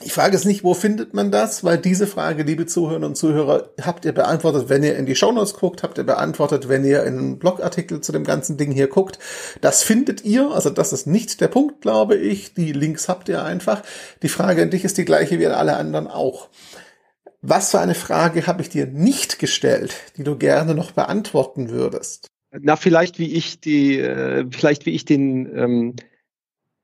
Ich 0.00 0.12
frage 0.12 0.36
es 0.36 0.44
nicht, 0.44 0.62
wo 0.62 0.74
findet 0.74 1.12
man 1.12 1.32
das, 1.32 1.64
weil 1.64 1.76
diese 1.76 2.06
Frage, 2.06 2.44
liebe 2.44 2.66
Zuhörerinnen 2.66 3.08
und 3.08 3.16
Zuhörer, 3.16 3.70
habt 3.80 4.04
ihr 4.04 4.12
beantwortet, 4.12 4.68
wenn 4.68 4.84
ihr 4.84 4.96
in 4.96 5.06
die 5.06 5.16
Shownotes 5.16 5.54
guckt, 5.54 5.82
habt 5.82 5.98
ihr 5.98 6.04
beantwortet, 6.04 6.68
wenn 6.68 6.84
ihr 6.84 7.02
in 7.02 7.18
einen 7.18 7.38
Blogartikel 7.40 8.00
zu 8.00 8.12
dem 8.12 8.22
ganzen 8.22 8.56
Ding 8.56 8.70
hier 8.70 8.86
guckt. 8.86 9.18
Das 9.60 9.82
findet 9.82 10.24
ihr, 10.24 10.52
also 10.52 10.70
das 10.70 10.92
ist 10.92 11.08
nicht 11.08 11.40
der 11.40 11.48
Punkt, 11.48 11.80
glaube 11.80 12.16
ich. 12.16 12.54
Die 12.54 12.72
Links 12.72 13.08
habt 13.08 13.28
ihr 13.28 13.44
einfach. 13.44 13.82
Die 14.22 14.28
Frage 14.28 14.62
an 14.62 14.70
dich 14.70 14.84
ist 14.84 14.98
die 14.98 15.04
gleiche 15.04 15.40
wie 15.40 15.46
an 15.46 15.54
alle 15.54 15.76
anderen 15.76 16.06
auch. 16.06 16.48
Was 17.40 17.70
für 17.70 17.78
eine 17.78 17.94
Frage 17.94 18.46
habe 18.46 18.62
ich 18.62 18.68
dir 18.68 18.86
nicht 18.86 19.38
gestellt, 19.38 19.94
die 20.16 20.24
du 20.24 20.36
gerne 20.36 20.74
noch 20.74 20.90
beantworten 20.92 21.70
würdest? 21.70 22.28
Na, 22.50 22.76
vielleicht 22.76 23.18
wie 23.18 23.32
ich 23.32 23.60
die, 23.60 23.98
äh, 23.98 24.46
vielleicht 24.50 24.86
wie 24.86 24.90
ich 24.90 25.04
den, 25.04 25.56
ähm, 25.56 25.96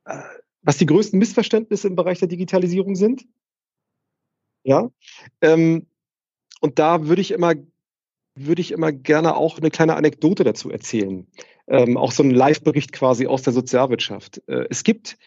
äh, 0.05 0.21
was 0.63 0.77
die 0.79 0.87
größten 0.87 1.19
Missverständnisse 1.19 1.89
im 1.89 1.97
Bereich 1.97 2.19
der 2.21 2.29
Digitalisierung 2.29 2.95
sind. 2.95 3.25
Ja. 4.63 4.91
Ähm, 5.41 5.87
und 6.61 6.79
da 6.79 7.07
würde 7.07 7.21
ich 7.21 7.33
immer, 7.33 7.55
würde 8.35 8.63
ich 8.63 8.71
immer 8.73 8.93
gerne 8.93 9.37
auch 9.37 9.59
eine 9.59 9.71
kleine 9.71 9.97
Anekdote 9.97 10.45
dazu 10.45 10.71
erzählen. 10.71 11.27
Ähm, 11.67 11.97
auch 11.97 12.13
so 12.13 12.23
ein 12.23 12.31
Live-Bericht 12.31 12.93
quasi 12.93 13.27
aus 13.27 13.43
der 13.43 13.53
Sozialwirtschaft. 13.53 14.43
Äh, 14.47 14.67
es 14.71 14.85
gibt 14.85 15.19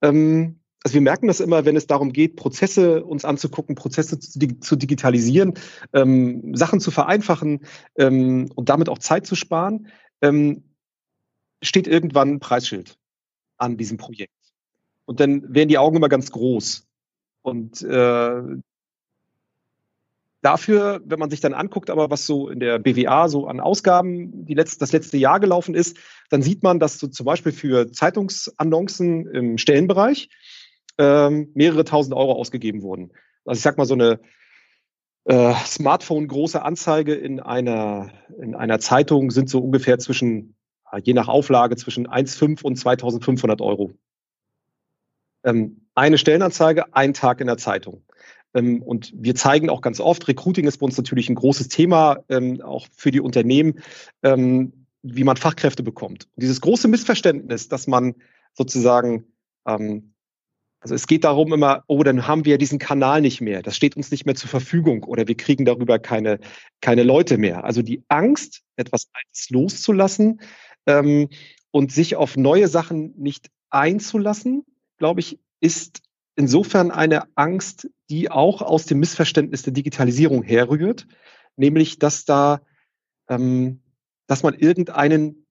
ähm, 0.00 0.61
also 0.84 0.94
wir 0.94 1.00
merken 1.00 1.28
das 1.28 1.40
immer, 1.40 1.64
wenn 1.64 1.76
es 1.76 1.86
darum 1.86 2.12
geht, 2.12 2.36
Prozesse 2.36 3.04
uns 3.04 3.24
anzugucken, 3.24 3.74
Prozesse 3.74 4.18
zu, 4.18 4.38
zu 4.60 4.76
digitalisieren, 4.76 5.54
ähm, 5.92 6.54
Sachen 6.56 6.80
zu 6.80 6.90
vereinfachen 6.90 7.60
ähm, 7.96 8.50
und 8.54 8.68
damit 8.68 8.88
auch 8.88 8.98
Zeit 8.98 9.26
zu 9.26 9.36
sparen, 9.36 9.88
ähm, 10.20 10.64
steht 11.62 11.86
irgendwann 11.86 12.30
ein 12.30 12.40
Preisschild 12.40 12.98
an 13.58 13.76
diesem 13.76 13.96
Projekt. 13.96 14.32
Und 15.04 15.20
dann 15.20 15.54
werden 15.54 15.68
die 15.68 15.78
Augen 15.78 15.96
immer 15.96 16.08
ganz 16.08 16.32
groß. 16.32 16.88
Und 17.42 17.82
äh, 17.82 18.42
dafür, 20.42 21.00
wenn 21.04 21.18
man 21.18 21.30
sich 21.30 21.40
dann 21.40 21.54
anguckt, 21.54 21.90
aber 21.90 22.10
was 22.10 22.26
so 22.26 22.48
in 22.48 22.58
der 22.58 22.78
BWA 22.80 23.28
so 23.28 23.46
an 23.46 23.60
Ausgaben 23.60 24.44
die 24.44 24.54
letzte, 24.54 24.80
das 24.80 24.92
letzte 24.92 25.16
Jahr 25.16 25.38
gelaufen 25.38 25.74
ist, 25.74 25.96
dann 26.30 26.42
sieht 26.42 26.62
man, 26.64 26.80
dass 26.80 26.98
so 26.98 27.06
zum 27.06 27.24
Beispiel 27.26 27.52
für 27.52 27.90
Zeitungsannoncen 27.90 29.28
im 29.28 29.58
Stellenbereich 29.58 30.28
ähm, 30.98 31.50
mehrere 31.54 31.84
tausend 31.84 32.14
Euro 32.14 32.32
ausgegeben 32.32 32.82
wurden. 32.82 33.12
Also 33.44 33.58
ich 33.58 33.62
sag 33.62 33.78
mal 33.78 33.86
so 33.86 33.94
eine 33.94 34.20
äh, 35.24 35.54
Smartphone-große 35.64 36.62
Anzeige 36.62 37.14
in 37.14 37.40
einer, 37.40 38.10
in 38.40 38.54
einer 38.54 38.78
Zeitung 38.80 39.30
sind 39.30 39.48
so 39.48 39.60
ungefähr 39.60 39.98
zwischen, 39.98 40.56
je 41.02 41.14
nach 41.14 41.28
Auflage, 41.28 41.76
zwischen 41.76 42.08
1,5 42.08 42.62
und 42.62 42.76
2500 42.76 43.60
Euro. 43.60 43.92
Ähm, 45.44 45.86
eine 45.94 46.18
Stellenanzeige, 46.18 46.94
ein 46.94 47.14
Tag 47.14 47.40
in 47.40 47.46
der 47.46 47.56
Zeitung. 47.56 48.02
Ähm, 48.54 48.82
und 48.82 49.12
wir 49.14 49.34
zeigen 49.34 49.70
auch 49.70 49.80
ganz 49.80 50.00
oft, 50.00 50.26
Recruiting 50.28 50.66
ist 50.66 50.78
bei 50.78 50.86
uns 50.86 50.96
natürlich 50.96 51.28
ein 51.28 51.34
großes 51.34 51.68
Thema, 51.68 52.18
ähm, 52.28 52.60
auch 52.60 52.86
für 52.94 53.10
die 53.10 53.20
Unternehmen, 53.20 53.80
ähm, 54.22 54.86
wie 55.02 55.24
man 55.24 55.36
Fachkräfte 55.36 55.82
bekommt. 55.82 56.28
Und 56.34 56.42
dieses 56.42 56.60
große 56.60 56.88
Missverständnis, 56.88 57.68
dass 57.68 57.86
man 57.86 58.14
sozusagen 58.54 59.24
also 60.82 60.96
es 60.96 61.06
geht 61.06 61.22
darum 61.22 61.52
immer, 61.52 61.84
oh, 61.86 62.02
dann 62.02 62.26
haben 62.26 62.44
wir 62.44 62.58
diesen 62.58 62.80
Kanal 62.80 63.20
nicht 63.20 63.40
mehr, 63.40 63.62
das 63.62 63.76
steht 63.76 63.96
uns 63.96 64.10
nicht 64.10 64.26
mehr 64.26 64.34
zur 64.34 64.50
Verfügung 64.50 65.04
oder 65.04 65.28
wir 65.28 65.36
kriegen 65.36 65.64
darüber 65.64 66.00
keine, 66.00 66.40
keine 66.80 67.04
Leute 67.04 67.38
mehr. 67.38 67.62
Also 67.62 67.82
die 67.82 68.02
Angst, 68.08 68.62
etwas 68.74 69.08
Altes 69.12 69.48
loszulassen 69.50 70.40
ähm, 70.86 71.28
und 71.70 71.92
sich 71.92 72.16
auf 72.16 72.36
neue 72.36 72.66
Sachen 72.66 73.14
nicht 73.16 73.48
einzulassen, 73.70 74.64
glaube 74.98 75.20
ich, 75.20 75.38
ist 75.60 76.02
insofern 76.34 76.90
eine 76.90 77.28
Angst, 77.36 77.88
die 78.10 78.28
auch 78.32 78.60
aus 78.60 78.84
dem 78.84 78.98
Missverständnis 78.98 79.62
der 79.62 79.72
Digitalisierung 79.72 80.42
herrührt, 80.42 81.06
nämlich 81.54 82.00
dass 82.00 82.24
da, 82.24 82.60
ähm, 83.28 83.82
dass 84.26 84.42
man 84.42 84.54
irgendeinen 84.54 85.46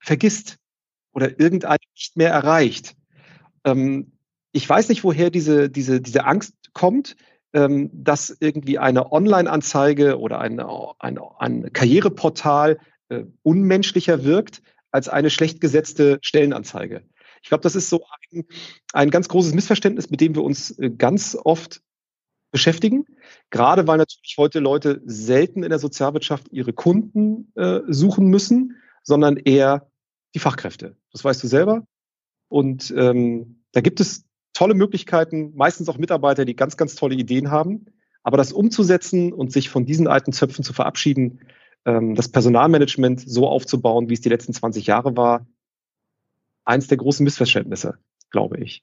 vergisst 0.00 0.58
oder 1.12 1.40
irgendeinen 1.40 1.78
nicht 1.94 2.18
mehr 2.18 2.30
erreicht. 2.30 2.94
Ähm, 3.64 4.13
ich 4.54 4.68
weiß 4.68 4.88
nicht, 4.88 5.02
woher 5.02 5.30
diese, 5.30 5.68
diese, 5.68 6.00
diese 6.00 6.24
Angst 6.24 6.54
kommt, 6.72 7.16
ähm, 7.52 7.90
dass 7.92 8.34
irgendwie 8.38 8.78
eine 8.78 9.10
Online-Anzeige 9.10 10.18
oder 10.18 10.40
ein, 10.40 10.60
ein, 10.60 11.18
ein 11.38 11.72
Karriereportal 11.72 12.78
äh, 13.08 13.24
unmenschlicher 13.42 14.24
wirkt 14.24 14.62
als 14.92 15.08
eine 15.08 15.30
schlecht 15.30 15.60
gesetzte 15.60 16.18
Stellenanzeige. 16.22 17.02
Ich 17.42 17.48
glaube, 17.48 17.62
das 17.62 17.74
ist 17.74 17.90
so 17.90 18.04
ein, 18.32 18.44
ein 18.92 19.10
ganz 19.10 19.28
großes 19.28 19.54
Missverständnis, 19.54 20.08
mit 20.10 20.20
dem 20.20 20.36
wir 20.36 20.44
uns 20.44 20.70
äh, 20.78 20.88
ganz 20.88 21.36
oft 21.42 21.82
beschäftigen. 22.52 23.06
Gerade 23.50 23.88
weil 23.88 23.98
natürlich 23.98 24.36
heute 24.38 24.60
Leute 24.60 25.02
selten 25.04 25.64
in 25.64 25.70
der 25.70 25.80
Sozialwirtschaft 25.80 26.46
ihre 26.52 26.72
Kunden 26.72 27.52
äh, 27.56 27.80
suchen 27.88 28.28
müssen, 28.28 28.76
sondern 29.02 29.36
eher 29.36 29.90
die 30.36 30.38
Fachkräfte. 30.38 30.96
Das 31.10 31.24
weißt 31.24 31.42
du 31.42 31.48
selber. 31.48 31.84
Und 32.48 32.94
ähm, 32.96 33.64
da 33.72 33.80
gibt 33.80 33.98
es 33.98 34.24
tolle 34.54 34.74
Möglichkeiten, 34.74 35.52
meistens 35.54 35.88
auch 35.88 35.98
Mitarbeiter, 35.98 36.44
die 36.44 36.56
ganz, 36.56 36.76
ganz 36.76 36.94
tolle 36.94 37.14
Ideen 37.14 37.50
haben. 37.50 37.86
Aber 38.22 38.38
das 38.38 38.52
umzusetzen 38.52 39.32
und 39.32 39.52
sich 39.52 39.68
von 39.68 39.84
diesen 39.84 40.08
alten 40.08 40.32
Zöpfen 40.32 40.64
zu 40.64 40.72
verabschieden, 40.72 41.40
ähm, 41.84 42.14
das 42.14 42.28
Personalmanagement 42.28 43.20
so 43.20 43.46
aufzubauen, 43.46 44.08
wie 44.08 44.14
es 44.14 44.22
die 44.22 44.30
letzten 44.30 44.54
20 44.54 44.86
Jahre 44.86 45.16
war, 45.16 45.46
eins 46.64 46.86
der 46.86 46.96
großen 46.96 47.22
Missverständnisse, 47.22 47.98
glaube 48.30 48.58
ich. 48.60 48.82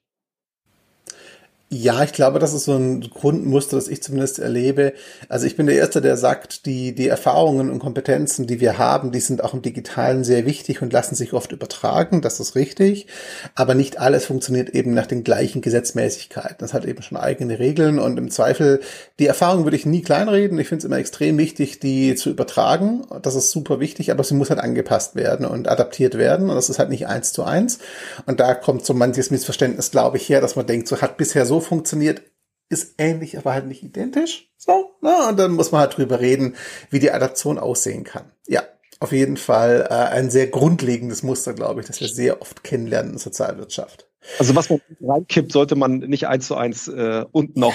Ja, 1.74 2.02
ich 2.02 2.12
glaube, 2.12 2.38
das 2.38 2.52
ist 2.52 2.64
so 2.64 2.74
ein 2.74 3.00
Grundmuster, 3.00 3.76
das 3.76 3.88
ich 3.88 4.02
zumindest 4.02 4.38
erlebe. 4.38 4.92
Also 5.30 5.46
ich 5.46 5.56
bin 5.56 5.64
der 5.64 5.76
Erste, 5.76 6.02
der 6.02 6.18
sagt, 6.18 6.66
die, 6.66 6.94
die 6.94 7.08
Erfahrungen 7.08 7.70
und 7.70 7.78
Kompetenzen, 7.78 8.46
die 8.46 8.60
wir 8.60 8.76
haben, 8.76 9.10
die 9.10 9.20
sind 9.20 9.42
auch 9.42 9.54
im 9.54 9.62
Digitalen 9.62 10.22
sehr 10.22 10.44
wichtig 10.44 10.82
und 10.82 10.92
lassen 10.92 11.14
sich 11.14 11.32
oft 11.32 11.50
übertragen. 11.50 12.20
Das 12.20 12.40
ist 12.40 12.56
richtig. 12.56 13.06
Aber 13.54 13.74
nicht 13.74 13.98
alles 13.98 14.26
funktioniert 14.26 14.68
eben 14.68 14.92
nach 14.92 15.06
den 15.06 15.24
gleichen 15.24 15.62
Gesetzmäßigkeiten. 15.62 16.58
Das 16.58 16.74
hat 16.74 16.84
eben 16.84 17.00
schon 17.00 17.16
eigene 17.16 17.58
Regeln 17.58 17.98
und 17.98 18.18
im 18.18 18.30
Zweifel, 18.30 18.80
die 19.18 19.26
Erfahrung 19.26 19.64
würde 19.64 19.78
ich 19.78 19.86
nie 19.86 20.02
kleinreden. 20.02 20.58
Ich 20.58 20.68
finde 20.68 20.80
es 20.80 20.84
immer 20.84 20.98
extrem 20.98 21.38
wichtig, 21.38 21.80
die 21.80 22.16
zu 22.16 22.28
übertragen. 22.28 23.06
Das 23.22 23.34
ist 23.34 23.50
super 23.50 23.80
wichtig, 23.80 24.10
aber 24.10 24.24
sie 24.24 24.34
muss 24.34 24.50
halt 24.50 24.60
angepasst 24.60 25.14
werden 25.14 25.46
und 25.46 25.68
adaptiert 25.68 26.18
werden. 26.18 26.50
Und 26.50 26.56
das 26.56 26.68
ist 26.68 26.78
halt 26.78 26.90
nicht 26.90 27.06
eins 27.06 27.32
zu 27.32 27.44
eins. 27.44 27.78
Und 28.26 28.40
da 28.40 28.52
kommt 28.52 28.84
so 28.84 28.92
manches 28.92 29.30
Missverständnis, 29.30 29.90
glaube 29.90 30.18
ich, 30.18 30.28
her, 30.28 30.42
dass 30.42 30.54
man 30.54 30.66
denkt, 30.66 30.86
so 30.86 31.00
hat 31.00 31.16
bisher 31.16 31.46
so 31.46 31.61
funktioniert, 31.62 32.22
ist 32.68 32.94
ähnlich, 32.98 33.38
aber 33.38 33.52
halt 33.52 33.66
nicht 33.66 33.82
identisch. 33.82 34.50
So, 34.56 34.90
ne? 35.00 35.28
Und 35.28 35.38
dann 35.38 35.52
muss 35.52 35.72
man 35.72 35.82
halt 35.82 35.96
drüber 35.96 36.20
reden, 36.20 36.56
wie 36.90 36.98
die 36.98 37.10
Adaption 37.10 37.58
aussehen 37.58 38.04
kann. 38.04 38.30
Ja, 38.46 38.62
auf 39.00 39.12
jeden 39.12 39.36
Fall 39.36 39.86
äh, 39.90 39.94
ein 39.94 40.30
sehr 40.30 40.46
grundlegendes 40.46 41.22
Muster, 41.22 41.54
glaube 41.54 41.80
ich, 41.80 41.86
das 41.86 42.00
wir 42.00 42.08
sehr 42.08 42.40
oft 42.40 42.62
kennenlernen 42.64 43.12
in 43.12 43.18
Sozialwirtschaft. 43.18 44.08
Also 44.38 44.54
was 44.54 44.70
man 44.70 44.80
reinkippt, 45.00 45.52
sollte 45.52 45.74
man 45.74 45.98
nicht 45.98 46.28
eins 46.28 46.46
zu 46.46 46.54
eins 46.54 46.86
äh, 46.86 47.24
und 47.32 47.56
noch 47.56 47.74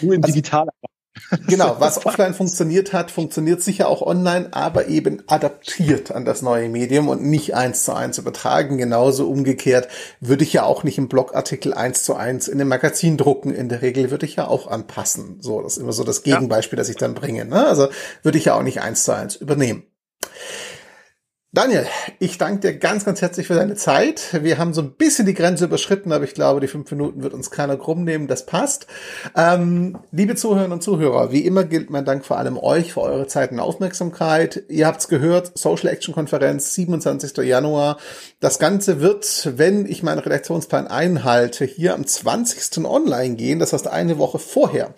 nur 0.00 0.14
in 0.14 0.22
also, 0.22 0.32
digitaler 0.32 0.72
Genau, 1.46 1.76
was 1.78 2.04
offline 2.06 2.34
funktioniert 2.34 2.92
hat, 2.92 3.10
funktioniert 3.10 3.62
sicher 3.62 3.88
auch 3.88 4.02
online, 4.02 4.48
aber 4.52 4.88
eben 4.88 5.22
adaptiert 5.26 6.12
an 6.12 6.24
das 6.24 6.42
neue 6.42 6.68
Medium 6.68 7.08
und 7.08 7.22
nicht 7.22 7.54
eins 7.54 7.84
zu 7.84 7.94
eins 7.94 8.18
übertragen. 8.18 8.78
Genauso 8.78 9.28
umgekehrt 9.28 9.88
würde 10.20 10.44
ich 10.44 10.52
ja 10.52 10.64
auch 10.64 10.84
nicht 10.84 10.98
im 10.98 11.08
Blogartikel 11.08 11.74
eins 11.74 12.04
zu 12.04 12.14
eins 12.14 12.48
in 12.48 12.58
dem 12.58 12.68
Magazin 12.68 13.16
drucken. 13.16 13.52
In 13.52 13.68
der 13.68 13.82
Regel 13.82 14.10
würde 14.10 14.26
ich 14.26 14.36
ja 14.36 14.46
auch 14.46 14.66
anpassen. 14.68 15.38
So, 15.40 15.62
das 15.62 15.76
ist 15.76 15.82
immer 15.82 15.92
so 15.92 16.04
das 16.04 16.22
Gegenbeispiel, 16.22 16.76
das 16.76 16.88
ich 16.88 16.96
dann 16.96 17.14
bringe. 17.14 17.44
Ne? 17.44 17.66
Also 17.66 17.88
würde 18.22 18.38
ich 18.38 18.46
ja 18.46 18.54
auch 18.54 18.62
nicht 18.62 18.80
eins 18.80 19.04
zu 19.04 19.12
eins 19.12 19.36
übernehmen. 19.36 19.84
Daniel, 21.56 21.86
ich 22.18 22.36
danke 22.36 22.60
dir 22.60 22.78
ganz, 22.78 23.06
ganz 23.06 23.22
herzlich 23.22 23.46
für 23.46 23.54
deine 23.54 23.76
Zeit. 23.76 24.40
Wir 24.42 24.58
haben 24.58 24.74
so 24.74 24.82
ein 24.82 24.92
bisschen 24.92 25.24
die 25.24 25.32
Grenze 25.32 25.64
überschritten, 25.64 26.12
aber 26.12 26.24
ich 26.24 26.34
glaube, 26.34 26.60
die 26.60 26.68
fünf 26.68 26.90
Minuten 26.90 27.22
wird 27.22 27.32
uns 27.32 27.50
keiner 27.50 27.78
krumm 27.78 28.04
nehmen. 28.04 28.26
Das 28.26 28.44
passt. 28.44 28.86
Ähm, 29.34 29.96
liebe 30.12 30.34
Zuhörerinnen 30.34 30.72
und 30.72 30.82
Zuhörer, 30.82 31.32
wie 31.32 31.46
immer 31.46 31.64
gilt 31.64 31.88
mein 31.88 32.04
Dank 32.04 32.26
vor 32.26 32.36
allem 32.36 32.58
euch 32.58 32.92
für 32.92 33.00
eure 33.00 33.26
Zeit 33.26 33.52
und 33.52 33.60
Aufmerksamkeit. 33.60 34.64
Ihr 34.68 34.86
habt's 34.86 35.08
gehört, 35.08 35.52
Social 35.54 35.88
Action 35.88 36.12
Konferenz, 36.12 36.74
27. 36.74 37.38
Januar. 37.38 37.96
Das 38.38 38.58
Ganze 38.58 39.00
wird, 39.00 39.52
wenn 39.56 39.86
ich 39.86 40.02
meinen 40.02 40.18
Redaktionsplan 40.18 40.88
einhalte, 40.88 41.64
hier 41.64 41.94
am 41.94 42.06
20. 42.06 42.84
online 42.84 43.36
gehen. 43.36 43.60
Das 43.60 43.72
heißt 43.72 43.88
eine 43.88 44.18
Woche 44.18 44.38
vorher. 44.38 44.94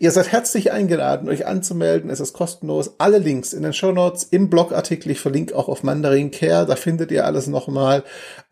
Ihr 0.00 0.10
seid 0.10 0.32
herzlich 0.32 0.72
eingeladen, 0.72 1.28
euch 1.28 1.46
anzumelden. 1.46 2.10
Es 2.10 2.18
ist 2.18 2.32
kostenlos. 2.32 2.94
Alle 2.98 3.18
Links 3.18 3.52
in 3.52 3.62
den 3.62 3.72
Show 3.72 3.92
Notes, 3.92 4.24
im 4.24 4.50
Blogartikel. 4.50 5.12
Ich 5.12 5.20
verlinke 5.20 5.54
auch 5.54 5.68
auf 5.68 5.84
meinen 5.84 5.99
Mandarin 6.00 6.30
Care, 6.30 6.64
da 6.64 6.76
findet 6.76 7.10
ihr 7.10 7.26
alles 7.26 7.46
nochmal. 7.46 8.04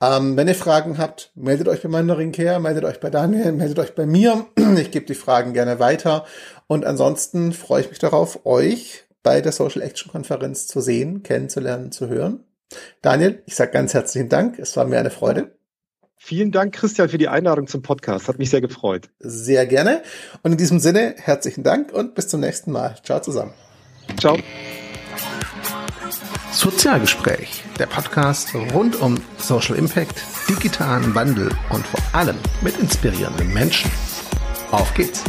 Ähm, 0.02 0.36
wenn 0.36 0.48
ihr 0.48 0.54
Fragen 0.54 0.98
habt, 0.98 1.32
meldet 1.34 1.66
euch 1.66 1.80
bei 1.80 1.88
Mandarin 1.88 2.30
Care, 2.30 2.60
meldet 2.60 2.84
euch 2.84 3.00
bei 3.00 3.08
Daniel, 3.08 3.52
meldet 3.52 3.78
euch 3.78 3.94
bei 3.94 4.06
mir. 4.06 4.46
Ich 4.78 4.90
gebe 4.90 5.06
die 5.06 5.14
Fragen 5.14 5.54
gerne 5.54 5.80
weiter. 5.80 6.26
Und 6.66 6.84
ansonsten 6.84 7.54
freue 7.54 7.80
ich 7.80 7.88
mich 7.88 7.98
darauf, 7.98 8.44
euch 8.44 9.04
bei 9.22 9.40
der 9.40 9.52
Social 9.52 9.80
Action 9.80 10.12
Konferenz 10.12 10.66
zu 10.66 10.82
sehen, 10.82 11.22
kennenzulernen, 11.22 11.90
zu 11.90 12.08
hören. 12.08 12.44
Daniel, 13.00 13.42
ich 13.46 13.56
sage 13.56 13.72
ganz 13.72 13.94
herzlichen 13.94 14.28
Dank. 14.28 14.58
Es 14.58 14.76
war 14.76 14.84
mir 14.84 14.98
eine 14.98 15.10
Freude. 15.10 15.56
Vielen 16.18 16.52
Dank, 16.52 16.74
Christian, 16.74 17.08
für 17.08 17.16
die 17.16 17.28
Einladung 17.28 17.66
zum 17.66 17.80
Podcast. 17.80 18.28
Hat 18.28 18.38
mich 18.38 18.50
sehr 18.50 18.60
gefreut. 18.60 19.08
Sehr 19.20 19.66
gerne. 19.66 20.02
Und 20.42 20.52
in 20.52 20.58
diesem 20.58 20.80
Sinne, 20.80 21.14
herzlichen 21.16 21.64
Dank 21.64 21.92
und 21.92 22.14
bis 22.14 22.28
zum 22.28 22.40
nächsten 22.40 22.72
Mal. 22.72 22.96
Ciao 23.02 23.20
zusammen. 23.20 23.54
Ciao. 24.20 24.36
Sozialgespräch, 26.52 27.62
der 27.78 27.86
Podcast 27.86 28.54
rund 28.72 28.96
um 28.96 29.16
Social 29.38 29.76
Impact, 29.76 30.22
digitalen 30.48 31.14
Wandel 31.14 31.50
und 31.70 31.86
vor 31.86 32.00
allem 32.12 32.36
mit 32.62 32.76
inspirierenden 32.78 33.52
Menschen. 33.52 33.90
Auf 34.70 34.92
geht's! 34.94 35.24